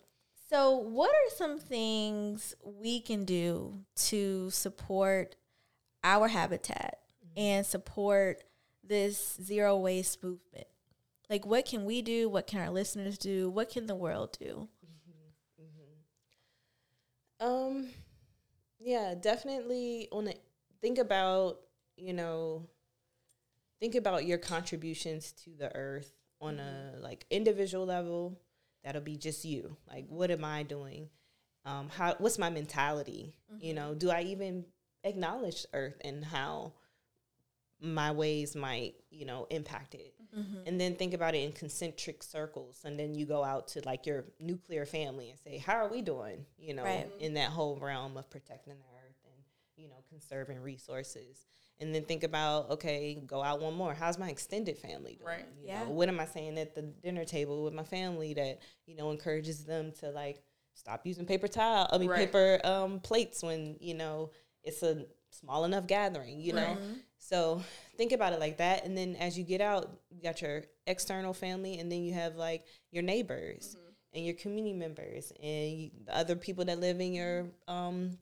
so 0.48 0.76
what 0.76 1.10
are 1.10 1.36
some 1.36 1.58
things 1.58 2.54
we 2.64 3.00
can 3.00 3.24
do 3.24 3.80
to 3.96 4.50
support 4.50 5.36
our 6.04 6.28
habitat 6.28 6.98
and 7.36 7.66
support 7.66 8.44
this 8.82 9.38
zero 9.42 9.76
waste 9.76 10.22
movement? 10.22 10.66
Like, 11.28 11.44
what 11.44 11.66
can 11.66 11.84
we 11.84 12.02
do? 12.02 12.28
What 12.28 12.46
can 12.46 12.60
our 12.60 12.70
listeners 12.70 13.18
do? 13.18 13.50
What 13.50 13.70
can 13.70 13.86
the 13.86 13.96
world 13.96 14.36
do? 14.40 14.68
Um, 17.40 17.88
yeah, 18.80 19.14
definitely. 19.20 20.08
On 20.12 20.24
the 20.24 20.36
think 20.80 20.98
about 20.98 21.58
you 21.96 22.12
know, 22.12 22.68
think 23.80 23.94
about 23.94 24.26
your 24.26 24.38
contributions 24.38 25.32
to 25.44 25.50
the 25.58 25.74
earth 25.74 26.12
on 26.40 26.58
a 26.58 26.62
mm-hmm. 26.62 27.02
like 27.02 27.26
individual 27.30 27.86
level. 27.86 28.40
That'll 28.84 29.02
be 29.02 29.16
just 29.16 29.44
you. 29.44 29.76
Like, 29.90 30.06
what 30.08 30.30
am 30.30 30.44
I 30.44 30.62
doing? 30.62 31.08
Um, 31.64 31.88
how? 31.88 32.14
What's 32.18 32.38
my 32.38 32.50
mentality? 32.50 33.34
You 33.58 33.74
mm-hmm. 33.74 33.76
know, 33.76 33.94
do 33.94 34.10
I 34.10 34.22
even 34.22 34.64
acknowledge 35.04 35.66
Earth 35.72 35.96
and 36.04 36.24
how 36.24 36.72
my 37.80 38.10
ways 38.10 38.56
might 38.56 38.94
you 39.10 39.26
know 39.26 39.46
impact 39.50 39.94
it 39.94 40.14
mm-hmm. 40.36 40.66
and 40.66 40.80
then 40.80 40.94
think 40.94 41.12
about 41.12 41.34
it 41.34 41.38
in 41.38 41.52
concentric 41.52 42.22
circles 42.22 42.80
and 42.84 42.98
then 42.98 43.14
you 43.14 43.26
go 43.26 43.44
out 43.44 43.68
to 43.68 43.82
like 43.84 44.06
your 44.06 44.24
nuclear 44.40 44.86
family 44.86 45.28
and 45.28 45.38
say 45.38 45.58
how 45.58 45.74
are 45.74 45.88
we 45.88 46.00
doing 46.00 46.44
you 46.58 46.72
know 46.72 46.84
Right. 46.84 47.10
in 47.20 47.34
that 47.34 47.50
whole 47.50 47.78
realm 47.78 48.16
of 48.16 48.30
protecting 48.30 48.74
the 48.74 48.98
earth 49.06 49.18
and 49.24 49.34
you 49.76 49.88
know 49.88 50.02
conserving 50.08 50.62
resources 50.62 51.46
and 51.80 51.94
then 51.94 52.04
think 52.04 52.22
about 52.24 52.70
okay 52.70 53.14
go 53.26 53.42
out 53.42 53.60
one 53.60 53.74
more 53.74 53.94
how's 53.94 54.18
my 54.18 54.28
extended 54.30 54.78
family 54.78 55.16
doing 55.16 55.28
Right. 55.28 55.44
you 55.62 55.68
Yeah. 55.68 55.84
know, 55.84 55.90
what 55.90 56.08
am 56.08 56.20
i 56.20 56.24
saying 56.26 56.58
at 56.58 56.74
the 56.74 56.82
dinner 56.82 57.24
table 57.24 57.64
with 57.64 57.74
my 57.74 57.84
family 57.84 58.34
that 58.34 58.60
you 58.86 58.96
know 58.96 59.10
encourages 59.10 59.64
them 59.64 59.92
to 60.00 60.10
like 60.10 60.42
stop 60.74 61.06
using 61.06 61.26
paper 61.26 61.48
towel 61.48 61.88
i 61.92 61.98
mean 61.98 62.08
Right. 62.10 62.18
paper 62.32 62.60
um, 62.64 63.00
plates 63.00 63.42
when 63.42 63.76
you 63.80 63.94
know 63.94 64.30
it's 64.62 64.82
a 64.82 65.06
small 65.30 65.64
enough 65.64 65.86
gathering 65.86 66.40
you 66.40 66.52
know 66.52 66.78
so 67.18 67.62
think 67.98 68.12
about 68.12 68.32
it 68.32 68.40
like 68.40 68.58
that 68.58 68.84
and 68.84 68.96
then 68.96 69.16
as 69.16 69.36
you 69.38 69.44
get 69.44 69.60
out 69.60 69.90
you 70.10 70.22
got 70.22 70.40
your 70.42 70.62
external 70.86 71.32
family 71.34 71.78
and 71.78 71.90
then 71.90 72.02
you 72.04 72.12
have 72.14 72.36
like 72.36 72.64
your 72.90 73.02
neighbors 73.02 73.76
and 74.14 74.24
your 74.24 74.34
community 74.34 74.72
members 74.72 75.32
and 75.42 75.72
you, 75.78 75.90
the 76.06 76.16
other 76.16 76.36
people 76.36 76.64
that 76.64 76.80
live 76.80 77.00
in 77.00 77.12
your 77.12 77.46
um 77.68 78.16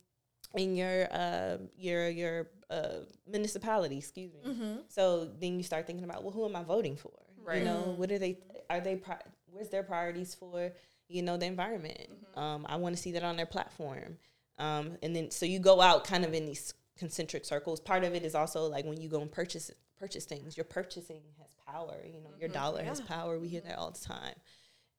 in 0.57 0.75
your 0.77 1.09
uh 1.13 1.57
your 1.77 2.09
your 2.09 2.49
uh 2.75 3.05
municipality 3.37 3.99
excuse 3.99 4.33
me. 4.35 4.41
Mm-hmm. 4.51 4.75
so 4.89 5.03
then 5.41 5.53
you 5.59 5.63
start 5.63 5.87
thinking 5.87 6.05
about 6.09 6.23
well 6.25 6.33
who 6.33 6.45
am 6.51 6.57
i 6.57 6.63
voting 6.63 6.97
for? 6.97 7.13
Right. 7.45 7.59
you 7.59 7.65
know 7.71 7.81
what 8.01 8.11
are 8.15 8.19
they 8.19 8.39
are 8.71 8.81
they 8.81 8.97
pri- 8.97 9.27
where's 9.53 9.69
their 9.75 9.83
priorities 9.83 10.35
for 10.35 10.73
you 11.09 11.23
know 11.27 11.37
the 11.43 11.47
environment? 11.47 12.09
Um 12.43 12.61
i 12.69 12.77
want 12.83 12.93
to 12.97 13.01
see 13.05 13.13
that 13.13 13.23
on 13.31 13.37
their 13.37 13.51
platform. 13.57 14.11
Um 14.59 14.85
and 15.03 15.15
then 15.17 15.31
so 15.31 15.45
you 15.47 15.59
go 15.59 15.77
out 15.89 16.05
kind 16.13 16.25
of 16.25 16.33
in 16.39 16.45
these 16.51 16.75
concentric 17.03 17.45
circles. 17.45 17.81
Part 17.81 18.03
of 18.05 18.15
it 18.15 18.23
is 18.25 18.35
also 18.35 18.61
like 18.77 18.85
when 18.91 19.01
you 19.03 19.09
go 19.09 19.21
and 19.21 19.31
purchase 19.41 19.71
purchase 20.05 20.25
things 20.33 20.57
your 20.57 20.65
purchasing 20.65 21.23
has 21.41 21.51
power 21.73 21.97
you 22.15 22.21
know 22.25 22.33
your 22.41 22.49
dollar 22.61 22.83
has 22.91 23.01
power. 23.15 23.39
We 23.39 23.49
hear 23.55 23.61
that 23.69 23.77
all 23.79 23.91
the 23.99 24.05
time. 24.15 24.37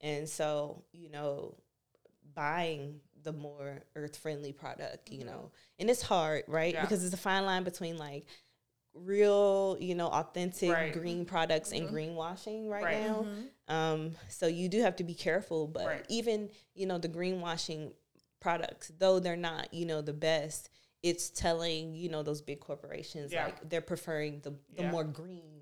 And 0.01 0.29
so 0.29 0.83
you 1.01 1.09
know 1.15 1.55
buying 2.35 2.99
the 3.25 3.33
more 3.33 3.83
earth 3.97 4.15
friendly 4.15 4.53
product 4.53 5.09
you 5.11 5.25
know 5.25 5.51
and 5.79 5.89
it's 5.89 6.01
hard 6.01 6.43
right 6.47 6.73
Yeah. 6.73 6.81
because 6.81 7.03
it's 7.03 7.13
a 7.13 7.17
fine 7.17 7.43
line 7.45 7.63
between 7.65 7.97
like 7.97 8.25
real 8.93 9.75
you 9.81 9.93
know 9.95 10.07
authentic 10.07 10.71
Right. 10.71 10.93
green 10.93 11.25
products 11.25 11.73
and 11.73 11.89
greenwashing 11.89 12.69
right, 12.69 12.83
Right. 12.85 13.01
now 13.03 13.25
um 13.67 14.15
so 14.29 14.47
you 14.47 14.69
do 14.69 14.81
have 14.81 14.95
to 14.97 15.03
be 15.03 15.13
careful 15.13 15.67
but 15.67 15.85
Right. 15.85 16.05
even 16.07 16.49
you 16.75 16.85
know 16.85 16.97
the 16.97 17.09
greenwashing 17.09 17.91
products 18.39 18.91
though 18.97 19.19
they're 19.19 19.35
not 19.35 19.73
you 19.73 19.85
know 19.85 20.01
the 20.01 20.13
best 20.13 20.69
it's 21.03 21.29
telling 21.29 21.93
you 21.93 22.07
know 22.09 22.23
those 22.23 22.41
big 22.41 22.59
corporations 22.61 23.33
Yeah. 23.33 23.45
like 23.45 23.69
they're 23.69 23.81
preferring 23.81 24.39
the, 24.41 24.51
the 24.51 24.57
Yeah. 24.75 24.81
Mm-hmm. 24.83 24.91
more 24.91 25.03
green 25.03 25.54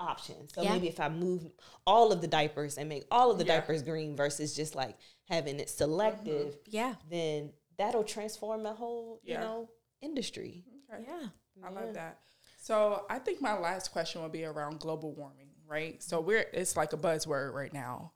option 0.00 0.48
so 0.48 0.62
Yeah. 0.62 0.72
maybe 0.72 0.88
if 0.88 1.00
i 1.00 1.08
move 1.08 1.50
all 1.86 2.12
of 2.12 2.20
the 2.20 2.26
diapers 2.28 2.78
and 2.78 2.88
make 2.88 3.04
all 3.10 3.30
of 3.30 3.38
the 3.38 3.44
Yeah. 3.44 3.60
diapers 3.60 3.82
green 3.82 4.16
versus 4.16 4.54
just 4.54 4.74
like 4.74 4.96
having 5.28 5.58
it 5.60 5.68
selective 5.70 6.54
mm-hmm. 6.54 6.70
Yeah. 6.70 6.94
then 7.10 7.52
that'll 7.76 8.04
transform 8.04 8.62
the 8.62 8.72
whole 8.72 9.20
Yeah. 9.24 9.34
you 9.34 9.40
know 9.40 9.70
industry 10.00 10.64
mm-hmm. 10.68 10.74
Okay. 10.90 11.04
Yeah. 11.06 11.28
I 11.64 11.70
love 11.70 11.94
that. 11.94 12.20
So 12.60 13.04
I 13.10 13.18
think 13.18 13.40
my 13.40 13.58
last 13.58 13.92
question 13.92 14.22
would 14.22 14.32
be 14.32 14.44
around 14.44 14.80
global 14.80 15.12
warming, 15.12 15.50
right? 15.66 16.02
So 16.02 16.20
we're 16.20 16.46
it's 16.52 16.76
like 16.76 16.92
a 16.92 16.96
buzzword 16.96 17.52
right 17.52 17.72
now. 17.72 18.12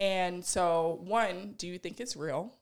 And 0.00 0.44
so 0.44 1.00
one, 1.04 1.54
do 1.58 1.66
you 1.66 1.78
think 1.78 2.00
it's 2.00 2.16
real? 2.16 2.56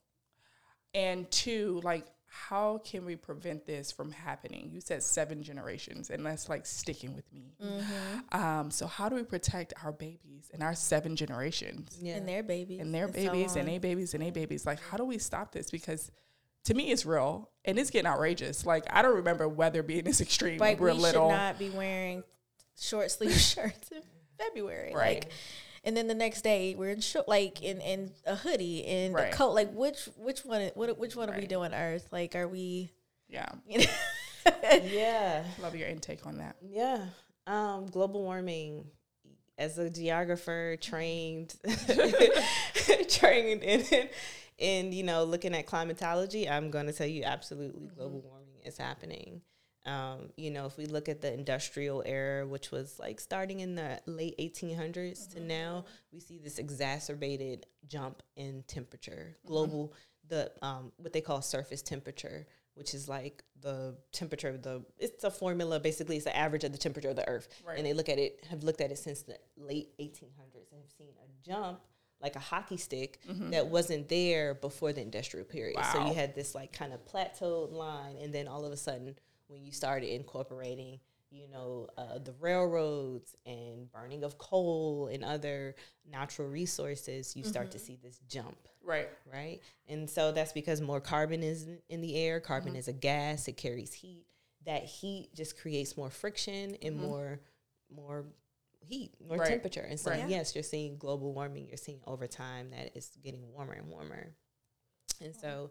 And 0.94 1.30
two, 1.30 1.80
like 1.84 2.06
how 2.34 2.78
can 2.78 3.04
we 3.04 3.14
prevent 3.14 3.66
this 3.66 3.92
from 3.92 4.10
happening? 4.10 4.70
You 4.72 4.80
said 4.80 5.02
seven 5.02 5.42
generations, 5.42 6.08
and 6.08 6.24
that's 6.24 6.48
like 6.48 6.64
sticking 6.64 7.14
with 7.14 7.30
me. 7.30 7.52
Um, 8.32 8.70
so 8.70 8.86
how 8.86 9.10
do 9.10 9.16
we 9.16 9.22
protect 9.22 9.74
our 9.84 9.92
babies 9.92 10.50
and 10.52 10.62
our 10.62 10.74
seven 10.74 11.14
generations? 11.14 11.98
yeah 12.00 12.16
And 12.16 12.26
their 12.26 12.42
babies. 12.42 12.80
and 12.80 12.94
their 12.94 13.08
so 13.08 13.12
babies 13.12 13.56
and 13.56 13.68
a 13.68 13.76
babies 13.78 14.14
and 14.14 14.22
a 14.22 14.30
babies. 14.30 14.64
Like, 14.64 14.80
how 14.80 14.96
do 14.96 15.04
we 15.04 15.18
stop 15.18 15.52
this? 15.52 15.70
Because 15.70 16.10
to 16.64 16.74
me, 16.74 16.90
it's 16.90 17.04
real 17.04 17.50
and 17.66 17.78
it's 17.78 17.90
getting 17.90 18.06
outrageous. 18.10 18.64
Like, 18.64 18.84
I 18.88 19.02
don't 19.02 19.16
remember 19.16 19.46
weather 19.46 19.82
being 19.82 20.04
this 20.04 20.20
extreme 20.22 20.58
Like 20.58 20.80
when 20.80 20.94
we 20.94 20.96
we're 20.98 21.02
little. 21.02 21.28
should 21.28 21.36
not 21.36 21.58
be 21.58 21.68
wearing 21.68 22.22
short 22.80 23.10
sleeve 23.10 23.32
shirts 23.38 23.90
in 23.90 24.00
February. 24.38 24.94
Right. 24.94 25.24
Like, 25.24 25.32
and 25.84 25.96
then 25.96 26.06
the 26.06 26.14
next 26.14 26.42
day 26.42 26.74
we're 26.76 26.90
in 26.90 27.00
short, 27.00 27.28
like 27.28 27.62
in, 27.62 27.80
in 27.80 28.10
a 28.26 28.34
hoodie 28.36 28.84
and 28.86 29.14
Right. 29.14 29.32
a 29.32 29.36
coat. 29.36 29.52
Like 29.52 29.72
which 29.72 30.08
which 30.16 30.40
one? 30.44 30.70
What 30.74 30.98
which 30.98 31.16
one 31.16 31.30
are 31.30 31.38
we 31.38 31.46
doing? 31.46 31.72
Earth? 31.74 32.08
Like 32.12 32.34
are 32.36 32.48
we? 32.48 32.90
yeah, 33.28 33.48
You 33.66 33.78
know? 33.78 33.84
yeah 34.84 35.44
love 35.60 35.74
your 35.76 35.88
intake 35.88 36.26
on 36.26 36.38
that. 36.38 36.56
Yeah. 36.62 37.04
Um, 37.46 37.86
global 37.86 38.22
warming 38.22 38.86
as 39.58 39.78
a 39.78 39.90
geographer 39.90 40.76
trained 40.80 41.54
trained 43.08 43.62
in 43.62 44.08
in 44.58 44.92
you 44.92 45.02
know 45.02 45.24
looking 45.24 45.54
at 45.54 45.66
climatology, 45.66 46.48
I'm 46.48 46.70
going 46.70 46.86
to 46.86 46.92
tell 46.92 47.06
you 47.06 47.24
absolutely 47.24 47.88
global 47.96 48.20
warming 48.20 48.60
is 48.64 48.78
happening. 48.78 49.40
Um, 49.84 50.30
you 50.36 50.50
know, 50.50 50.66
if 50.66 50.76
we 50.76 50.86
look 50.86 51.08
at 51.08 51.20
the 51.20 51.32
industrial 51.32 52.02
era, 52.06 52.46
which 52.46 52.70
was 52.70 52.98
like 53.00 53.18
starting 53.18 53.60
in 53.60 53.74
the 53.74 54.00
late 54.06 54.36
1800s 54.38 55.32
to 55.34 55.40
now, 55.40 55.84
we 56.12 56.20
see 56.20 56.38
this 56.38 56.58
exacerbated 56.58 57.66
jump 57.88 58.22
in 58.36 58.62
temperature, 58.68 59.36
global, 59.44 59.92
the 60.28 60.52
um, 60.62 60.92
what 60.98 61.12
they 61.12 61.20
call 61.20 61.42
surface 61.42 61.82
temperature, 61.82 62.46
which 62.74 62.94
is 62.94 63.08
like 63.08 63.42
the 63.60 63.96
temperature 64.12 64.48
of 64.50 64.62
the. 64.62 64.84
It's 64.98 65.24
a 65.24 65.30
formula, 65.32 65.80
basically, 65.80 66.14
it's 66.16 66.26
the 66.26 66.36
average 66.36 66.62
of 66.62 66.70
the 66.72 66.78
temperature 66.78 67.10
of 67.10 67.16
the 67.16 67.28
Earth, 67.28 67.48
Right. 67.66 67.76
and 67.76 67.84
they 67.86 67.92
look 67.92 68.08
at 68.08 68.18
it, 68.18 68.44
have 68.50 68.62
looked 68.62 68.80
at 68.80 68.92
it 68.92 68.98
since 68.98 69.22
the 69.22 69.36
late 69.56 69.88
1800s, 69.98 70.70
and 70.70 70.80
have 70.80 70.90
seen 70.96 71.08
a 71.22 71.48
jump 71.48 71.80
like 72.20 72.36
a 72.36 72.38
hockey 72.38 72.76
stick 72.76 73.18
that 73.50 73.66
wasn't 73.66 74.08
there 74.08 74.54
before 74.54 74.92
the 74.92 75.00
industrial 75.02 75.44
period. 75.44 75.76
So 75.92 76.06
you 76.06 76.14
had 76.14 76.36
this 76.36 76.54
like 76.54 76.72
kind 76.72 76.92
of 76.92 77.04
plateaued 77.04 77.72
line, 77.72 78.14
and 78.22 78.32
then 78.32 78.46
all 78.46 78.64
of 78.64 78.70
a 78.70 78.76
sudden, 78.76 79.16
when 79.52 79.62
you 79.64 79.70
started 79.72 80.14
incorporating, 80.14 80.98
you 81.30 81.48
know, 81.48 81.88
uh, 81.96 82.18
the 82.18 82.32
railroads 82.40 83.34
and 83.46 83.90
burning 83.92 84.24
of 84.24 84.38
coal 84.38 85.08
and 85.12 85.24
other 85.24 85.74
natural 86.10 86.48
resources, 86.48 87.36
you 87.36 87.44
start 87.44 87.70
to 87.72 87.78
see 87.78 87.98
this 88.02 88.18
jump, 88.28 88.56
Right. 88.82 89.08
right? 89.32 89.60
And 89.88 90.08
so 90.10 90.32
that's 90.32 90.52
because 90.52 90.80
more 90.80 91.00
carbon 91.00 91.42
is 91.42 91.66
in- 91.88 92.00
the 92.00 92.16
air. 92.16 92.40
Carbon 92.40 92.70
Mm-hmm. 92.72 92.78
is 92.78 92.88
a 92.88 92.92
gas; 92.92 93.48
it 93.48 93.56
carries 93.56 93.92
heat. 93.92 94.26
That 94.64 94.84
heat 94.84 95.34
just 95.34 95.58
creates 95.58 95.96
more 95.96 96.10
friction 96.10 96.76
and 96.82 96.96
more, 96.96 97.40
more 97.94 98.24
heat, 98.80 99.12
more 99.20 99.30
Mm-hmm. 99.36 99.40
Right. 99.40 99.48
temperature. 99.48 99.80
And 99.88 99.98
so, 99.98 100.10
Right. 100.10 100.28
yes, 100.28 100.54
you're 100.54 100.62
seeing 100.64 100.96
global 100.98 101.32
warming. 101.32 101.66
You're 101.68 101.76
seeing 101.76 102.00
over 102.06 102.26
time 102.26 102.70
that 102.70 102.92
it's 102.96 103.16
getting 103.16 103.50
warmer 103.52 103.72
and 103.74 103.88
warmer. 103.88 104.34
And 105.20 105.34
so, 105.34 105.70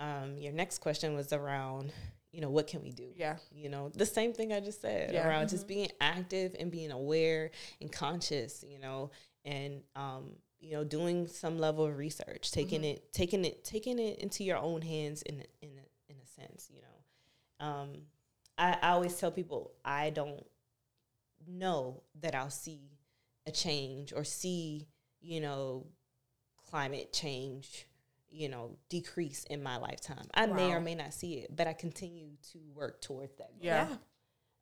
um, 0.00 0.38
your 0.38 0.52
next 0.52 0.78
question 0.78 1.14
was 1.14 1.32
around, 1.32 1.92
you 2.32 2.40
know, 2.40 2.50
what 2.50 2.66
can 2.66 2.82
we 2.82 2.90
do? 2.92 3.12
Yeah. 3.16 3.36
You 3.50 3.68
know, 3.68 3.88
the 3.88 4.04
same 4.06 4.32
thing 4.32 4.52
I 4.52 4.60
just 4.60 4.80
said 4.82 5.12
Yeah. 5.12 5.26
around 5.26 5.48
just 5.48 5.66
being 5.66 5.88
active 6.00 6.54
and 6.58 6.70
being 6.70 6.90
aware 6.90 7.50
and 7.80 7.90
conscious, 7.90 8.64
you 8.66 8.78
know, 8.78 9.10
and 9.44 9.82
um, 9.96 10.32
you 10.60 10.72
know, 10.72 10.84
doing 10.84 11.26
some 11.28 11.58
level 11.58 11.86
of 11.86 11.96
research, 11.96 12.50
taking 12.50 12.84
it, 12.84 13.12
taking 13.12 13.44
it, 13.44 13.64
taking 13.64 13.98
it 13.98 14.18
into 14.18 14.44
your 14.44 14.58
own 14.58 14.82
hands 14.82 15.22
in 15.22 15.40
a- 15.40 15.64
in 15.64 15.70
in 16.08 16.16
a 16.22 16.26
sense, 16.26 16.68
you 16.70 16.80
know. 16.82 17.66
Um, 17.66 17.90
I, 18.56 18.76
I 18.82 18.88
always 18.90 19.16
tell 19.16 19.30
people 19.30 19.72
I 19.84 20.10
don't 20.10 20.44
know 21.46 22.02
that 22.20 22.34
I'll 22.34 22.50
see 22.50 22.90
a 23.46 23.50
change 23.52 24.12
or 24.12 24.24
see, 24.24 24.86
you 25.20 25.40
know, 25.40 25.86
climate 26.70 27.12
change, 27.12 27.86
you 28.30 28.48
know, 28.48 28.76
decrease 28.88 29.44
in 29.44 29.62
my 29.62 29.76
lifetime. 29.78 30.26
I 30.34 30.46
may 30.46 30.72
or 30.72 30.80
may 30.80 30.94
not 30.94 31.14
see 31.14 31.34
it, 31.34 31.54
but 31.56 31.66
I 31.66 31.72
continue 31.72 32.30
to 32.52 32.58
work 32.74 33.00
towards 33.00 33.36
that. 33.36 33.50
goal. 33.52 33.58
Yeah. 33.62 33.88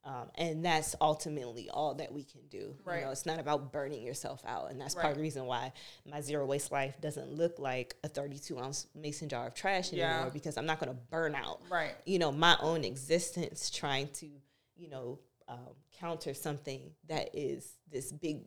Um, 0.03 0.29
and 0.35 0.63
that's 0.63 0.95
ultimately 1.01 1.69
all 1.69 1.95
that 1.95 2.13
we 2.13 2.23
can 2.23 2.39
do. 2.49 2.75
Right. 2.85 2.99
You 2.99 3.05
know, 3.05 3.11
it's 3.11 3.25
not 3.25 3.39
about 3.39 3.73
burning 3.73 4.01
yourself 4.03 4.41
out. 4.47 4.71
And 4.71 4.79
that's 4.79 4.95
part 4.95 5.07
of 5.07 5.15
the 5.15 5.21
reason 5.21 5.45
why 5.45 5.73
my 6.09 6.21
zero 6.21 6.45
waste 6.45 6.71
life 6.71 6.95
doesn't 7.01 7.33
look 7.33 7.59
like 7.59 7.95
a 8.05 8.07
32 8.07 8.57
ounce 8.57 8.87
mason 8.95 9.27
jar 9.27 9.47
of 9.47 9.53
trash 9.53 9.91
Yeah. 9.91 10.13
anymore 10.13 10.31
because 10.31 10.55
I'm 10.55 10.65
not 10.65 10.79
going 10.79 10.93
to 10.95 11.01
burn 11.09 11.35
out 11.35 11.59
Right. 11.69 11.93
you 12.05 12.19
know, 12.19 12.31
my 12.31 12.55
own 12.61 12.85
existence 12.85 13.69
trying 13.69 14.07
to, 14.13 14.29
you 14.77 14.87
know, 14.89 15.19
um, 15.49 15.75
counter 15.99 16.33
something 16.33 16.91
that 17.09 17.29
is 17.33 17.73
this 17.91 18.13
big 18.13 18.43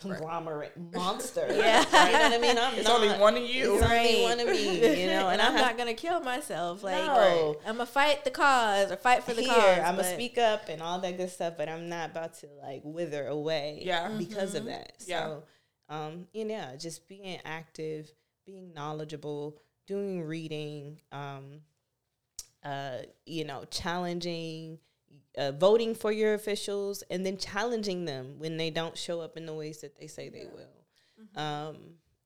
conglomerate 0.00 0.72
monster. 0.94 1.46
Yeah. 1.50 1.80
You 1.80 2.12
know 2.12 2.20
what 2.20 2.32
I 2.32 2.38
mean? 2.38 2.58
I'm 2.58 2.74
It's 2.74 2.86
not, 2.88 3.00
only 3.02 3.18
one 3.18 3.36
of 3.36 3.42
you. 3.42 3.76
It's 3.76 3.84
only 3.84 4.22
one 4.22 4.40
of 4.40 4.46
me, 4.46 5.00
you 5.02 5.06
know, 5.08 5.28
and, 5.28 5.40
and 5.40 5.42
I 5.42 5.46
I'm 5.48 5.52
have 5.52 5.60
not 5.66 5.78
gonna 5.78 5.94
kill 5.94 6.20
myself. 6.20 6.82
Like 6.82 7.04
No. 7.04 7.56
I'm 7.66 7.76
gonna 7.76 7.86
fight 7.86 8.24
the 8.24 8.30
cause 8.30 8.90
or 8.92 8.96
fight 8.96 9.24
for 9.24 9.34
the 9.34 9.42
here, 9.42 9.52
cause. 9.52 9.78
I'm 9.78 9.96
gonna 9.96 10.12
speak 10.12 10.38
up 10.38 10.68
and 10.68 10.82
all 10.82 11.00
that 11.00 11.16
good 11.16 11.30
stuff, 11.30 11.54
but 11.56 11.68
I'm 11.68 11.88
not 11.88 12.10
about 12.10 12.34
to 12.40 12.46
like 12.62 12.82
wither 12.84 13.26
away 13.26 13.82
Yeah. 13.84 14.08
because 14.18 14.54
of 14.54 14.66
that. 14.66 14.92
Yeah. 15.06 15.26
So, 15.26 15.42
um, 15.88 16.26
you 16.32 16.44
know, 16.44 16.76
just 16.78 17.08
being 17.08 17.38
active, 17.44 18.10
being 18.44 18.74
knowledgeable, 18.74 19.56
doing 19.86 20.22
reading, 20.24 21.00
um, 21.12 21.60
uh, 22.64 22.98
you 23.24 23.44
know, 23.44 23.64
challenging 23.70 24.78
uh, 25.36 25.52
voting 25.52 25.94
for 25.94 26.12
your 26.12 26.34
officials 26.34 27.02
and 27.10 27.24
then 27.24 27.36
challenging 27.36 28.04
them 28.04 28.38
when 28.38 28.56
they 28.56 28.70
don't 28.70 28.96
show 28.96 29.20
up 29.20 29.36
in 29.36 29.46
the 29.46 29.54
ways 29.54 29.80
that 29.80 29.98
they 29.98 30.06
say 30.06 30.28
they 30.28 30.46
will. 30.46 31.42
Um, 31.42 31.76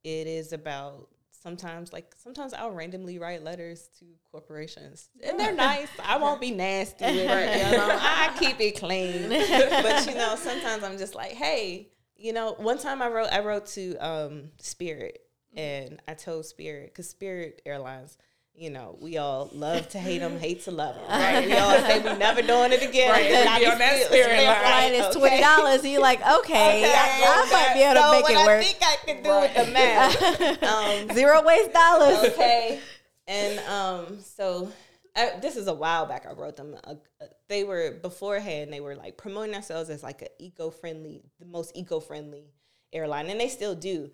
it 0.05 0.27
is 0.27 0.53
about 0.53 1.09
sometimes 1.31 1.93
like 1.93 2.15
sometimes 2.17 2.53
I'll 2.53 2.71
randomly 2.71 3.19
write 3.19 3.43
letters 3.43 3.89
to 3.99 4.05
corporations 4.31 5.09
and 5.23 5.39
they're 5.39 5.55
nice. 5.55 5.89
I 6.05 6.19
won't 6.19 6.41
be 6.41 6.51
nasty 6.51 7.05
with 7.05 7.17
it. 7.17 7.71
You 7.73 7.77
know? 7.77 7.99
I 8.01 8.35
keep 8.39 8.61
it 8.61 8.79
clean. 8.79 9.29
but 9.29 10.07
you 10.07 10.15
know, 10.15 10.37
sometimes 10.37 10.85
I'm 10.85 10.99
just 10.99 11.15
like, 11.15 11.33
hey, 11.33 11.89
you 12.17 12.33
know, 12.33 12.55
one 12.59 12.79
time 12.79 13.03
I 13.03 13.09
wrote 13.09 13.33
I 13.33 13.41
wrote 13.41 13.67
to 13.67 13.97
um, 13.97 14.51
Spirit 14.59 15.21
and 15.55 16.01
I 16.07 16.15
told 16.15 16.47
Spirit 16.47 16.87
because 16.87 17.09
Spirit 17.09 17.63
Airlines. 17.67 18.17
You 18.55 18.69
know, 18.69 18.99
we 19.01 19.17
all 19.17 19.49
love 19.55 19.89
to 19.91 19.99
hate 19.99 20.19
them, 20.19 20.39
hate 20.39 20.63
to 20.65 20.71
love 20.71 20.95
them. 20.95 21.05
Right? 21.09 21.47
We 21.47 21.55
all 21.55 21.79
say 21.79 22.01
we're 22.03 22.19
never 22.19 22.43
doing 22.43 22.73
it 22.73 22.83
again. 22.83 23.11
Right, 23.11 23.25
And 23.31 23.55
we 23.55 23.65
be 23.65 23.71
on 23.73 23.79
that 23.79 23.97
still- 23.97 24.09
Spirit 24.09 24.27
still 24.39 24.45
line. 24.47 24.61
Flight 24.61 24.93
is 24.93 25.07
okay. 25.07 25.19
twenty 25.19 25.41
dollars, 25.41 25.81
and 25.83 25.93
you're 25.93 26.01
like, 26.03 26.21
okay, 26.41 26.85
I, 26.85 27.23
I 27.25 27.53
might 27.53 27.75
be 27.75 27.83
able 27.83 27.95
to 28.03 28.11
make 28.13 28.23
what 28.23 28.33
it 28.33 28.47
work. 28.47 28.61
I 28.61 28.63
think 28.63 28.79
I 28.83 28.97
can 29.07 29.23
do 29.23 29.41
with 29.41 29.55
the 29.55 29.73
math. 29.73 30.63
um, 31.11 31.15
Zero 31.17 31.43
waste 31.43 31.73
dollars. 31.73 32.19
okay. 32.33 32.81
And 33.27 33.59
um, 33.61 34.19
so 34.21 34.71
I, 35.17 35.39
this 35.41 35.57
is 35.57 35.67
a 35.69 35.75
while 35.75 36.05
back. 36.07 36.27
I 36.29 36.33
wrote 36.33 36.57
them. 36.57 36.75
Uh, 36.85 36.97
uh, 37.21 37.27
they 37.49 37.65
were 37.65 37.93
beforehand. 38.03 38.73
They 38.73 38.81
were 38.81 38.97
like 38.97 39.17
promoting 39.17 39.55
ourselves 39.55 39.89
as 39.89 40.03
like 40.03 40.21
an 40.23 40.29
eco-friendly, 40.39 41.23
the 41.39 41.47
most 41.47 41.73
eco-friendly 41.77 42.45
airline, 42.93 43.31
and 43.31 43.41
they 43.41 43.49
still 43.49 43.75
do. 43.75 44.11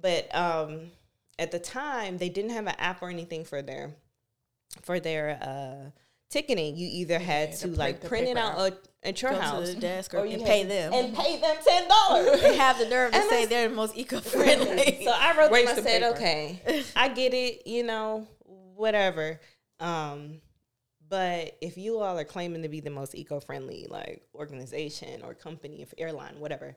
But 0.00 0.32
um, 0.34 0.92
at 1.40 1.50
the 1.50 1.58
time, 1.58 2.18
they 2.18 2.28
didn't 2.28 2.50
have 2.52 2.66
an 2.66 2.74
app 2.78 3.02
or 3.02 3.08
anything 3.10 3.44
for 3.44 3.62
their 3.62 3.90
for 4.82 5.00
their 5.00 5.38
uh, 5.42 5.90
ticketing. 6.30 6.76
You 6.76 6.88
either 6.90 7.18
had 7.18 7.50
Yeah, 7.50 7.56
to 7.56 7.68
like 7.68 8.04
print- 8.04 8.28
it 8.28 8.36
out 8.36 8.58
uh, 8.58 8.70
at 9.02 9.20
your 9.22 9.32
Go 9.32 9.40
house 9.40 9.74
the 9.74 9.80
desk 9.80 10.14
or- 10.14 10.18
or 10.18 10.26
you 10.26 10.34
and 10.36 10.44
pay 10.44 10.62
them. 10.64 10.92
and 10.92 11.16
pay 11.16 11.40
them 11.40 11.56
ten 11.66 11.88
dollars. 11.88 12.40
They 12.42 12.56
have 12.56 12.78
the 12.78 12.86
nerve 12.88 13.12
to 13.12 13.22
say 13.28 13.46
they're 13.46 13.68
the 13.68 13.74
most 13.74 13.96
eco-friendly. 14.02 15.04
So 15.04 15.10
I 15.12 15.30
wrote 15.36 15.44
them. 15.44 15.52
Waste 15.52 15.68
I 15.74 15.76
of 15.78 15.84
said, 15.84 16.02
paper. 16.02 16.14
okay, 16.16 16.84
I 16.94 17.08
get 17.08 17.34
it. 17.34 17.66
You 17.66 17.82
know, 17.82 18.28
whatever. 18.76 19.40
Um, 19.80 20.40
but 21.08 21.56
if 21.60 21.76
you 21.76 21.98
all 21.98 22.16
are 22.18 22.24
claiming 22.24 22.62
to 22.62 22.68
be 22.68 22.80
the 22.80 22.90
most 22.90 23.14
eco-friendly 23.16 23.86
like 23.90 24.22
organization 24.34 25.22
or 25.24 25.34
company, 25.34 25.82
if 25.82 25.92
airline, 25.98 26.38
whatever, 26.38 26.76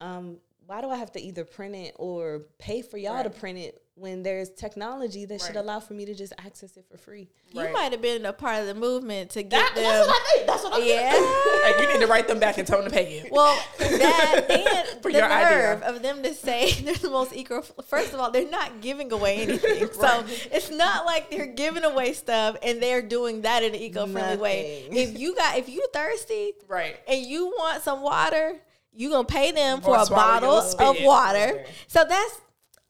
um, 0.00 0.38
why 0.70 0.80
do 0.80 0.88
I 0.88 0.96
have 0.98 1.10
to 1.14 1.20
either 1.20 1.44
print 1.44 1.74
it 1.74 1.94
or 1.98 2.42
pay 2.60 2.80
for 2.80 2.96
y'all 2.96 3.24
to 3.24 3.28
print 3.30 3.58
it 3.58 3.82
when 3.96 4.22
there's 4.22 4.50
technology 4.50 5.24
that 5.24 5.40
should 5.40 5.56
allow 5.56 5.80
for 5.80 5.94
me 5.94 6.04
to 6.04 6.14
just 6.14 6.32
access 6.38 6.76
it 6.76 6.84
for 6.88 6.96
free? 6.96 7.28
you 7.50 7.60
Right. 7.60 7.72
might 7.72 7.90
have 7.90 8.00
been 8.00 8.24
a 8.24 8.32
part 8.32 8.60
of 8.60 8.66
the 8.68 8.74
movement 8.74 9.30
to 9.32 9.42
get 9.42 9.50
That, 9.50 9.74
them. 9.74 9.82
that's 9.82 10.06
what 10.06 10.16
I 10.22 10.32
think. 10.36 10.46
That's 10.46 10.62
what 10.62 10.72
I'm 10.74 10.84
yeah. 10.84 11.66
And 11.72 11.80
you 11.82 11.92
need 11.92 12.06
to 12.06 12.06
write 12.06 12.28
them 12.28 12.38
back 12.38 12.56
and 12.58 12.68
tell 12.68 12.80
them 12.80 12.88
to 12.88 12.96
pay 12.96 13.16
you. 13.18 13.28
Well, 13.32 13.60
that 13.80 14.46
and 14.94 15.02
For 15.02 15.10
the 15.10 15.18
your 15.18 15.26
idea. 15.28 15.58
nerve 15.58 15.82
of 15.82 16.02
them 16.02 16.22
to 16.22 16.32
say 16.34 16.70
they're 16.82 16.94
the 16.94 17.10
most 17.10 17.34
eco. 17.34 17.62
First 17.62 18.14
of 18.14 18.20
all, 18.20 18.30
they're 18.30 18.48
not 18.48 18.80
giving 18.80 19.10
away 19.10 19.38
anything, 19.42 19.88
so 20.00 20.24
it's 20.52 20.70
not 20.70 21.04
like 21.04 21.30
they're 21.32 21.46
giving 21.46 21.82
away 21.82 22.12
stuff 22.12 22.56
and 22.62 22.80
they're 22.80 23.02
doing 23.02 23.42
that 23.42 23.64
in 23.64 23.74
an 23.74 23.80
eco-friendly 23.80 24.36
way. 24.36 24.86
If 24.92 25.18
you 25.18 25.34
got, 25.34 25.58
if 25.58 25.68
you 25.68 25.84
thirsty 25.92 26.52
Right. 26.68 26.96
and 27.08 27.26
you 27.26 27.46
want 27.48 27.82
some 27.82 28.02
water, 28.02 28.60
you 28.92 29.10
gonna 29.10 29.24
pay 29.24 29.52
them 29.52 29.80
for 29.80 29.96
a 29.96 30.06
bottle 30.06 30.58
of 30.58 30.78
water. 30.78 31.04
Water. 31.04 31.64
So 31.86 32.04
that's. 32.08 32.40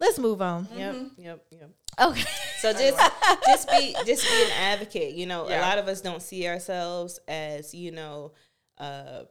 Let's 0.00 0.18
move 0.18 0.42
on. 0.42 0.66
Yep, 0.76 0.96
yep, 1.16 1.44
yep. 1.52 1.70
Okay. 2.00 2.24
So 2.58 2.72
just 2.72 2.98
just 3.46 3.70
be 3.70 3.94
just 4.04 4.28
be 4.28 4.42
an 4.44 4.50
advocate. 4.58 5.14
You 5.14 5.26
know, 5.26 5.44
a 5.44 5.60
lot 5.60 5.78
of 5.78 5.88
us 5.88 6.00
don't 6.00 6.22
see 6.22 6.48
ourselves 6.48 7.20
as 7.28 7.74
you 7.74 7.92
know, 7.92 8.32
uh, 8.78 9.22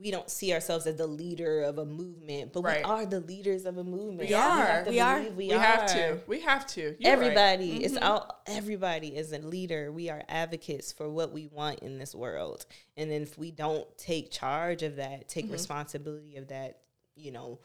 we 0.00 0.10
don't 0.10 0.30
see 0.30 0.52
ourselves 0.52 0.86
as 0.86 0.96
the 0.96 1.06
leader 1.06 1.62
of 1.62 1.78
a 1.78 1.84
movement, 1.84 2.52
but 2.52 2.62
Right. 2.62 2.78
we 2.78 2.84
are 2.84 3.04
the 3.06 3.20
leaders 3.20 3.64
of 3.66 3.78
a 3.78 3.84
movement. 3.84 4.28
We 4.28 4.34
are. 4.34 4.66
have 4.66 4.84
to 4.84 4.90
We 4.90 5.00
are. 5.00 5.18
believe 5.20 5.36
We, 5.36 5.48
have 5.48 5.86
to. 5.92 6.20
We 6.26 6.40
have 6.42 6.66
to. 6.68 6.80
You're 6.80 6.90
right. 6.90 6.98
Mm-hmm. 7.00 7.06
everybody 7.06 7.84
it's 7.84 7.96
all 7.96 8.42
everybody 8.46 9.08
is 9.16 9.32
a 9.32 9.38
leader 9.38 9.90
we 9.92 10.08
are 10.10 10.22
advocates 10.28 10.92
for 10.92 11.08
what 11.08 11.32
we 11.32 11.48
want 11.48 11.80
in 11.80 11.98
this 11.98 12.14
world 12.14 12.64
and 12.96 13.10
then 13.10 13.22
if 13.22 13.36
we 13.38 13.50
don't 13.50 13.86
take 13.98 14.30
charge 14.30 14.82
of 14.82 14.96
that 14.96 15.28
take 15.28 15.44
Mm-hmm. 15.46 15.52
responsibility 15.54 16.36
of 16.36 16.48
that 16.48 16.78
you 17.16 17.32
know 17.32 17.58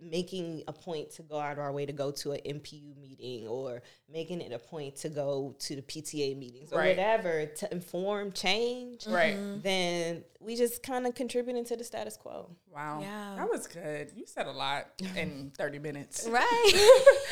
making 0.00 0.62
a 0.68 0.72
point 0.72 1.10
to 1.12 1.22
go 1.22 1.38
out 1.38 1.52
of 1.52 1.58
our 1.60 1.72
way 1.72 1.86
to 1.86 1.92
go 1.92 2.10
to 2.10 2.32
an 2.32 2.40
NPU 2.44 2.96
meeting 3.00 3.46
or 3.46 3.80
making 4.12 4.40
it 4.40 4.52
a 4.52 4.58
point 4.58 4.96
to 4.96 5.08
go 5.08 5.54
to 5.60 5.76
the 5.76 5.82
PTA 5.82 6.36
meetings 6.36 6.72
or 6.72 6.78
Right. 6.78 6.96
whatever 6.96 7.46
to 7.46 7.72
inform 7.72 8.32
change 8.32 9.06
Right. 9.06 9.34
Mm-hmm. 9.36 9.60
then 9.62 10.24
we 10.40 10.56
just 10.56 10.82
kind 10.82 11.06
of 11.06 11.14
contributing 11.14 11.64
to 11.66 11.76
the 11.76 11.84
status 11.84 12.16
quo 12.16 12.50
Wow. 12.70 12.98
Yeah. 13.00 13.36
That 13.38 13.48
was 13.48 13.66
good. 13.68 14.10
You 14.16 14.26
said 14.26 14.46
a 14.46 14.52
lot 14.52 14.86
in 15.16 15.52
30 15.56 15.78
minutes. 15.78 16.26
Right. 16.34 16.72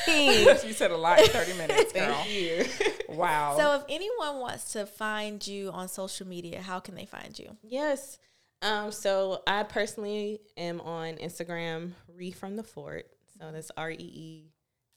you 0.65 0.73
said 0.73 0.93
a 0.93 0.97
lot 0.97 1.19
in 1.21 1.27
30 1.27 1.55
minutes, 1.55 1.93
girl. 1.93 2.15
thank 2.15 2.31
you 2.31 2.65
Wow. 3.09 3.57
so 3.59 3.75
if 3.75 3.83
anyone 3.89 4.39
wants 4.39 4.73
to 4.73 4.87
find 4.87 5.45
you 5.47 5.71
on 5.73 5.89
social 5.89 6.27
media, 6.27 6.63
how 6.63 6.79
can 6.81 6.95
they 6.95 7.07
find 7.07 7.39
you? 7.39 7.57
Yes. 7.63 8.19
Um, 8.63 8.93
so 8.93 9.43
I 9.47 9.65
personally 9.65 10.41
am 10.57 10.81
on 10.81 11.15
Instagram, 11.17 11.93
Ree 12.15 12.31
from 12.31 12.57
the 12.57 12.63
Fort. 12.63 13.07
So 13.39 13.51
that's 13.53 13.71
R 13.77 13.91
E 13.91 13.97
E 13.99 14.45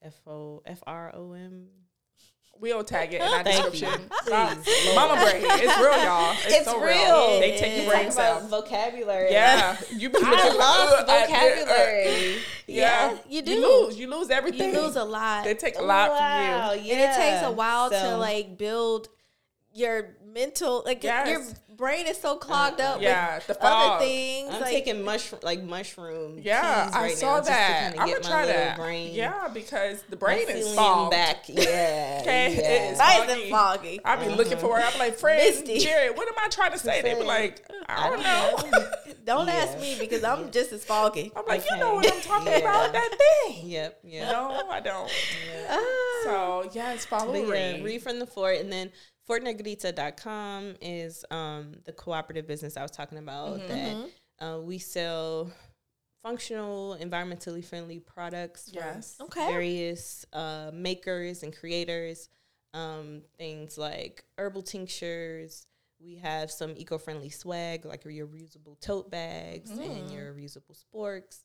F 0.04 0.14
O 0.28 0.62
F 0.66 0.84
R 0.86 1.12
O 1.16 1.34
M. 1.34 1.68
we'll 2.60 2.84
tag 2.84 3.14
it 3.14 3.22
in 3.22 3.28
our 3.28 3.44
Thank 3.44 3.72
description. 3.72 4.08
Please. 4.24 4.96
Mama 4.96 5.16
brain. 5.22 5.42
It's 5.44 5.78
real, 5.80 6.04
y'all. 6.04 6.32
It's, 6.46 6.54
It's 6.58 6.66
so 6.66 6.80
real. 6.80 7.40
They 7.40 7.58
take 7.58 7.76
your 7.78 7.86
It 7.86 7.90
brains 7.90 8.16
about 8.16 8.44
out. 8.44 8.50
vocabulary. 8.50 9.32
Yeah. 9.32 9.78
You 9.92 10.10
be 10.10 10.18
I 10.24 10.30
looking 10.30 10.60
love 10.60 10.90
uh, 10.90 11.12
uh, 11.12 11.26
vocabulary. 11.26 12.38
Yeah. 12.68 13.18
you 13.28 13.42
do. 13.42 13.52
You 13.52 13.62
lose. 13.86 13.98
You 14.00 14.10
lose 14.10 14.30
everything. 14.30 14.74
You 14.74 14.82
lose 14.82 14.96
a 14.96 15.04
lot. 15.04 15.44
They 15.46 15.54
take 15.56 15.78
a 15.78 15.82
lot 15.82 16.12
Wow, 16.12 16.72
from 16.74 16.84
you. 16.86 16.92
and 16.94 17.02
it 17.02 17.16
takes 17.16 17.42
a 17.44 17.52
while 17.52 17.90
to 17.90 18.18
like 18.18 18.58
build 18.58 19.10
your 19.76 20.16
mental 20.34 20.82
like 20.86 21.04
Yes. 21.04 21.28
your 21.28 21.44
brain 21.76 22.08
is 22.08 22.18
so 22.18 22.38
clogged 22.38 22.80
up 22.80 23.02
Yeah, 23.02 23.36
with 23.36 23.48
the 23.48 23.62
other 23.62 23.90
fog. 23.90 24.00
things 24.00 24.54
I'm 24.54 24.62
like 24.62 24.70
taking 24.72 25.04
mushroom 25.04 25.42
like 25.44 25.62
mushroom. 25.64 26.40
Yeah, 26.42 26.86
teas 26.86 26.96
I 26.96 27.14
saw 27.14 27.36
now 27.36 27.42
that. 27.42 27.92
To 27.96 28.02
I'm 28.02 28.08
gonna 28.10 28.22
try 28.22 28.46
that. 28.46 28.78
brain. 28.78 29.14
Yeah, 29.14 29.50
because 29.54 30.02
the 30.04 30.16
my 30.16 30.20
brain 30.20 30.48
is 30.50 30.64
ceiling 30.64 30.76
fogged. 30.78 31.12
back. 31.12 31.44
Yeah. 31.50 32.20
Okay, 32.22 32.54
it 32.54 32.64
yeah. 32.64 32.92
is 32.94 32.98
nice 32.98 33.18
foggy. 33.20 33.42
and 33.42 33.52
foggy 33.52 34.02
I 34.06 34.16
be 34.16 34.30
looking 34.34 34.58
for 34.58 34.80
it. 34.80 34.86
I'm 34.94 34.98
like, 34.98 35.16
friend, 35.16 35.44
Misty. 35.44 35.80
Jared, 35.80 36.16
what 36.16 36.28
am 36.30 36.36
I 36.38 36.48
trying 36.48 36.72
to 36.72 36.80
say? 36.80 37.02
They 37.02 37.14
be 37.16 37.24
like, 37.24 37.66
I 37.90 38.10
don't 38.10 38.24
know. 38.24 38.82
don't 39.26 39.48
Yeah. 39.48 39.54
ask 39.56 39.80
me 39.82 39.98
because 40.00 40.24
i'm 40.24 40.52
just 40.52 40.72
as 40.72 40.86
foggy 40.86 41.32
I'm 41.36 41.46
like, 41.48 41.64
you 41.70 41.76
know 41.78 41.96
what 41.96 42.14
I'm 42.14 42.22
talking 42.22 42.48
Yeah. 42.54 42.60
about? 42.60 42.94
That 42.94 43.18
thing. 43.48 43.68
Yep. 43.68 44.00
Yeah. 44.06 44.32
No, 44.32 44.70
I 44.70 44.80
don't. 44.80 45.12
Ah. 45.70 45.82
So 46.24 46.70
yes, 46.74 47.06
follow 47.06 47.34
But 47.34 47.48
yeah, 47.58 47.84
Ree 47.84 47.98
from 48.00 48.20
the 48.20 48.26
fort. 48.28 48.60
And 48.60 48.72
then 48.72 48.92
fortnegrita.com 49.28 50.76
is 50.82 51.26
um, 51.32 51.74
the 51.86 51.92
cooperative 51.92 52.48
business 52.48 52.78
I 52.78 52.82
was 52.82 52.92
talking 52.92 53.18
about 53.18 53.68
that 53.68 53.98
uh, 54.40 54.60
we 54.62 54.78
sell 54.78 55.52
functional, 56.24 56.98
environmentally 57.00 57.64
friendly 57.64 58.00
products 58.00 58.72
from 59.18 59.28
Okay. 59.28 59.48
various 59.48 60.26
uh, 60.34 60.72
makers 60.74 61.44
and 61.44 61.56
creators. 61.56 62.30
Um, 62.74 63.22
things 63.38 63.78
like 63.78 64.26
herbal 64.38 64.64
tinctures. 64.64 65.66
We 66.02 66.16
have 66.18 66.52
some 66.52 66.74
eco-friendly 66.76 67.30
swag, 67.30 67.86
like 67.86 68.04
your 68.04 68.28
reusable 68.28 68.78
tote 68.82 69.10
bags 69.10 69.72
and 69.72 70.12
your 70.12 70.34
reusable 70.34 70.76
sporks. 70.76 71.40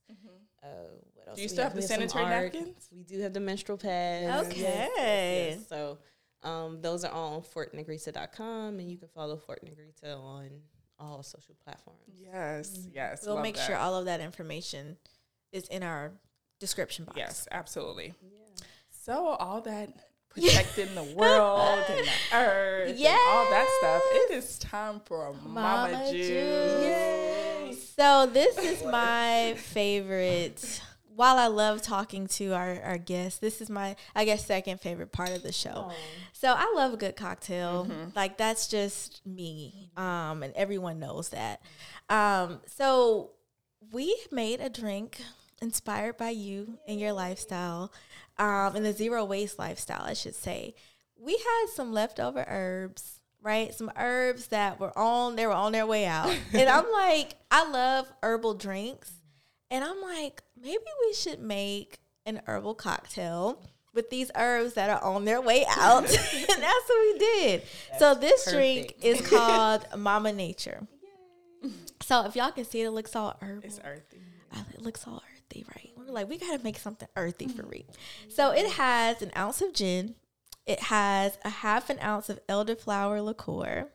Uh, 0.60 0.66
what 1.14 1.28
else 1.28 1.36
Do 1.36 1.42
you 1.42 1.48
still 1.48 1.62
have 1.64 1.74
the 1.76 1.82
sanitary 1.82 2.24
napkins? 2.24 2.88
We 2.92 3.04
do 3.04 3.20
have 3.20 3.32
the 3.32 3.38
menstrual 3.38 3.78
pads. 3.78 4.48
Okay. 4.48 5.56
So 5.68 5.98
um, 6.42 6.80
those 6.80 7.04
are 7.04 7.12
all 7.12 7.34
on 7.36 7.42
fortnegrita.com, 7.42 8.78
and 8.78 8.90
you 8.90 8.96
can 8.96 9.08
follow 9.08 9.36
Fort 9.36 9.60
Negrita 9.64 10.18
on 10.18 10.48
all 10.98 11.22
social 11.22 11.54
platforms. 11.64 12.00
Yes, 12.18 12.88
yes. 12.94 13.24
we'll 13.26 13.40
make 13.40 13.56
that. 13.56 13.66
sure 13.66 13.76
all 13.76 13.94
of 13.94 14.06
that 14.06 14.20
information 14.20 14.96
is 15.52 15.64
in 15.68 15.82
our 15.82 16.12
description 16.58 17.04
box 17.04 17.18
Yes, 17.18 17.48
absolutely. 17.50 18.14
So 18.90 19.26
all 19.26 19.60
that 19.62 19.90
protecting 20.30 20.94
the 20.94 21.02
world 21.02 21.82
and 21.88 22.06
the 22.06 22.12
earth 22.36 22.90
and 22.90 23.06
all 23.06 23.50
that 23.50 23.68
stuff. 23.80 24.02
It 24.12 24.34
is 24.34 24.58
time 24.58 25.00
for 25.04 25.34
Mama, 25.44 25.92
Mama 25.92 26.12
Juice. 26.12 27.70
Juice. 27.70 27.92
So 27.96 28.26
this 28.32 28.56
is 28.58 28.84
my 28.84 29.54
favorite. 29.56 30.82
While 31.20 31.36
I 31.36 31.48
love 31.48 31.82
talking 31.82 32.28
to 32.28 32.54
our, 32.54 32.80
our 32.82 32.96
guests, 32.96 33.40
this 33.40 33.60
is 33.60 33.68
my 33.68 33.94
I 34.16 34.24
guess 34.24 34.46
second 34.46 34.80
favorite 34.80 35.12
part 35.12 35.28
of 35.28 35.42
the 35.42 35.52
show. 35.52 35.90
So 36.32 36.54
I 36.56 36.72
love 36.74 36.94
a 36.94 36.96
good 36.96 37.14
cocktail. 37.14 37.86
Like 38.16 38.38
that's 38.38 38.68
just 38.68 39.20
me. 39.26 39.90
Um, 39.98 40.42
and 40.42 40.54
everyone 40.54 40.98
knows 40.98 41.28
that. 41.28 41.60
Um, 42.08 42.60
so 42.64 43.32
we 43.92 44.16
made 44.32 44.62
a 44.62 44.70
drink 44.70 45.20
inspired 45.60 46.16
by 46.16 46.30
you 46.30 46.78
and 46.88 46.98
your 46.98 47.12
lifestyle, 47.12 47.92
um, 48.38 48.74
and 48.74 48.86
the 48.86 48.94
zero 48.94 49.22
waste 49.26 49.58
lifestyle, 49.58 50.02
I 50.02 50.14
should 50.14 50.34
say. 50.34 50.74
We 51.18 51.32
had 51.32 51.66
some 51.74 51.92
leftover 51.92 52.46
herbs 52.48 53.20
right? 53.42 53.74
Some 53.74 53.90
herbs 53.96 54.48
that 54.48 54.80
were 54.80 54.96
on 54.98 55.36
they 55.36 55.46
were 55.46 55.52
on 55.52 55.72
their 55.72 55.86
way 55.86 56.06
out. 56.06 56.34
and 56.54 56.66
I'm 56.66 56.90
like, 56.90 57.34
I 57.50 57.68
love 57.68 58.10
herbal 58.22 58.54
drinks. 58.54 59.12
And 59.70 59.84
I'm 59.84 60.00
like, 60.02 60.42
maybe 60.60 60.84
we 61.06 61.14
should 61.14 61.40
make 61.40 61.98
an 62.26 62.42
herbal 62.46 62.74
cocktail 62.74 63.62
with 63.94 64.10
these 64.10 64.30
herbs 64.36 64.74
that 64.74 64.90
are 64.90 65.02
on 65.02 65.24
their 65.24 65.40
way 65.40 65.64
out. 65.68 66.04
and 66.04 66.62
that's 66.62 66.88
what 66.88 67.12
we 67.12 67.18
did. 67.18 67.62
so 67.98 68.14
this 68.14 68.50
drink 68.50 68.94
is 69.02 69.20
called 69.30 69.86
Mama 69.96 70.32
Nature. 70.32 70.86
So 72.02 72.24
if 72.24 72.34
y'all 72.34 72.50
can 72.50 72.64
see 72.64 72.80
it, 72.80 72.86
it 72.86 72.90
looks 72.90 73.14
all 73.14 73.36
herbal. 73.40 73.62
It's 73.64 73.80
earthy. 73.84 74.20
It 74.74 74.82
looks 74.82 75.06
all 75.06 75.22
earthy, 75.36 75.64
right? 75.76 75.90
We're 75.96 76.12
like, 76.12 76.28
we 76.28 76.38
gotta 76.38 76.62
make 76.64 76.78
something 76.78 77.08
earthy 77.16 77.46
for 77.46 77.62
Ree. 77.62 77.86
So 78.28 78.50
it 78.50 78.72
has 78.72 79.22
an 79.22 79.30
ounce 79.36 79.60
of 79.60 79.72
gin. 79.74 80.16
It 80.66 80.80
has 80.84 81.38
a 81.44 81.50
half 81.50 81.90
an 81.90 81.98
ounce 82.00 82.28
of 82.28 82.44
elderflower 82.48 83.24
liqueur. 83.24 83.88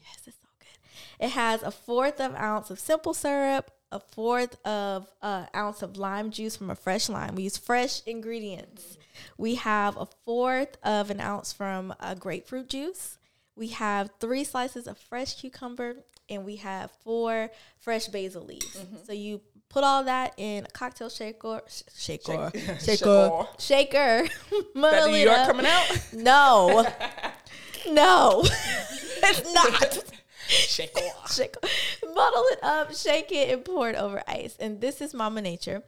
Yes, 0.00 0.26
it's 0.26 0.36
so 0.36 0.48
good. 0.58 1.24
It 1.24 1.30
has 1.30 1.62
a 1.62 1.70
fourth 1.70 2.20
of 2.20 2.34
ounce 2.34 2.70
of 2.70 2.78
simple 2.78 3.14
syrup, 3.14 3.70
a 3.90 4.00
fourth 4.00 4.56
of 4.66 5.08
uh, 5.22 5.46
ounce 5.54 5.82
of 5.82 5.96
lime 5.96 6.30
juice 6.30 6.56
from 6.56 6.70
a 6.70 6.74
fresh 6.74 7.08
lime. 7.08 7.34
We 7.34 7.44
use 7.44 7.56
fresh 7.56 8.02
ingredients. 8.04 8.98
We 9.36 9.56
have 9.56 9.96
a 9.96 10.06
fourth 10.24 10.76
of 10.82 11.10
an 11.10 11.20
ounce 11.20 11.52
from 11.52 11.94
a 12.00 12.14
grapefruit 12.14 12.68
juice. 12.68 13.18
We 13.56 13.68
have 13.68 14.10
three 14.20 14.44
slices 14.44 14.86
of 14.86 14.98
fresh 14.98 15.34
cucumber, 15.40 15.96
and 16.28 16.44
we 16.44 16.56
have 16.56 16.90
four 17.02 17.50
fresh 17.80 18.06
basil 18.08 18.44
leaves. 18.44 18.78
So 19.04 19.12
you 19.12 19.40
put 19.68 19.82
all 19.84 20.04
that 20.04 20.34
in 20.36 20.64
a 20.64 20.68
cocktail 20.68 21.08
shaker, 21.08 21.62
sh- 21.68 21.82
shaker, 21.96 22.50
shaker, 22.80 23.46
shaker. 23.58 24.28
That 24.74 25.10
New 25.10 25.16
York 25.16 25.46
coming 25.46 25.66
out? 25.66 26.08
No, 26.12 26.86
no, 27.90 28.42
it's 28.44 29.52
not. 29.54 30.04
Shake 30.48 30.92
it 30.96 31.12
off. 31.22 31.32
Shake, 31.32 31.54
muddle 32.02 32.44
it 32.50 32.58
up, 32.62 32.94
shake 32.94 33.30
it, 33.32 33.50
and 33.52 33.64
pour 33.64 33.88
it 33.90 33.96
over 33.96 34.22
ice. 34.26 34.56
And 34.58 34.80
this 34.80 35.00
is 35.00 35.14
Mama 35.14 35.40
Nature. 35.42 35.82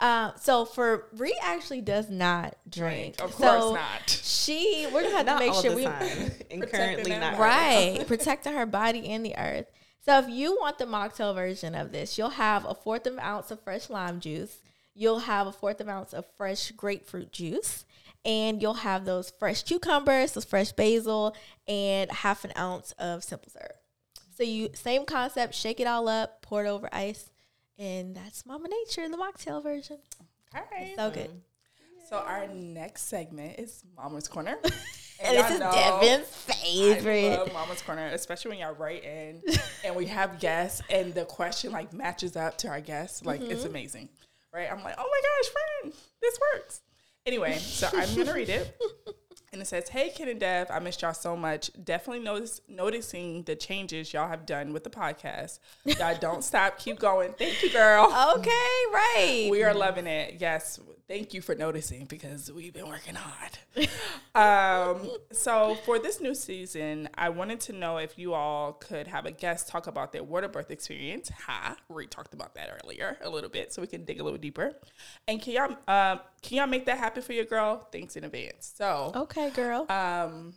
Uh, 0.00 0.30
so 0.36 0.64
for 0.64 1.06
Ree 1.16 1.36
actually 1.42 1.80
does 1.80 2.08
not 2.08 2.56
drink. 2.68 3.20
Of 3.20 3.34
So 3.34 3.38
course 3.38 3.74
not. 3.74 4.08
She 4.08 4.86
we're 4.92 5.02
gonna 5.02 5.16
have 5.16 5.26
to 5.26 5.38
make 5.38 5.54
sure 5.54 5.74
we 5.74 5.84
time, 5.84 6.30
and 6.50 6.70
currently 6.70 7.10
not 7.18 7.38
right 7.38 8.04
protecting 8.06 8.52
her 8.52 8.66
body 8.66 9.08
and 9.08 9.24
the 9.26 9.36
earth. 9.36 9.66
So 10.04 10.18
if 10.20 10.28
you 10.28 10.56
want 10.58 10.78
the 10.78 10.84
mocktail 10.84 11.34
version 11.34 11.74
of 11.74 11.90
this, 11.92 12.16
you'll 12.16 12.30
have 12.30 12.64
a 12.64 12.74
fourth 12.74 13.06
of 13.06 13.14
an 13.14 13.20
ounce 13.20 13.50
of 13.50 13.60
fresh 13.60 13.90
lime 13.90 14.20
juice. 14.20 14.58
You'll 14.94 15.18
have 15.20 15.46
a 15.46 15.52
fourth 15.52 15.80
of 15.80 15.88
an 15.88 15.94
ounce 15.94 16.14
of 16.14 16.24
fresh 16.36 16.70
grapefruit 16.70 17.32
juice. 17.32 17.84
And 18.24 18.60
you'll 18.60 18.74
have 18.74 19.04
those 19.04 19.30
fresh 19.30 19.62
cucumbers, 19.62 20.32
those 20.32 20.44
fresh 20.44 20.72
basil, 20.72 21.36
and 21.66 22.10
half 22.10 22.44
an 22.44 22.52
ounce 22.56 22.92
of 22.98 23.22
simple 23.22 23.50
syrup. 23.50 23.77
So 24.38 24.44
you 24.44 24.70
same 24.74 25.04
concept, 25.04 25.52
shake 25.52 25.80
it 25.80 25.88
all 25.88 26.06
up, 26.08 26.42
pour 26.42 26.64
it 26.64 26.68
over 26.68 26.88
ice, 26.92 27.28
and 27.76 28.14
that's 28.14 28.46
Mama 28.46 28.68
Nature 28.68 29.02
in 29.02 29.10
the 29.10 29.18
mocktail 29.18 29.60
version. 29.60 29.98
All 30.54 30.62
right. 30.70 30.92
So 30.94 31.10
good. 31.10 31.28
So 32.08 32.18
our 32.18 32.46
next 32.46 33.08
segment 33.08 33.58
is 33.58 33.82
Mama's 33.96 34.28
Corner. 34.28 34.56
And 35.20 35.36
this 35.36 35.58
y'all 35.58 36.00
is 36.00 36.20
Devin's 36.20 36.46
I 36.48 36.52
favorite. 36.52 37.30
love 37.38 37.52
Mama's 37.52 37.82
Corner, 37.82 38.06
especially 38.12 38.50
when 38.50 38.58
y'all 38.60 38.76
write 38.76 39.02
in 39.02 39.42
and 39.84 39.96
we 39.96 40.06
have 40.06 40.38
guests 40.38 40.80
and 40.88 41.12
the 41.12 41.24
question 41.24 41.72
like 41.72 41.92
matches 41.92 42.36
up 42.36 42.56
to 42.58 42.68
our 42.68 42.80
guests. 42.80 43.24
Like 43.26 43.40
it's 43.40 43.62
Mm-hmm. 43.62 43.68
amazing. 43.70 44.08
Right? 44.54 44.70
I'm 44.70 44.80
like, 44.84 44.94
oh 44.96 45.10
my 45.10 45.20
gosh, 45.42 45.52
friend, 45.90 45.94
this 46.22 46.38
works. 46.54 46.82
Anyway, 47.26 47.58
so 47.58 47.88
I'm 47.92 48.14
gonna 48.14 48.32
read 48.32 48.48
it. 48.48 48.80
And 49.52 49.62
it 49.62 49.66
says, 49.66 49.88
Hey 49.88 50.10
Ken 50.10 50.28
and 50.28 50.38
Dev, 50.38 50.68
I 50.70 50.78
missed 50.78 51.02
y'all 51.02 51.14
so 51.14 51.36
much. 51.36 51.70
Definitely 51.82 52.22
notice 52.22 52.60
noticing 52.68 53.44
the 53.44 53.56
changes 53.56 54.12
y'all 54.12 54.28
have 54.28 54.44
done 54.44 54.72
with 54.72 54.84
the 54.84 54.90
podcast. 54.90 55.58
Y'all 55.84 56.16
don't 56.20 56.44
stop, 56.44 56.78
keep 56.78 56.98
going. 56.98 57.32
Thank 57.32 57.62
you, 57.62 57.70
girl. 57.70 58.12
Okay, 58.38 58.74
right. 58.92 59.48
We 59.50 59.62
are 59.62 59.72
loving 59.72 60.06
it. 60.06 60.36
Yes. 60.38 60.78
Thank 61.08 61.32
you 61.32 61.40
for 61.40 61.54
noticing 61.54 62.04
because 62.04 62.52
we've 62.52 62.74
been 62.74 62.86
working 62.86 63.14
hard. 63.14 63.58
um, 64.34 65.10
so, 65.32 65.74
for 65.86 65.98
this 65.98 66.20
new 66.20 66.34
season, 66.34 67.08
I 67.16 67.30
wanted 67.30 67.60
to 67.60 67.72
know 67.72 67.96
if 67.96 68.18
you 68.18 68.34
all 68.34 68.74
could 68.74 69.06
have 69.06 69.24
a 69.24 69.30
guest 69.30 69.68
talk 69.68 69.86
about 69.86 70.12
their 70.12 70.22
water 70.22 70.48
birth 70.48 70.70
experience. 70.70 71.30
Ha, 71.46 71.76
we 71.88 72.06
talked 72.06 72.34
about 72.34 72.54
that 72.56 72.68
earlier 72.84 73.16
a 73.22 73.30
little 73.30 73.48
bit, 73.48 73.72
so 73.72 73.80
we 73.80 73.88
can 73.88 74.04
dig 74.04 74.20
a 74.20 74.22
little 74.22 74.38
deeper. 74.38 74.74
And 75.26 75.40
can 75.40 75.54
y'all, 75.54 75.70
um, 75.88 76.20
can 76.42 76.58
y'all 76.58 76.66
make 76.66 76.84
that 76.84 76.98
happen 76.98 77.22
for 77.22 77.32
your 77.32 77.46
girl? 77.46 77.88
Thanks 77.90 78.14
in 78.16 78.24
advance. 78.24 78.70
So, 78.76 79.12
okay, 79.14 79.48
girl. 79.48 79.90
um, 79.90 80.52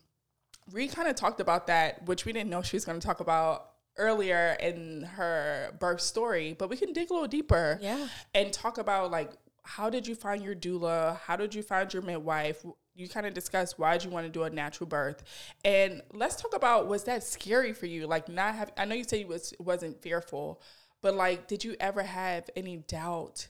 Ree 0.70 0.90
kind 0.90 1.08
of 1.08 1.16
talked 1.16 1.40
about 1.40 1.68
that, 1.68 2.06
which 2.08 2.26
we 2.26 2.34
didn't 2.34 2.50
know 2.50 2.62
she 2.62 2.76
was 2.76 2.84
going 2.84 3.00
to 3.00 3.08
talk 3.08 3.22
about 3.22 3.68
earlier 3.98 4.58
in 4.60 5.04
her 5.04 5.74
birth 5.80 6.02
story, 6.02 6.56
but 6.58 6.70
we 6.70 6.76
can 6.78 6.92
dig 6.94 7.10
a 7.10 7.14
little 7.14 7.28
deeper 7.28 7.78
Yeah. 7.82 8.08
and 8.34 8.52
talk 8.52 8.78
about 8.78 9.12
like 9.12 9.32
how 9.64 9.90
did 9.90 10.08
you 10.08 10.16
find 10.16 10.44
your 10.44 10.56
doula? 10.56 11.20
How 11.20 11.36
did 11.36 11.54
you 11.54 11.62
find 11.62 11.94
your 11.94 12.04
midwife? 12.04 12.66
You 12.94 13.08
kind 13.08 13.26
of 13.26 13.34
discussed 13.34 13.80
why 13.80 13.94
did 13.94 14.04
you 14.04 14.10
want 14.10 14.26
to 14.26 14.32
do 14.32 14.44
a 14.44 14.50
natural 14.50 14.88
birth, 14.88 15.24
and 15.64 16.02
let's 16.14 16.36
talk 16.36 16.56
about 16.56 16.88
was 16.88 17.06
that 17.06 17.24
scary 17.24 17.74
for 17.74 17.86
you? 17.86 18.08
Like 18.08 18.28
not 18.28 18.56
have 18.56 18.72
I 18.78 18.86
know 18.86 18.96
you 18.96 19.04
said 19.04 19.20
you 19.20 19.28
was 19.28 19.54
wasn't 19.60 20.02
fearful, 20.02 20.62
but 21.02 21.16
like 21.16 21.48
did 21.48 21.64
you 21.64 21.76
ever 21.80 22.04
have 22.04 22.50
any 22.56 22.78
doubt? 22.78 23.48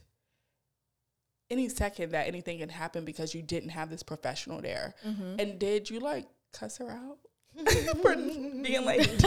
Any 1.49 1.67
second 1.67 2.11
that 2.11 2.27
anything 2.27 2.59
can 2.59 2.69
happen 2.69 3.03
because 3.03 3.35
you 3.35 3.41
didn't 3.41 3.69
have 3.69 3.89
this 3.89 4.03
professional 4.03 4.61
there, 4.61 4.93
mm-hmm. 5.05 5.35
and 5.39 5.59
did 5.59 5.89
you 5.89 5.99
like 5.99 6.27
cuss 6.53 6.77
her 6.77 6.89
out 6.89 7.17
for 8.01 8.15
being 8.15 8.85
late? 8.85 9.09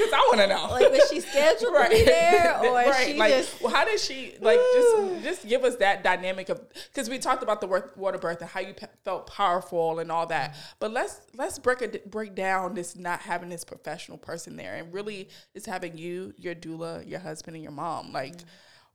Because 0.00 0.12
I 0.12 0.28
want 0.28 0.40
to 0.40 0.46
know. 0.46 0.68
like 0.70 0.90
was 0.90 1.08
she 1.10 1.20
scheduled 1.20 1.74
to 1.74 1.88
be 1.90 2.04
there 2.04 2.58
or 2.64 2.94
she 2.94 3.14
like, 3.14 3.32
just 3.32 3.60
well, 3.62 3.72
how 3.72 3.84
did 3.84 4.00
she 4.00 4.34
like 4.40 4.58
just 4.74 5.22
just 5.22 5.48
give 5.48 5.64
us 5.64 5.76
that 5.76 6.02
dynamic 6.02 6.48
of 6.48 6.60
because 6.88 7.10
we 7.10 7.18
talked 7.18 7.42
about 7.42 7.60
the 7.60 7.66
water 7.96 8.18
birth 8.18 8.40
and 8.40 8.50
how 8.50 8.60
you 8.60 8.74
pe- 8.74 8.86
felt 9.04 9.26
powerful 9.26 9.98
and 9.98 10.10
all 10.10 10.26
that. 10.26 10.56
But 10.78 10.92
let's 10.92 11.20
let's 11.34 11.58
break 11.58 11.82
it 11.82 12.10
break 12.10 12.34
down 12.34 12.74
this 12.74 12.96
not 12.96 13.20
having 13.20 13.48
this 13.48 13.64
professional 13.64 14.18
person 14.18 14.56
there 14.56 14.76
and 14.76 14.92
really 14.92 15.28
just 15.54 15.66
having 15.66 15.98
you 15.98 16.32
your 16.38 16.54
doula 16.54 17.08
your 17.08 17.20
husband 17.20 17.56
and 17.56 17.62
your 17.62 17.72
mom. 17.72 18.12
Like 18.12 18.36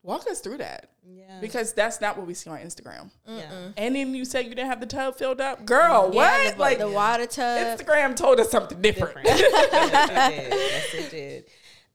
walk 0.05 0.25
us 0.29 0.39
through 0.39 0.57
that 0.59 0.89
Yeah. 1.03 1.39
because 1.41 1.73
that's 1.73 1.99
not 1.99 2.17
what 2.17 2.27
we 2.27 2.33
see 2.33 2.49
on 2.49 2.59
instagram 2.59 3.09
Yeah. 3.27 3.69
and 3.75 3.95
then 3.95 4.13
you 4.13 4.23
said 4.23 4.45
you 4.45 4.51
didn't 4.55 4.67
have 4.69 4.79
the 4.79 4.85
tub 4.85 5.15
filled 5.17 5.41
up 5.41 5.65
girl 5.65 6.11
what 6.11 6.53
the, 6.55 6.59
like 6.61 6.77
the 6.77 6.87
water 6.89 7.25
tub 7.25 7.79
instagram 7.79 8.15
told 8.15 8.39
us 8.39 8.49
something 8.51 8.81
different, 8.81 9.15
Different. 9.25 9.35
yes, 9.39 10.13
it 10.13 10.31
did. 10.31 10.53
Yes, 10.53 10.93
it 10.93 11.11
did. 11.11 11.45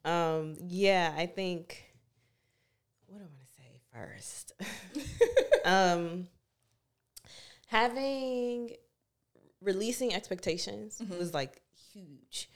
Um, 0.04 0.56
yeah, 0.66 1.12
I 1.16 1.26
think. 1.26 1.84
What 3.06 3.18
do 3.18 3.24
I 3.24 3.28
want 3.28 3.40
to 3.40 3.46
say 3.54 3.80
first? 3.92 4.52
um, 5.66 6.26
having 7.66 8.70
releasing 9.62 10.14
expectations 10.14 11.02
was 11.18 11.34
like 11.34 11.61
huge. 11.92 12.48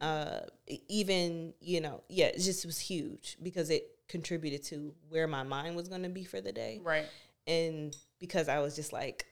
Uh, 0.00 0.40
even 0.88 1.52
you 1.60 1.80
know, 1.80 2.02
yeah, 2.08 2.26
it 2.26 2.38
just 2.40 2.64
was 2.64 2.78
huge 2.78 3.36
because 3.42 3.70
it 3.70 3.84
contributed 4.10 4.62
to 4.64 4.92
where 5.08 5.26
my 5.26 5.42
mind 5.42 5.76
was 5.76 5.88
going 5.88 6.02
to 6.02 6.08
be 6.08 6.24
for 6.24 6.40
the 6.40 6.52
day 6.52 6.80
right 6.82 7.06
and 7.46 7.96
because 8.18 8.48
I 8.48 8.58
was 8.60 8.76
just 8.76 8.92
like, 8.92 9.26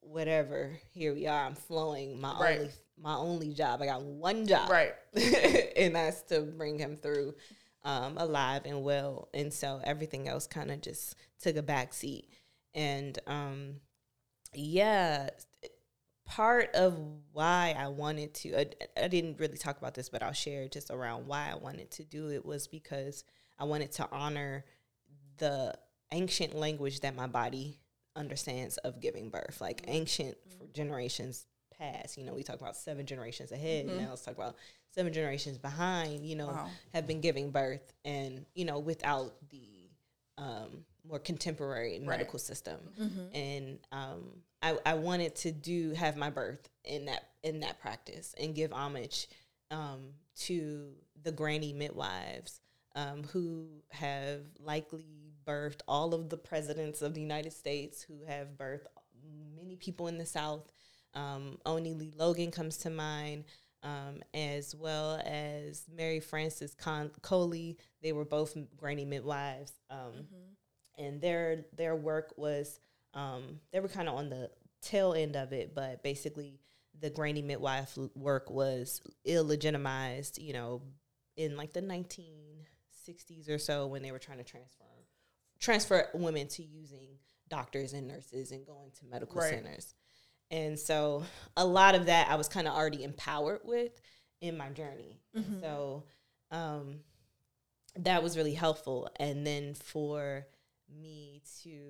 whatever, 0.00 0.72
here 0.92 1.14
we 1.14 1.26
are. 1.26 1.44
I'm 1.44 1.54
flowing. 1.54 2.20
My 2.20 2.36
Right. 2.40 2.58
only 2.58 2.70
my 2.98 3.14
only 3.14 3.52
job. 3.52 3.82
I 3.82 3.86
got 3.86 4.02
one 4.02 4.46
job, 4.46 4.70
right 4.70 4.94
and 5.76 5.94
that's 5.94 6.22
to 6.22 6.40
bring 6.40 6.78
him 6.78 6.96
through 6.96 7.34
um, 7.84 8.16
alive 8.16 8.62
and 8.64 8.82
well. 8.82 9.28
And 9.34 9.52
so 9.52 9.80
everything 9.84 10.28
else 10.28 10.46
kind 10.46 10.70
of 10.70 10.80
just 10.80 11.14
took 11.40 11.56
a 11.56 11.62
back 11.62 11.92
seat. 11.92 12.28
And 12.74 13.18
um, 13.26 13.76
yeah, 14.54 15.30
part 16.24 16.74
of 16.74 16.98
why 17.32 17.74
I 17.78 17.88
wanted 17.88 18.34
to, 18.34 18.60
I, 18.60 18.66
I 19.04 19.08
didn't 19.08 19.38
really 19.38 19.58
talk 19.58 19.78
about 19.78 19.94
this, 19.94 20.08
but 20.08 20.22
I'll 20.22 20.32
share 20.32 20.68
just 20.68 20.90
around 20.90 21.26
why 21.26 21.50
I 21.52 21.56
wanted 21.56 21.90
to 21.92 22.04
do 22.04 22.30
it 22.30 22.44
was 22.46 22.66
because 22.66 23.24
I 23.62 23.64
wanted 23.64 23.92
to 23.92 24.08
honor 24.10 24.64
the 25.38 25.72
ancient 26.10 26.52
language 26.54 27.00
that 27.00 27.14
my 27.14 27.28
body 27.28 27.78
understands 28.16 28.76
of 28.78 29.00
giving 29.00 29.30
birth, 29.30 29.60
like 29.60 29.84
ancient 29.86 30.36
for 30.58 30.66
generations 30.74 31.46
past. 31.78 32.18
You 32.18 32.24
know, 32.24 32.34
we 32.34 32.42
talk 32.42 32.60
about 32.60 32.76
seven 32.76 33.06
generations 33.06 33.52
ahead. 33.52 33.86
Now 33.86 34.10
let's 34.10 34.22
talk 34.22 34.34
about 34.34 34.56
seven 34.90 35.12
generations 35.12 35.58
behind. 35.58 36.26
You 36.26 36.36
know, 36.36 36.48
Wow. 36.48 36.68
have 36.92 37.06
been 37.06 37.20
giving 37.20 37.50
birth, 37.52 37.92
and 38.04 38.44
you 38.54 38.64
know, 38.64 38.80
without 38.80 39.34
the 39.50 39.88
um, 40.38 40.84
more 41.08 41.20
contemporary 41.20 42.00
medical 42.00 42.38
system. 42.40 42.80
And 43.32 43.78
um, 43.92 44.24
I, 44.60 44.76
I 44.84 44.94
wanted 44.94 45.36
to 45.36 45.52
do 45.52 45.92
have 45.92 46.16
my 46.16 46.30
birth 46.30 46.68
in 46.84 47.04
that 47.04 47.28
in 47.44 47.60
that 47.60 47.80
practice 47.80 48.34
and 48.40 48.54
give 48.56 48.72
homage 48.72 49.28
um, 49.70 50.00
to 50.36 50.92
the 51.22 51.30
granny 51.32 51.72
midwives 51.72 52.58
um, 52.94 53.24
who 53.32 53.68
have 53.90 54.40
likely 54.60 55.06
birthed 55.46 55.80
all 55.88 56.14
of 56.14 56.28
the 56.28 56.36
presidents 56.36 57.02
of 57.02 57.14
the 57.14 57.20
United 57.20 57.52
States, 57.52 58.02
who 58.02 58.22
have 58.26 58.56
birthed 58.56 58.86
many 59.56 59.76
people 59.76 60.08
in 60.08 60.18
the 60.18 60.26
South. 60.26 60.70
Um, 61.14 61.58
Onnie 61.66 61.94
Lee 61.98 62.12
Logan 62.16 62.50
comes 62.50 62.78
to 62.78 62.90
mind. 62.90 63.44
um, 63.82 64.22
as 64.32 64.74
well 64.76 65.20
as 65.24 65.84
Mary 65.92 66.20
Frances 66.20 66.74
Con- 66.74 67.10
Coley. 67.20 67.78
They 68.00 68.12
were 68.12 68.24
both 68.24 68.56
granny 68.76 69.04
midwives, 69.04 69.72
um, 69.90 70.26
and 70.96 71.20
their 71.20 71.66
their 71.76 71.96
work 71.96 72.32
was 72.36 72.78
um, 73.14 73.58
they 73.72 73.80
were 73.80 73.88
kind 73.88 74.08
of 74.08 74.14
on 74.14 74.28
the 74.30 74.50
tail 74.82 75.14
end 75.14 75.36
of 75.36 75.52
it, 75.52 75.74
but 75.74 76.02
basically 76.02 76.60
the 77.00 77.10
granny 77.10 77.42
midwife 77.42 77.98
work 78.14 78.50
was 78.50 79.00
illegitimized, 79.26 80.40
you 80.40 80.52
know, 80.52 80.82
in 81.36 81.56
like 81.56 81.72
the 81.72 81.80
1960s 83.08 83.48
or 83.50 83.58
so 83.58 83.86
when 83.86 84.02
they 84.02 84.12
were 84.12 84.18
trying 84.18 84.38
to 84.38 84.44
transfer 84.44 84.84
transfer 85.60 86.08
women 86.14 86.48
to 86.48 86.62
using 86.62 87.06
doctors 87.48 87.92
and 87.92 88.08
nurses 88.08 88.50
and 88.50 88.66
going 88.66 88.90
to 88.98 89.06
medical 89.06 89.40
Right. 89.40 89.50
centers. 89.50 89.94
And 90.50 90.76
so 90.78 91.22
a 91.56 91.64
lot 91.64 91.94
of 91.94 92.06
that 92.06 92.28
I 92.28 92.34
was 92.34 92.48
kind 92.48 92.66
of 92.66 92.74
already 92.74 93.04
empowered 93.04 93.60
with 93.64 93.92
in 94.40 94.56
my 94.56 94.70
journey. 94.70 95.20
And 95.34 95.60
so 95.62 96.04
um, 96.50 97.00
that 97.96 98.22
was 98.24 98.36
really 98.36 98.54
helpful. 98.54 99.08
And 99.20 99.46
then 99.46 99.74
for 99.74 100.46
me 100.92 101.42
to 101.62 101.80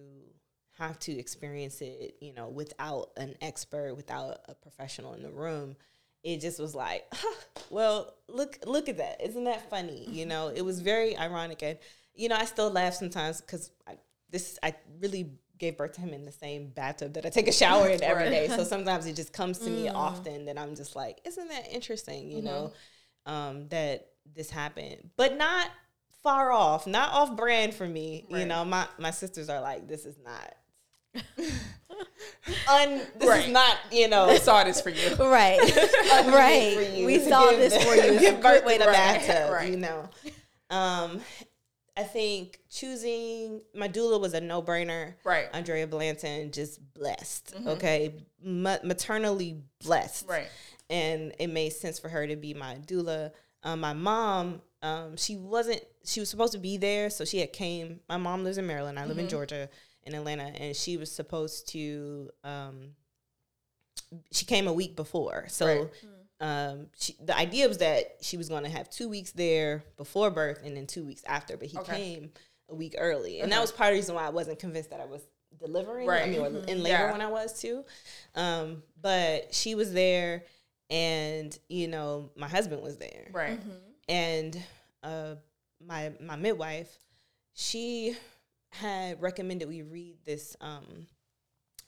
have 0.79 0.99
to 1.01 1.13
experience 1.19 1.81
it, 1.81 2.17
you 2.21 2.35
know, 2.35 2.49
without 2.49 3.11
an 3.17 3.35
expert, 3.41 3.95
without 3.95 4.39
a 4.49 4.55
professional 4.55 5.15
in 5.15 5.23
the 5.23 5.31
room, 5.31 5.77
it 6.23 6.41
just 6.41 6.61
was 6.61 6.75
like, 6.75 7.05
well, 7.70 8.14
look, 8.29 8.59
look 8.64 8.89
at 8.89 8.99
that. 8.99 9.20
Isn't 9.23 9.45
that 9.45 9.68
funny? 9.68 10.07
You 10.09 10.20
mm-hmm. 10.20 10.29
know, 10.29 10.49
it 10.49 10.62
was 10.62 10.81
very 10.81 11.16
ironic, 11.16 11.62
and 11.62 11.79
you 12.14 12.29
know, 12.29 12.37
I 12.37 12.45
still 12.45 12.70
laugh 12.70 12.95
sometimes 12.95 13.41
because 13.41 13.70
this 14.31 14.59
I 14.62 14.75
really 15.01 15.33
gave 15.59 15.77
birth 15.77 15.93
to 15.93 16.01
him 16.01 16.12
in 16.12 16.25
the 16.25 16.33
same 16.33 16.68
bathtub 16.68 17.14
that 17.14 17.25
I 17.25 17.29
take 17.29 17.47
a 17.47 17.53
shower 17.53 17.89
in 17.89 18.03
every 18.03 18.31
day. 18.31 18.49
So 18.49 18.64
sometimes 18.75 19.07
it 19.07 19.14
just 19.14 19.33
comes 19.33 19.59
to 19.59 19.70
me 19.70 19.87
mm. 19.87 19.95
often 19.95 20.47
that 20.47 20.59
I'm 20.59 20.75
just 20.75 20.97
like, 20.97 21.20
isn't 21.25 21.49
that 21.49 21.73
interesting? 21.73 22.31
You 22.31 22.43
know, 22.43 22.73
mm-hmm. 23.27 23.33
um, 23.33 23.68
that 23.68 24.09
this 24.35 24.51
happened, 24.51 25.11
but 25.16 25.37
not 25.37 25.68
far 26.23 26.53
off, 26.53 26.87
not 26.87 27.12
off 27.12 27.37
brand 27.37 27.75
for 27.75 27.87
me. 27.87 28.27
You 28.29 28.47
know, 28.47 28.64
my 28.64 28.87
my 28.99 29.11
sisters 29.11 29.49
are 29.49 29.61
like, 29.61 29.89
this 29.89 30.05
is 30.05 30.16
not. 30.25 30.55
Un, 32.69 33.01
this 33.19 33.29
Right. 33.29 33.45
is 33.47 33.53
not, 33.53 33.77
you 33.93 34.09
know, 34.09 34.25
I 34.27 34.39
saw 34.39 34.65
this 34.65 34.81
for 34.81 34.91
you. 34.91 35.15
Right. 35.19 35.59
right. 36.27 36.75
for 36.77 36.83
you 36.97 37.07
We 37.07 37.19
saw 37.21 37.51
give 37.51 37.59
this 37.59 37.77
for 37.85 37.95
you. 37.95 38.03
It's 38.03 38.17
a 38.17 38.21
Give 38.33 38.41
birth 38.43 38.65
way 38.65 38.75
in 38.75 38.81
to 38.81 38.89
a 38.89 38.93
bathtub, 38.93 39.53
Right. 39.53 39.71
you 39.71 39.77
know. 39.77 40.09
Um, 40.71 41.21
I 41.97 42.03
think 42.05 42.61
choosing 42.71 43.61
my 43.75 43.89
doula 43.89 44.21
was 44.21 44.33
a 44.35 44.41
no 44.41 44.63
brainer. 44.63 45.15
Right. 45.25 45.49
Andrea 45.53 45.87
Blanton 45.87 46.51
just 46.51 46.81
blessed. 46.95 47.55
Mm-hmm. 47.55 47.69
Okay, 47.69 48.15
Ma- 48.43 48.79
maternally 48.83 49.61
blessed. 49.85 50.27
Right. 50.29 50.49
And 50.91 51.35
it 51.39 51.49
made 51.49 51.71
sense 51.75 51.99
for 51.99 52.09
her 52.09 52.27
to 52.27 52.37
be 52.37 52.55
my 52.55 52.77
doula. 52.87 53.33
Um, 53.63 53.81
my 53.81 53.93
mom, 53.93 54.63
um, 54.83 55.17
she 55.17 55.37
wasn't. 55.37 55.83
She 56.05 56.19
was 56.21 56.29
supposed 56.31 56.53
to 56.55 56.59
be 56.59 56.77
there, 56.79 57.11
so 57.11 57.25
she 57.25 57.39
had 57.39 57.53
came. 57.53 58.01
My 58.09 58.17
mom 58.17 58.43
lives 58.43 58.59
in 58.59 58.67
Maryland. 58.67 58.99
I 58.99 59.03
live 59.03 59.13
Mm-hmm. 59.13 59.21
in 59.21 59.29
Georgia, 59.29 59.69
in 60.05 60.15
Atlanta, 60.15 60.45
and 60.45 60.75
she 60.77 60.97
was 60.97 61.11
supposed 61.13 61.69
to. 61.69 62.31
Um, 62.45 62.95
she 64.31 64.45
came 64.45 64.67
a 64.69 64.73
week 64.73 64.95
before, 64.97 65.47
so 65.49 65.67
Right. 65.67 65.91
um, 66.41 66.87
she, 66.99 67.17
the 67.25 67.37
idea 67.37 67.69
was 67.69 67.79
that 67.79 68.17
she 68.21 68.37
was 68.37 68.49
going 68.49 68.65
to 68.65 68.69
have 68.71 68.91
two 68.91 69.09
weeks 69.09 69.31
there 69.33 69.85
before 69.97 70.31
birth 70.31 70.61
and 70.65 70.77
then 70.77 70.87
two 70.87 71.05
weeks 71.05 71.23
after, 71.27 71.57
but 71.57 71.69
he 71.69 71.79
Okay. 71.79 71.97
came 71.97 72.33
a 72.69 72.75
week 72.75 72.95
early, 72.99 73.41
and 73.41 73.51
that 73.53 73.61
was 73.61 73.73
part 73.73 73.89
of 73.91 73.95
the 73.95 74.01
reason 74.01 74.15
why 74.15 74.27
I 74.27 74.31
wasn't 74.31 74.59
convinced 74.59 74.91
that 74.91 75.01
I 75.01 75.05
was 75.07 75.23
delivering, 75.59 76.09
I 76.11 76.27
mean, 76.27 76.41
Mm-hmm. 76.41 76.69
in 76.69 76.83
labor 76.83 76.89
Yeah. 76.99 77.13
when 77.13 77.21
I 77.21 77.29
was 77.29 77.59
too. 77.61 77.85
Um, 78.35 78.83
but 79.01 79.55
she 79.55 79.75
was 79.75 79.93
there, 79.93 80.45
and 80.91 81.57
you 81.69 81.89
know, 81.89 82.31
my 82.37 82.49
husband 82.49 82.83
was 82.83 82.99
there, 82.99 83.29
Right. 83.33 83.61
and 84.09 84.61
uh, 85.03 85.37
my 85.87 86.13
my 86.21 86.37
midwife, 86.37 86.99
she 87.55 88.17
had 88.73 89.20
recommended 89.20 89.68
we 89.68 89.83
read 89.83 90.16
this 90.25 90.57
um, 90.61 91.07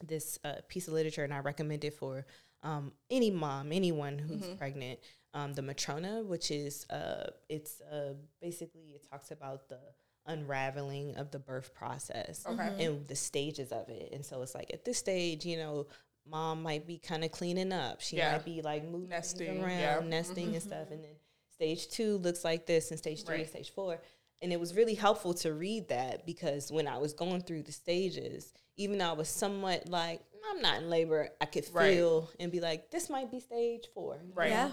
this 0.05 0.39
uh, 0.43 0.55
piece 0.67 0.87
of 0.87 0.93
literature, 0.93 1.23
and 1.23 1.33
I 1.33 1.39
recommend 1.39 1.83
it 1.83 1.93
for 1.93 2.25
um, 2.63 2.91
any 3.09 3.31
mom, 3.31 3.71
anyone 3.71 4.17
who's 4.19 4.45
pregnant, 4.57 4.99
um, 5.33 5.53
the 5.53 5.61
Matrona, 5.61 6.23
which 6.25 6.51
is 6.51 6.85
uh, 6.89 7.27
it's 7.49 7.81
uh, 7.81 8.13
basically 8.41 8.91
it 8.95 9.05
talks 9.09 9.31
about 9.31 9.69
the 9.69 9.79
unraveling 10.27 11.15
of 11.17 11.29
the 11.31 11.37
birth 11.39 11.73
process 11.75 12.45
Okay. 12.47 12.71
and 12.79 13.07
the 13.07 13.15
stages 13.15 13.71
of 13.71 13.87
it. 13.89 14.11
And 14.11 14.25
so 14.25 14.41
it's 14.41 14.55
like 14.55 14.71
at 14.73 14.83
this 14.83 14.97
stage, 14.97 15.45
you 15.45 15.57
know, 15.57 15.85
mom 16.27 16.63
might 16.63 16.87
be 16.87 16.97
kind 16.97 17.23
of 17.23 17.31
cleaning 17.31 17.71
up. 17.71 18.01
She 18.01 18.17
Yeah. 18.17 18.31
might 18.31 18.45
be 18.45 18.61
like 18.63 18.83
moving 18.85 19.09
Nesting, 19.09 19.61
around, 19.61 19.69
yeah. 19.79 19.97
Mm-hmm. 19.97 20.09
nesting 20.09 20.53
and 20.55 20.63
stuff. 20.63 20.89
And 20.89 21.03
then 21.03 21.15
stage 21.53 21.87
two 21.89 22.17
looks 22.17 22.43
like 22.43 22.65
this, 22.65 22.89
and 22.89 22.97
stage 22.99 23.23
three, 23.23 23.35
Right. 23.37 23.47
stage 23.49 23.69
four. 23.71 24.01
And 24.45 24.53
it 24.53 24.59
was 24.59 24.75
really 24.75 24.93
helpful 24.93 25.33
to 25.33 25.55
read 25.55 25.87
that 25.89 26.23
because 26.23 26.71
when 26.71 26.87
I 26.87 26.99
was 26.99 27.13
going 27.13 27.41
through 27.41 27.63
the 27.63 27.71
stages, 27.71 28.53
even 28.77 28.99
though 28.99 29.09
I 29.09 29.13
was 29.13 29.27
somewhat 29.27 29.89
like, 29.89 30.21
I'm 30.47 30.61
not 30.61 30.77
in 30.83 30.87
labor, 30.87 31.29
I 31.41 31.45
could 31.45 31.65
Right. 31.73 31.95
feel 31.95 32.29
and 32.39 32.51
be 32.51 32.59
like, 32.59 32.91
this 32.91 33.09
might 33.09 33.31
be 33.31 33.39
stage 33.39 33.87
four. 33.95 34.19
Right. 34.35 34.51
Yeah. 34.51 34.69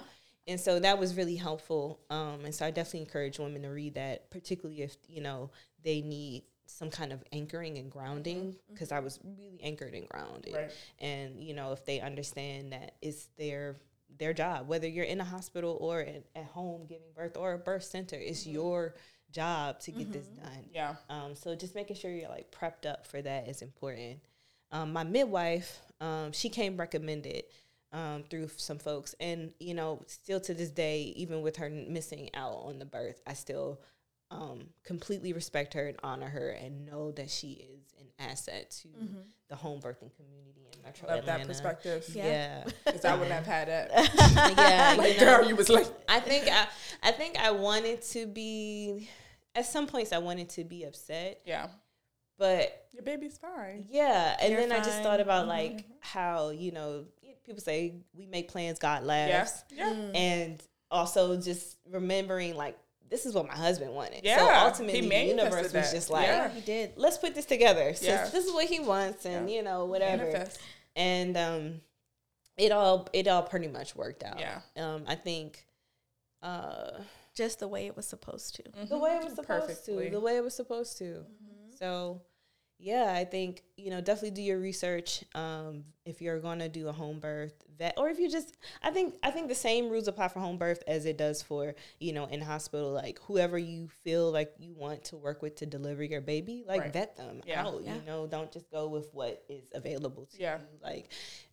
And 0.46 0.60
so 0.60 0.78
that 0.78 0.98
was 0.98 1.16
really 1.16 1.36
helpful. 1.36 2.00
Um, 2.10 2.44
and 2.44 2.54
so 2.54 2.66
I 2.66 2.70
definitely 2.70 3.00
encourage 3.00 3.38
women 3.38 3.62
to 3.62 3.68
read 3.68 3.94
that, 3.94 4.30
particularly 4.30 4.82
if, 4.82 4.94
you 5.08 5.22
know, 5.22 5.50
they 5.82 6.02
need 6.02 6.42
some 6.66 6.90
kind 6.90 7.10
of 7.10 7.24
anchoring 7.32 7.78
and 7.78 7.90
grounding, 7.90 8.54
because 8.70 8.92
I 8.92 9.00
was 9.00 9.20
really 9.24 9.58
anchored 9.62 9.94
and 9.94 10.06
grounded. 10.06 10.52
Right. 10.54 10.70
And, 10.98 11.42
you 11.42 11.54
know, 11.54 11.72
if 11.72 11.86
they 11.86 11.98
understand 11.98 12.74
that 12.74 12.96
it's 13.00 13.28
their 13.38 13.76
their 14.18 14.34
job, 14.34 14.68
whether 14.68 14.86
you're 14.86 15.06
in 15.06 15.22
a 15.22 15.24
hospital 15.24 15.78
or 15.80 16.02
at, 16.02 16.24
at 16.36 16.44
home 16.44 16.84
giving 16.86 17.08
birth 17.16 17.38
or 17.38 17.54
a 17.54 17.58
birth 17.58 17.84
center, 17.84 18.16
it's 18.16 18.46
your 18.46 18.94
job 19.32 19.80
to 19.80 19.90
get 19.90 20.12
this 20.12 20.26
done. 20.26 20.64
Yeah. 20.72 20.94
Um, 21.08 21.34
so 21.34 21.54
just 21.54 21.74
making 21.74 21.96
sure 21.96 22.10
you're 22.10 22.28
like 22.28 22.50
prepped 22.50 22.90
up 22.90 23.06
for 23.06 23.20
that 23.22 23.48
is 23.48 23.62
important. 23.62 24.20
Um, 24.70 24.92
my 24.92 25.04
midwife, 25.04 25.80
um, 26.00 26.32
she 26.32 26.48
came 26.48 26.76
recommended 26.76 27.44
um, 27.92 28.24
through 28.30 28.48
some 28.56 28.78
folks, 28.78 29.14
and 29.20 29.52
you 29.60 29.74
know, 29.74 30.02
still 30.06 30.40
to 30.40 30.54
this 30.54 30.70
day, 30.70 31.12
even 31.16 31.42
with 31.42 31.56
her 31.56 31.68
missing 31.68 32.30
out 32.34 32.62
on 32.64 32.78
the 32.78 32.86
birth, 32.86 33.20
I 33.26 33.34
still 33.34 33.80
um, 34.30 34.68
completely 34.84 35.32
respect 35.32 35.74
her 35.74 35.86
and 35.86 35.98
honor 36.02 36.28
her, 36.28 36.50
and 36.50 36.86
know 36.86 37.12
that 37.12 37.28
she 37.28 37.52
is 37.52 37.92
an 38.00 38.06
asset 38.30 38.70
to 38.82 38.88
the 39.48 39.56
home 39.56 39.80
birthing 39.80 40.10
community 40.16 40.66
in 40.72 40.82
Metro 40.82 41.08
Love 41.08 41.18
Atlanta. 41.18 41.40
that 41.40 41.46
perspective. 41.46 42.04
Yeah. 42.14 42.24
Yeah, 42.24 42.64
Because 42.86 43.04
I 43.04 43.12
wouldn't 43.14 43.32
have 43.32 43.46
had 43.46 43.68
that. 43.68 43.90
yeah. 44.56 44.94
like, 44.98 45.14
you 45.14 45.20
know. 45.20 45.38
girl, 45.38 45.48
you 45.48 45.54
was 45.54 45.68
like, 45.68 45.86
I 46.08 46.20
think 46.20 46.48
I, 46.50 46.66
I 47.02 47.12
think 47.12 47.36
I 47.38 47.50
wanted 47.50 48.00
to 48.02 48.26
be. 48.26 49.10
At 49.54 49.66
some 49.66 49.86
points, 49.86 50.12
I 50.12 50.18
wanted 50.18 50.48
to 50.50 50.64
be 50.64 50.84
upset, 50.84 51.40
yeah, 51.44 51.68
but 52.38 52.86
your 52.92 53.02
baby's 53.02 53.36
fine. 53.38 53.86
Yeah, 53.90 54.36
and 54.40 54.52
You're 54.52 54.60
then 54.62 54.72
I 54.72 54.78
just 54.82 55.02
thought 55.02 55.20
about 55.20 55.46
like 55.46 55.84
how 56.00 56.50
you 56.50 56.72
know 56.72 57.04
people 57.44 57.60
say 57.60 57.96
we 58.14 58.26
make 58.26 58.48
plans, 58.48 58.78
God 58.78 59.02
laughs, 59.04 59.30
Yes. 59.30 59.64
Yeah. 59.74 59.90
and 60.14 60.62
also 60.90 61.38
just 61.40 61.76
remembering 61.90 62.54
like 62.56 62.78
this 63.10 63.26
is 63.26 63.34
what 63.34 63.46
my 63.46 63.54
husband 63.54 63.92
wanted. 63.92 64.24
Yeah, 64.24 64.38
so 64.38 64.66
ultimately, 64.66 65.06
the 65.06 65.24
universe 65.26 65.64
was 65.64 65.72
that. 65.72 65.92
just 65.92 66.08
like, 66.08 66.26
Yeah. 66.26 66.48
He 66.48 66.62
did. 66.62 66.92
let's 66.96 67.18
put 67.18 67.34
this 67.34 67.44
together. 67.44 67.92
Since 67.92 68.02
Yeah. 68.08 68.24
this 68.28 68.46
is 68.46 68.52
what 68.54 68.64
he 68.66 68.80
wants, 68.80 69.26
and 69.26 69.50
Yeah. 69.50 69.56
you 69.56 69.62
know 69.62 69.84
whatever, 69.84 70.24
Manifest. 70.24 70.58
and 70.96 71.36
um, 71.36 71.80
it 72.56 72.72
all 72.72 73.06
it 73.12 73.28
all 73.28 73.42
pretty 73.42 73.68
much 73.68 73.94
worked 73.94 74.22
out. 74.22 74.40
Yeah. 74.40 74.60
um, 74.78 75.04
I 75.06 75.14
think. 75.16 75.62
Uh, 76.42 76.92
Just 77.34 77.60
the 77.60 77.68
way 77.68 77.86
it 77.86 77.96
was 77.96 78.06
supposed 78.06 78.54
to. 78.56 78.62
the 78.86 78.98
way 78.98 79.16
it 79.16 79.24
was 79.24 79.34
supposed 79.34 79.66
Perfectly. 79.68 80.06
to. 80.06 80.10
The 80.10 80.20
way 80.20 80.36
it 80.36 80.44
was 80.44 80.54
supposed 80.54 80.98
to. 80.98 81.24
So, 81.78 82.20
yeah, 82.78 83.14
I 83.16 83.24
think 83.24 83.62
you 83.76 83.90
know 83.90 84.00
definitely 84.00 84.32
do 84.32 84.42
your 84.42 84.58
research. 84.58 85.24
Um, 85.34 85.84
if 86.04 86.20
you're 86.20 86.40
gonna 86.40 86.68
do 86.68 86.88
a 86.88 86.92
home 86.92 87.20
birth, 87.20 87.54
vet, 87.78 87.94
or 87.96 88.08
if 88.10 88.18
you 88.18 88.28
just, 88.28 88.56
I 88.82 88.90
think 88.90 89.14
I 89.22 89.30
think 89.30 89.48
the 89.48 89.54
same 89.54 89.88
rules 89.88 90.08
apply 90.08 90.28
for 90.28 90.40
home 90.40 90.58
birth 90.58 90.82
as 90.86 91.06
it 91.06 91.16
does 91.16 91.42
for 91.42 91.74
you 92.00 92.12
know 92.12 92.24
in 92.26 92.40
hospital. 92.40 92.90
Like 92.92 93.18
whoever 93.20 93.56
you 93.56 93.88
feel 94.04 94.30
like 94.32 94.52
you 94.58 94.74
want 94.74 95.04
to 95.04 95.16
work 95.16 95.42
with 95.42 95.54
to 95.56 95.66
deliver 95.66 96.02
your 96.02 96.20
baby, 96.20 96.64
like 96.66 96.80
Right. 96.82 96.92
vet 96.92 97.16
them 97.16 97.40
Yeah. 97.46 97.64
out. 97.66 97.82
Yeah. 97.84 97.94
You 97.94 98.02
know, 98.02 98.26
don't 98.26 98.50
just 98.52 98.68
go 98.70 98.88
with 98.88 99.08
what 99.14 99.42
is 99.48 99.64
available 99.72 100.26
to 100.26 100.38
Yeah. 100.40 100.58
you. 100.58 100.78
Like. 100.82 101.08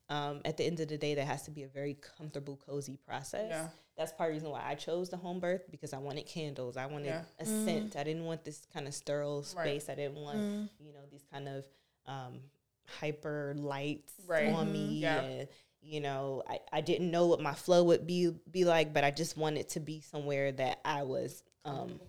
Um, 0.09 0.41
at 0.43 0.57
the 0.57 0.65
end 0.65 0.79
of 0.79 0.87
the 0.87 0.97
day, 0.97 1.13
there 1.13 1.25
has 1.25 1.43
to 1.43 1.51
be 1.51 1.63
a 1.63 1.67
very 1.67 1.93
comfortable, 2.17 2.57
cozy 2.65 2.97
process 2.97 3.49
Yeah. 3.51 3.67
that's 3.95 4.11
part 4.11 4.29
of 4.29 4.33
the 4.33 4.37
reason 4.39 4.49
why 4.49 4.63
I 4.65 4.73
chose 4.73 5.09
the 5.09 5.17
home 5.17 5.39
birth 5.39 5.69
because 5.69 5.93
I 5.93 5.99
wanted 5.99 6.25
candles. 6.25 6.77
I 6.77 6.87
wanted 6.87 7.09
Yeah. 7.09 7.23
a 7.37 7.45
scent. 7.45 7.95
I 7.95 8.03
didn't 8.03 8.25
want 8.25 8.43
this 8.43 8.65
kind 8.73 8.87
of 8.87 8.95
sterile 8.95 9.41
Right. 9.55 9.79
space. 9.81 9.87
I 9.89 9.93
didn't 9.95 10.15
want, 10.17 10.71
you 10.79 10.93
know, 10.93 11.05
these 11.11 11.23
kind 11.31 11.47
of 11.47 11.63
um, 12.07 12.39
hyper 12.87 13.53
lights 13.55 14.13
Right. 14.25 14.47
on 14.51 14.71
me. 14.71 14.99
Yeah. 15.01 15.19
And, 15.21 15.47
you 15.81 16.01
know, 16.01 16.41
I, 16.49 16.59
I 16.73 16.81
didn't 16.81 17.11
know 17.11 17.27
what 17.27 17.39
my 17.39 17.53
flow 17.53 17.83
would 17.83 18.07
be 18.07 18.31
be 18.49 18.65
like, 18.65 18.93
but 18.93 19.03
I 19.03 19.11
just 19.11 19.37
wanted 19.37 19.69
to 19.69 19.79
be 19.79 20.01
somewhere 20.01 20.51
that 20.53 20.79
I 20.83 21.03
was 21.03 21.43
um, 21.65 21.99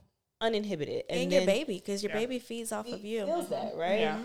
uninhibited. 0.41 1.05
And, 1.11 1.21
And, 1.25 1.33
your 1.33 1.45
baby, 1.45 1.75
because 1.75 2.03
your 2.03 2.13
Yeah. 2.13 2.19
baby 2.21 2.39
feeds 2.39 2.73
off 2.73 2.87
he 2.87 2.95
of 2.95 3.05
you. 3.05 3.27
feels 3.27 3.51
that, 3.51 3.77
right? 3.77 4.19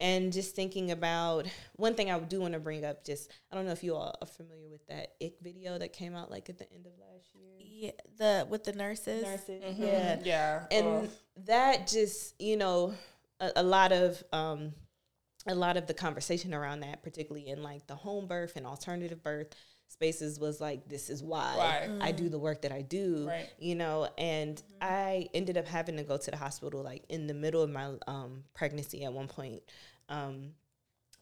Yeah. 0.00 0.06
and 0.06 0.32
just 0.32 0.54
thinking 0.54 0.90
about 0.90 1.46
one 1.76 1.94
thing 1.94 2.10
I 2.10 2.18
do 2.18 2.40
want 2.40 2.54
to 2.54 2.60
bring 2.60 2.84
up. 2.84 3.04
Just 3.04 3.30
I 3.50 3.56
don't 3.56 3.66
know 3.66 3.72
if 3.72 3.82
you 3.82 3.94
all 3.94 4.14
are 4.20 4.26
familiar 4.26 4.68
with 4.68 4.86
that 4.88 5.14
ick 5.22 5.34
video 5.40 5.78
that 5.78 5.92
came 5.92 6.14
out 6.14 6.30
like 6.30 6.48
at 6.48 6.58
the 6.58 6.70
end 6.72 6.86
of 6.86 6.92
last 6.98 7.28
year. 7.34 7.54
Yeah, 7.58 7.90
the 8.18 8.46
with 8.48 8.64
the 8.64 8.72
nurses. 8.72 9.22
Nurses, 9.22 9.62
Mhm. 9.62 9.78
yeah, 9.80 10.20
Yeah. 10.24 10.66
and 10.70 10.86
Ugh. 11.04 11.10
that 11.46 11.86
just 11.86 12.40
you 12.40 12.56
know 12.56 12.94
a, 13.40 13.52
a 13.56 13.62
lot 13.62 13.92
of 13.92 14.22
um 14.32 14.72
a 15.46 15.54
lot 15.54 15.76
of 15.76 15.86
the 15.86 15.94
conversation 15.94 16.52
around 16.52 16.80
that 16.80 17.02
particularly 17.02 17.48
in 17.48 17.62
like 17.62 17.86
the 17.86 17.94
home 17.94 18.26
birth 18.26 18.54
and 18.56 18.66
alternative 18.66 19.22
birth 19.22 19.48
spaces 19.88 20.38
was 20.38 20.60
like 20.60 20.88
this 20.88 21.08
is 21.10 21.22
why 21.22 21.54
Why. 21.56 21.88
i 22.00 22.12
do 22.12 22.28
the 22.28 22.38
work 22.38 22.62
that 22.62 22.72
i 22.72 22.82
do 22.82 23.26
Right. 23.26 23.48
you 23.58 23.74
know 23.74 24.08
and 24.18 24.62
i 24.80 25.28
ended 25.34 25.56
up 25.56 25.66
having 25.66 25.96
to 25.96 26.02
go 26.04 26.16
to 26.16 26.30
the 26.30 26.36
hospital 26.36 26.82
like 26.82 27.04
in 27.08 27.26
the 27.26 27.34
middle 27.34 27.62
of 27.62 27.70
my 27.70 27.92
um 28.06 28.44
pregnancy 28.54 29.04
at 29.04 29.12
one 29.12 29.28
point 29.28 29.62
um 30.08 30.50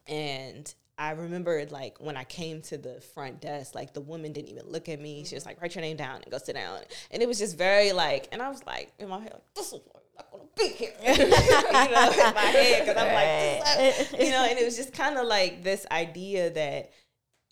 and 0.07 0.73
I 0.99 1.11
remember 1.11 1.67
like 1.71 1.99
when 2.01 2.17
I 2.17 2.25
came 2.25 2.63
to 2.63 2.79
the 2.79 3.01
front 3.15 3.41
desk, 3.43 3.75
like 3.75 3.93
the 3.93 4.01
woman 4.01 4.33
didn't 4.33 4.49
even 4.49 4.65
look 4.67 4.89
at 4.89 4.99
me. 4.99 5.25
She 5.27 5.35
was 5.35 5.45
like, 5.45 5.61
write 5.61 5.75
your 5.75 5.83
name 5.83 5.97
down 5.99 6.23
and 6.23 6.31
go 6.31 6.39
sit 6.39 6.55
down. 6.55 6.79
And 7.11 7.23
it 7.23 7.29
was 7.29 7.39
just 7.39 7.59
very 7.59 7.93
like, 7.93 8.29
and 8.33 8.41
I 8.41 8.49
was 8.49 8.65
like, 8.65 8.93
in 8.99 9.09
my 9.11 9.19
head, 9.21 9.33
like, 9.35 9.55
this 9.55 9.73
is 9.75 9.81
why 9.85 10.01
I'm 10.01 10.15
not 10.17 10.31
gonna 10.31 10.45
be 10.57 10.69
here. 10.69 10.93
you 11.03 11.19
know, 11.19 12.29
in 12.29 12.35
my 12.35 12.41
head, 12.41 12.87
because 12.87 12.97
I'm 12.97 13.13
like, 13.13 13.79
this 13.79 14.13
is- 14.13 14.25
you 14.27 14.31
know, 14.31 14.45
and 14.49 14.59
it 14.59 14.65
was 14.65 14.77
just 14.77 14.95
kind 14.95 15.19
of 15.19 15.27
like 15.27 15.63
this 15.63 15.85
idea 15.91 16.49
that, 16.51 16.93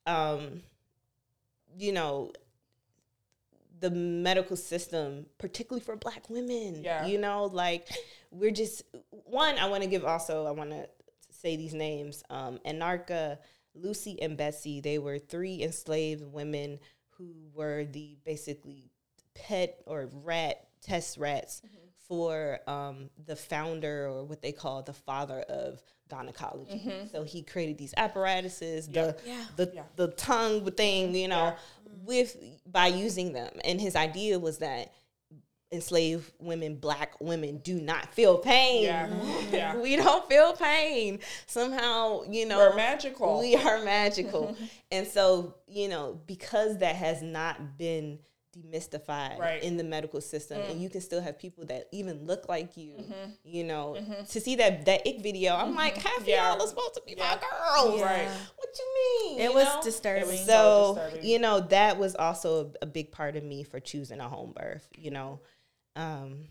um, 0.07 0.63
you 1.77 1.93
know, 1.93 2.33
the 3.81 3.91
medical 3.91 4.57
system, 4.57 5.27
particularly 5.39 5.85
for 5.85 5.97
black 5.97 6.31
women, 6.31 6.83
Yeah. 6.83 7.07
you 7.07 7.19
know, 7.19 7.45
like 7.47 7.89
we're 8.31 8.51
just 8.51 8.83
one. 9.11 9.59
I 9.59 9.69
want 9.69 9.83
to 9.83 9.89
give 9.89 10.05
also. 10.05 10.47
I 10.47 10.53
want 10.53 10.71
to 10.71 10.89
say 11.31 11.57
these 11.57 11.75
names. 11.75 12.23
Um, 12.31 12.59
Anarcha, 12.65 13.39
Lucy, 13.75 14.21
and 14.23 14.37
Bessie, 14.37 14.81
They 14.81 14.99
were 14.99 15.19
three 15.19 15.63
enslaved 15.63 16.23
women 16.23 16.79
who 17.19 17.35
were 17.53 17.85
the 17.85 18.17
basically 18.25 18.91
pet 19.35 19.79
or 19.87 20.09
rat 20.23 20.67
test 20.81 21.19
rats 21.19 21.61
for 22.09 22.61
um, 22.67 23.11
the 23.27 23.37
founder 23.37 24.07
or 24.09 24.25
what 24.25 24.43
they 24.43 24.53
call 24.53 24.83
the 24.83 24.93
father 24.93 25.41
of 25.41 25.83
gynecology. 26.15 26.73
Mm-hmm. 26.73 27.07
So 27.13 27.25
he 27.25 27.43
created 27.43 27.79
these 27.79 27.95
apparatuses, 27.97 28.87
the 28.89 29.17
Yeah. 29.27 29.45
the 29.57 29.73
Yeah. 29.75 29.83
the 29.97 30.09
tongue 30.09 30.71
thing, 30.73 31.15
you 31.15 31.29
know, 31.29 31.55
with 32.05 32.37
by 32.67 32.87
using 32.89 33.33
them. 33.33 33.51
And 33.65 33.81
his 33.81 33.97
idea 33.97 34.39
was 34.39 34.59
that 34.59 34.93
enslaved 35.73 36.31
women, 36.39 36.77
black 36.77 37.21
women, 37.21 37.59
do 37.59 37.81
not 37.81 38.15
feel 38.15 38.39
pain. 38.39 38.85
Yeah. 38.85 39.09
Yeah. 39.53 39.77
we 39.77 39.97
don't 39.97 40.29
feel 40.29 40.53
pain. 40.55 41.19
Somehow, 41.47 42.23
you 42.29 42.47
know, 42.47 42.59
We're 42.59 42.77
magical. 42.77 43.41
we 43.41 43.57
are 43.57 43.83
magical. 43.85 44.57
and 44.93 45.07
so, 45.07 45.55
you 45.67 45.89
know, 45.89 46.21
because 46.27 46.79
that 46.79 46.95
has 46.97 47.23
not 47.23 47.77
been 47.79 48.19
demystified 48.55 49.39
Right. 49.39 49.63
in 49.63 49.77
the 49.77 49.85
medical 49.85 50.21
system 50.21 50.61
and 50.61 50.81
you 50.83 50.89
can 50.89 51.01
still 51.01 51.21
have 51.21 51.39
people 51.39 51.65
that 51.67 51.89
even 51.93 52.25
look 52.27 52.49
like 52.49 52.77
you, 52.77 52.95
Mm-hmm. 52.95 53.31
you 53.45 53.65
know, 53.65 53.97
to 54.31 54.41
see 54.41 54.57
that 54.57 54.85
that 54.87 55.07
ick 55.07 55.21
video, 55.23 55.55
I'm 55.55 55.75
like, 55.75 55.97
half 55.97 56.19
of 56.19 56.29
Yeah. 56.29 56.53
y'all 56.53 56.63
are 56.63 56.69
supposed 56.69 56.95
to 56.95 57.03
be 57.07 57.15
Yeah. 57.17 57.39
my 57.41 57.41
girls. 57.41 58.01
Right. 58.01 58.29
What 58.57 58.69
you 58.79 58.95
mean? 59.31 59.41
It 59.41 59.51
you 59.51 59.55
was 59.55 59.65
know? 59.67 59.81
disturbing. 59.83 60.39
so 60.39 60.45
So, 60.47 60.95
disturbing. 60.95 61.29
you 61.31 61.39
know, 61.39 61.61
that 61.61 61.99
was 61.99 62.15
also 62.15 62.73
a, 62.81 62.85
a 62.85 62.87
big 62.87 63.11
part 63.13 63.37
of 63.37 63.45
me 63.45 63.63
for 63.65 63.81
choosing 63.81 64.21
a 64.21 64.29
home 64.29 64.53
birth, 64.57 64.89
you 64.97 65.11
know. 65.11 65.41
Um, 65.97 66.47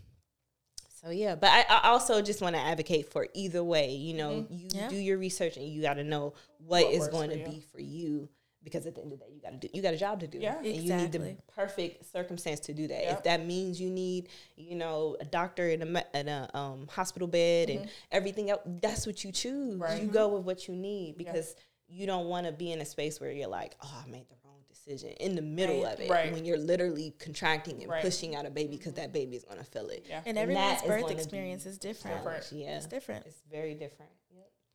so 1.02 1.10
yeah, 1.10 1.34
but 1.34 1.50
I, 1.50 1.64
I 1.68 1.88
also 1.90 2.22
just 2.22 2.40
want 2.40 2.54
to 2.56 2.60
advocate 2.62 3.10
for 3.12 3.28
either 3.34 3.62
way. 3.62 3.90
You 3.92 4.14
know, 4.14 4.46
you 4.50 4.68
Yeah. 4.72 4.88
do 4.88 4.96
your 4.96 5.18
research 5.18 5.56
and 5.58 5.66
you 5.68 5.82
got 5.82 5.94
to 5.94 6.04
know 6.04 6.32
what 6.58 6.84
What 6.86 6.94
is 6.94 7.08
going 7.08 7.30
to 7.30 7.36
be 7.50 7.60
for 7.72 7.80
you. 7.80 8.28
Because 8.64 8.86
at 8.86 8.94
the 8.94 9.02
end 9.02 9.12
of 9.12 9.18
the 9.18 9.24
day, 9.26 9.30
you 9.34 9.40
got 9.42 9.52
to 9.52 9.58
do. 9.58 9.68
You 9.72 9.82
got 9.82 9.92
a 9.94 9.96
job 9.98 10.20
to 10.20 10.26
do. 10.26 10.38
Yeah. 10.38 10.56
and 10.56 10.66
you 10.66 10.72
need 10.94 11.12
the 11.12 11.18
Exactly. 11.18 11.36
perfect 11.54 12.10
circumstance 12.10 12.60
to 12.60 12.72
do 12.72 12.88
that. 12.88 13.02
Yep. 13.04 13.18
If 13.18 13.24
that 13.24 13.44
means 13.44 13.78
you 13.80 13.90
need, 13.90 14.28
you 14.56 14.74
know, 14.74 15.16
a 15.20 15.24
doctor 15.24 15.68
in 15.68 15.82
a 15.96 16.04
in 16.18 16.28
a 16.28 16.48
um, 16.54 16.86
hospital 16.90 17.28
bed 17.28 17.68
and 17.70 17.88
everything 18.10 18.50
else, 18.50 18.62
that's 18.80 19.06
what 19.06 19.22
you 19.22 19.30
choose. 19.32 19.74
Mm-hmm. 19.74 19.82
Right. 19.82 20.02
You 20.02 20.08
go 20.08 20.28
with 20.28 20.44
what 20.44 20.66
you 20.66 20.74
need 20.74 21.18
because 21.18 21.54
you 21.88 22.06
don't 22.06 22.26
want 22.26 22.46
to 22.46 22.52
be 22.52 22.72
in 22.72 22.80
a 22.80 22.84
space 22.86 23.20
where 23.20 23.30
you're 23.30 23.46
like, 23.48 23.76
oh, 23.82 24.02
I 24.04 24.10
made 24.10 24.26
the 24.30 24.36
wrong 24.44 24.62
decision 24.68 25.10
in 25.20 25.36
the 25.36 25.42
middle 25.42 25.82
Right. 25.84 25.92
of 25.94 26.00
it 26.00 26.10
Right. 26.10 26.32
when 26.32 26.46
you're 26.46 26.56
literally 26.58 27.14
contracting 27.18 27.82
and 27.82 27.90
Right. 27.90 28.02
pushing 28.02 28.34
out 28.34 28.46
a 28.46 28.50
baby 28.50 28.76
because 28.78 28.94
that 28.94 29.12
baby 29.12 29.36
is 29.36 29.44
gonna 29.44 29.62
feel 29.64 29.88
it. 29.90 30.06
Yeah. 30.08 30.22
and 30.24 30.38
everyone's 30.38 30.80
is 30.80 30.88
birth 30.88 31.10
experience 31.10 31.66
is 31.66 31.76
different. 31.78 32.16
Different. 32.24 32.52
Yeah, 32.52 32.76
It's 32.78 32.86
different. 32.86 33.26
It's 33.26 33.42
very 33.50 33.74
different. 33.74 34.10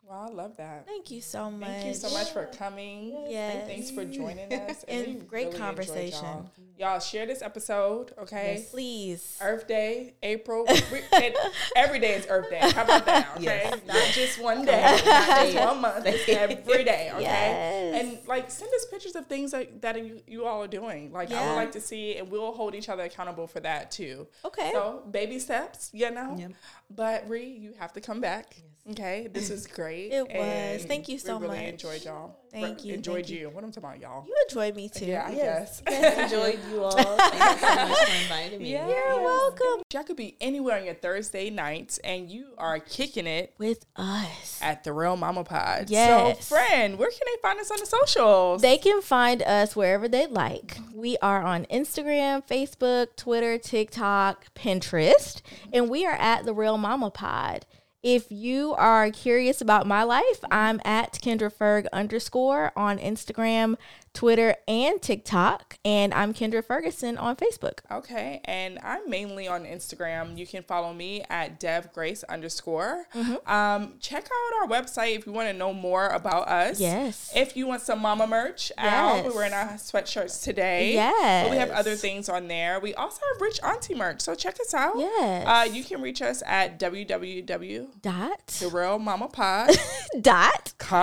Yep. 0.09 0.17
Wow, 0.17 0.27
I 0.29 0.33
love 0.33 0.57
that. 0.57 0.85
Thank 0.87 1.11
you 1.11 1.21
so 1.21 1.51
much. 1.51 1.69
Thank 1.69 1.85
you 1.87 1.93
so 1.93 2.09
much 2.11 2.31
for 2.31 2.45
coming. 2.47 3.25
Yes. 3.29 3.67
Thanks 3.67 3.91
for 3.91 4.05
joining 4.05 4.51
us. 4.53 4.83
And 4.87 5.05
we 5.07 5.13
great 5.15 5.47
enjoyed 5.47 5.61
conversation. 5.61 6.23
Y'all. 6.23 6.51
Y'all 6.79 6.99
share 6.99 7.25
this 7.25 7.41
episode, 7.41 8.13
okay? 8.17 8.65
Please. 8.71 9.37
Earth 9.41 9.67
Day, 9.67 10.13
April. 10.23 10.65
Every 11.75 11.99
day 11.99 12.13
is 12.15 12.25
Earth 12.29 12.49
Day. 12.49 12.59
How 12.61 12.83
about 12.83 13.05
that? 13.05 13.27
Okay, 13.39 13.43
Yes. 13.43 13.79
not 13.85 14.05
just 14.13 14.41
one 14.41 14.65
day, 14.65 14.81
not 15.05 15.45
just 15.51 15.57
one 15.65 15.81
month. 15.81 16.05
Every 16.05 16.83
day. 16.83 17.09
Okay, 17.13 17.21
Yes. 17.21 18.03
and 18.05 18.27
like 18.27 18.49
send 18.49 18.73
us 18.73 18.85
pictures 18.85 19.15
of 19.15 19.27
things 19.27 19.51
that, 19.51 19.81
that 19.81 20.03
you, 20.03 20.21
you 20.25 20.45
all 20.45 20.63
are 20.63 20.67
doing. 20.67 21.11
Like 21.11 21.31
I 21.31 21.47
would 21.49 21.55
like 21.55 21.71
to 21.73 21.81
see, 21.81 22.17
and 22.17 22.29
we'll 22.31 22.53
hold 22.53 22.75
each 22.75 22.89
other 22.89 23.03
accountable 23.03 23.45
for 23.47 23.59
that 23.59 23.91
too. 23.91 24.27
Okay. 24.45 24.71
So 24.73 25.03
baby 25.11 25.37
steps, 25.39 25.89
you 25.93 26.09
know. 26.11 26.35
Yep. 26.37 26.51
But 26.89 27.29
Ree, 27.29 27.45
you 27.45 27.73
have 27.79 27.93
to 27.93 28.01
come 28.01 28.21
back. 28.21 28.55
Okay, 28.91 29.27
this 29.31 29.49
is 29.51 29.67
great. 29.67 29.98
It 30.07 30.23
was. 30.27 30.81
and 30.81 30.81
Thank 30.83 31.09
you 31.09 31.17
so 31.19 31.37
we 31.37 31.47
really 31.47 31.57
much. 31.59 31.67
enjoyed 31.69 32.03
y'all. 32.05 32.35
Thank 32.51 32.83
you, 32.83 32.95
Enjoyed 32.95 33.15
thank 33.27 33.29
you. 33.29 33.39
you. 33.41 33.49
What 33.49 33.63
I'm 33.63 33.71
talking 33.71 33.89
about, 33.89 33.99
y'all. 33.99 34.25
You 34.27 34.35
enjoyed 34.49 34.75
me 34.75 34.89
too. 34.89 35.05
Yeah, 35.05 35.25
I 35.27 35.33
Yes. 35.33 35.81
guess. 35.85 36.17
Enjoyed 36.33 36.59
you 36.71 36.83
all. 36.83 36.91
Thank 37.17 37.61
you 37.61 37.67
so 37.67 37.75
much 37.75 37.97
for 37.99 38.21
inviting 38.23 38.63
me. 38.63 38.71
Yeah. 38.71 38.87
You're 38.87 39.21
welcome. 39.21 39.83
Y'all 39.93 40.03
could 40.03 40.15
be 40.15 40.35
anywhere 40.41 40.77
on 40.79 40.85
your 40.85 40.95
Thursday 40.95 41.51
nights, 41.51 41.99
and 41.99 42.27
you 42.31 42.47
are 42.57 42.79
kicking 42.79 43.27
it 43.27 43.53
With 43.59 43.85
us. 43.95 44.57
at 44.63 44.83
the 44.83 44.93
Real 44.93 45.15
Mama 45.15 45.43
Pod. 45.43 45.91
Yes. 45.91 46.47
So, 46.47 46.55
friend, 46.55 46.97
where 46.97 47.11
can 47.11 47.19
they 47.27 47.39
find 47.47 47.59
us 47.59 47.69
on 47.69 47.77
the 47.79 47.85
socials? 47.85 48.63
They 48.63 48.79
can 48.79 49.01
find 49.03 49.43
us 49.43 49.75
wherever 49.75 50.07
they 50.07 50.25
like. 50.25 50.79
We 50.95 51.17
are 51.21 51.43
on 51.43 51.65
Instagram, 51.65 52.47
Facebook, 52.47 53.15
Twitter, 53.15 53.59
TikTok, 53.59 54.47
Pinterest, 54.55 55.41
and 55.71 55.87
we 55.87 56.03
are 56.07 56.15
at 56.15 56.45
the 56.45 56.53
Real 56.55 56.79
Mama 56.79 57.11
Pod. 57.11 57.67
If 58.01 58.31
you 58.31 58.73
are 58.75 59.11
curious 59.11 59.59
about 59.59 59.85
my 59.85 60.03
life, 60.03 60.39
I'm 60.49 60.79
at 60.85 61.13
Kendra 61.15 61.53
Ferg 61.53 61.85
underscore 61.91 62.71
on 62.73 62.97
Instagram, 62.97 63.75
Twitter, 64.13 64.55
and 64.67 65.01
TikTok, 65.01 65.77
and 65.85 66.13
I'm 66.13 66.33
Kendra 66.33 66.65
Ferguson 66.65 67.17
on 67.17 67.35
Facebook. 67.35 67.79
Okay, 67.91 68.41
and 68.45 68.79
I'm 68.83 69.09
mainly 69.09 69.47
on 69.47 69.63
Instagram. 69.65 70.37
You 70.37 70.45
can 70.47 70.63
follow 70.63 70.93
me 70.93 71.23
at 71.29 71.59
devgrace 71.59 72.23
underscore. 72.27 73.05
Mm-hmm. 73.13 73.49
Um, 73.49 73.93
check 73.99 74.25
out 74.25 74.61
our 74.61 74.67
website 74.67 75.15
if 75.15 75.25
you 75.25 75.31
want 75.31 75.47
to 75.49 75.53
know 75.53 75.73
more 75.73 76.07
about 76.07 76.47
us. 76.47 76.79
Yes. 76.79 77.31
If 77.35 77.55
you 77.55 77.67
want 77.67 77.81
some 77.81 77.99
mama 77.99 78.25
merch 78.27 78.71
out, 78.77 79.17
Yes. 79.17 79.25
we're 79.25 79.35
wearing 79.35 79.53
our 79.53 79.65
sweatshirts 79.73 80.43
today. 80.43 80.95
But 81.43 81.51
we 81.51 81.57
have 81.57 81.69
other 81.69 81.95
things 81.95 82.27
on 82.29 82.47
there. 82.47 82.79
We 82.79 82.93
also 82.95 83.21
have 83.33 83.41
Rich 83.41 83.59
Auntie 83.63 83.95
merch, 83.95 84.21
so 84.21 84.33
check 84.35 84.59
us 84.59 84.73
out. 84.73 84.97
Yes. 84.97 85.45
Uh, 85.47 85.71
you 85.71 85.83
can 85.83 86.01
reach 86.01 86.21
us 86.21 86.41
at 86.45 86.79
www. 86.79 87.87
Dot. 88.01 88.47
The 88.47 88.67
Real 88.69 88.97
Mama 88.99 89.27
Pod. 89.27 89.69
Dot. 90.21 90.73
Com. 90.79 90.99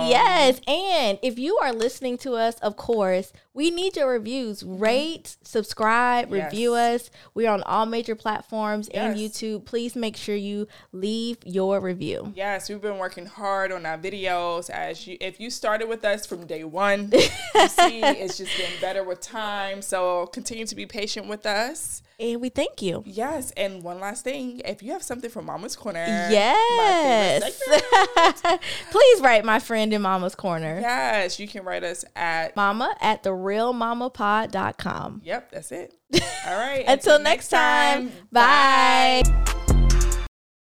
Uh, 0.00 0.08
yes. 0.08 0.60
And 0.68 1.18
if 1.22 1.38
you 1.38 1.58
are 1.58 1.72
listening 1.72 2.16
to 2.18 2.34
us, 2.34 2.45
of 2.56 2.76
course, 2.76 3.32
we 3.52 3.70
need 3.70 3.96
your 3.96 4.08
reviews. 4.08 4.62
Mm-hmm. 4.62 4.78
Rate, 4.78 5.36
subscribe, 5.42 6.32
Yes. 6.32 6.52
review 6.52 6.74
us. 6.74 7.10
We're 7.34 7.50
on 7.50 7.62
all 7.64 7.86
major 7.86 8.14
platforms 8.14 8.88
and 8.88 9.16
YouTube. 9.16 9.64
Please 9.64 9.94
make 9.96 10.16
sure 10.16 10.34
you 10.36 10.68
leave 10.92 11.38
your 11.44 11.80
review. 11.80 12.32
Yes, 12.36 12.68
we've 12.68 12.80
been 12.80 12.98
working 12.98 13.26
hard 13.26 13.72
on 13.72 13.84
our 13.86 13.98
videos. 13.98 14.70
As 14.70 15.06
you, 15.06 15.16
if 15.20 15.40
you 15.40 15.50
started 15.50 15.88
with 15.88 16.04
us 16.04 16.26
from 16.26 16.46
day 16.46 16.64
one, 16.64 17.10
you 17.12 17.20
see 17.68 18.00
it's 18.00 18.38
just 18.38 18.56
getting 18.56 18.80
better 18.80 19.02
with 19.04 19.20
time. 19.20 19.82
So 19.82 20.26
continue 20.28 20.66
to 20.66 20.74
be 20.74 20.86
patient 20.86 21.26
with 21.28 21.46
us. 21.46 22.02
And 22.18 22.40
we 22.40 22.48
thank 22.48 22.80
you. 22.80 23.02
Yes, 23.04 23.52
and 23.58 23.82
one 23.82 24.00
last 24.00 24.24
thing: 24.24 24.62
if 24.64 24.82
you 24.82 24.92
have 24.92 25.02
something 25.02 25.28
from 25.28 25.44
Mama's 25.44 25.76
Corner, 25.76 25.98
Yes. 26.30 27.54
segment, 27.60 28.60
Please 28.90 29.20
write 29.20 29.44
my 29.44 29.58
friend 29.58 29.92
in 29.92 30.00
Mama's 30.00 30.34
Corner. 30.34 30.78
yes, 30.80 31.38
you 31.38 31.46
can 31.46 31.62
write 31.64 31.84
us 31.84 32.06
at. 32.16 32.56
Mama 32.56 32.96
at 33.02 33.22
therealmamapod.com. 33.22 35.20
Yep, 35.24 35.50
that's 35.52 35.72
it. 35.72 35.94
All 36.46 36.56
right. 36.56 36.84
Until 36.88 37.18
next 37.18 37.48
time, 37.50 38.10
bye. 38.32 39.22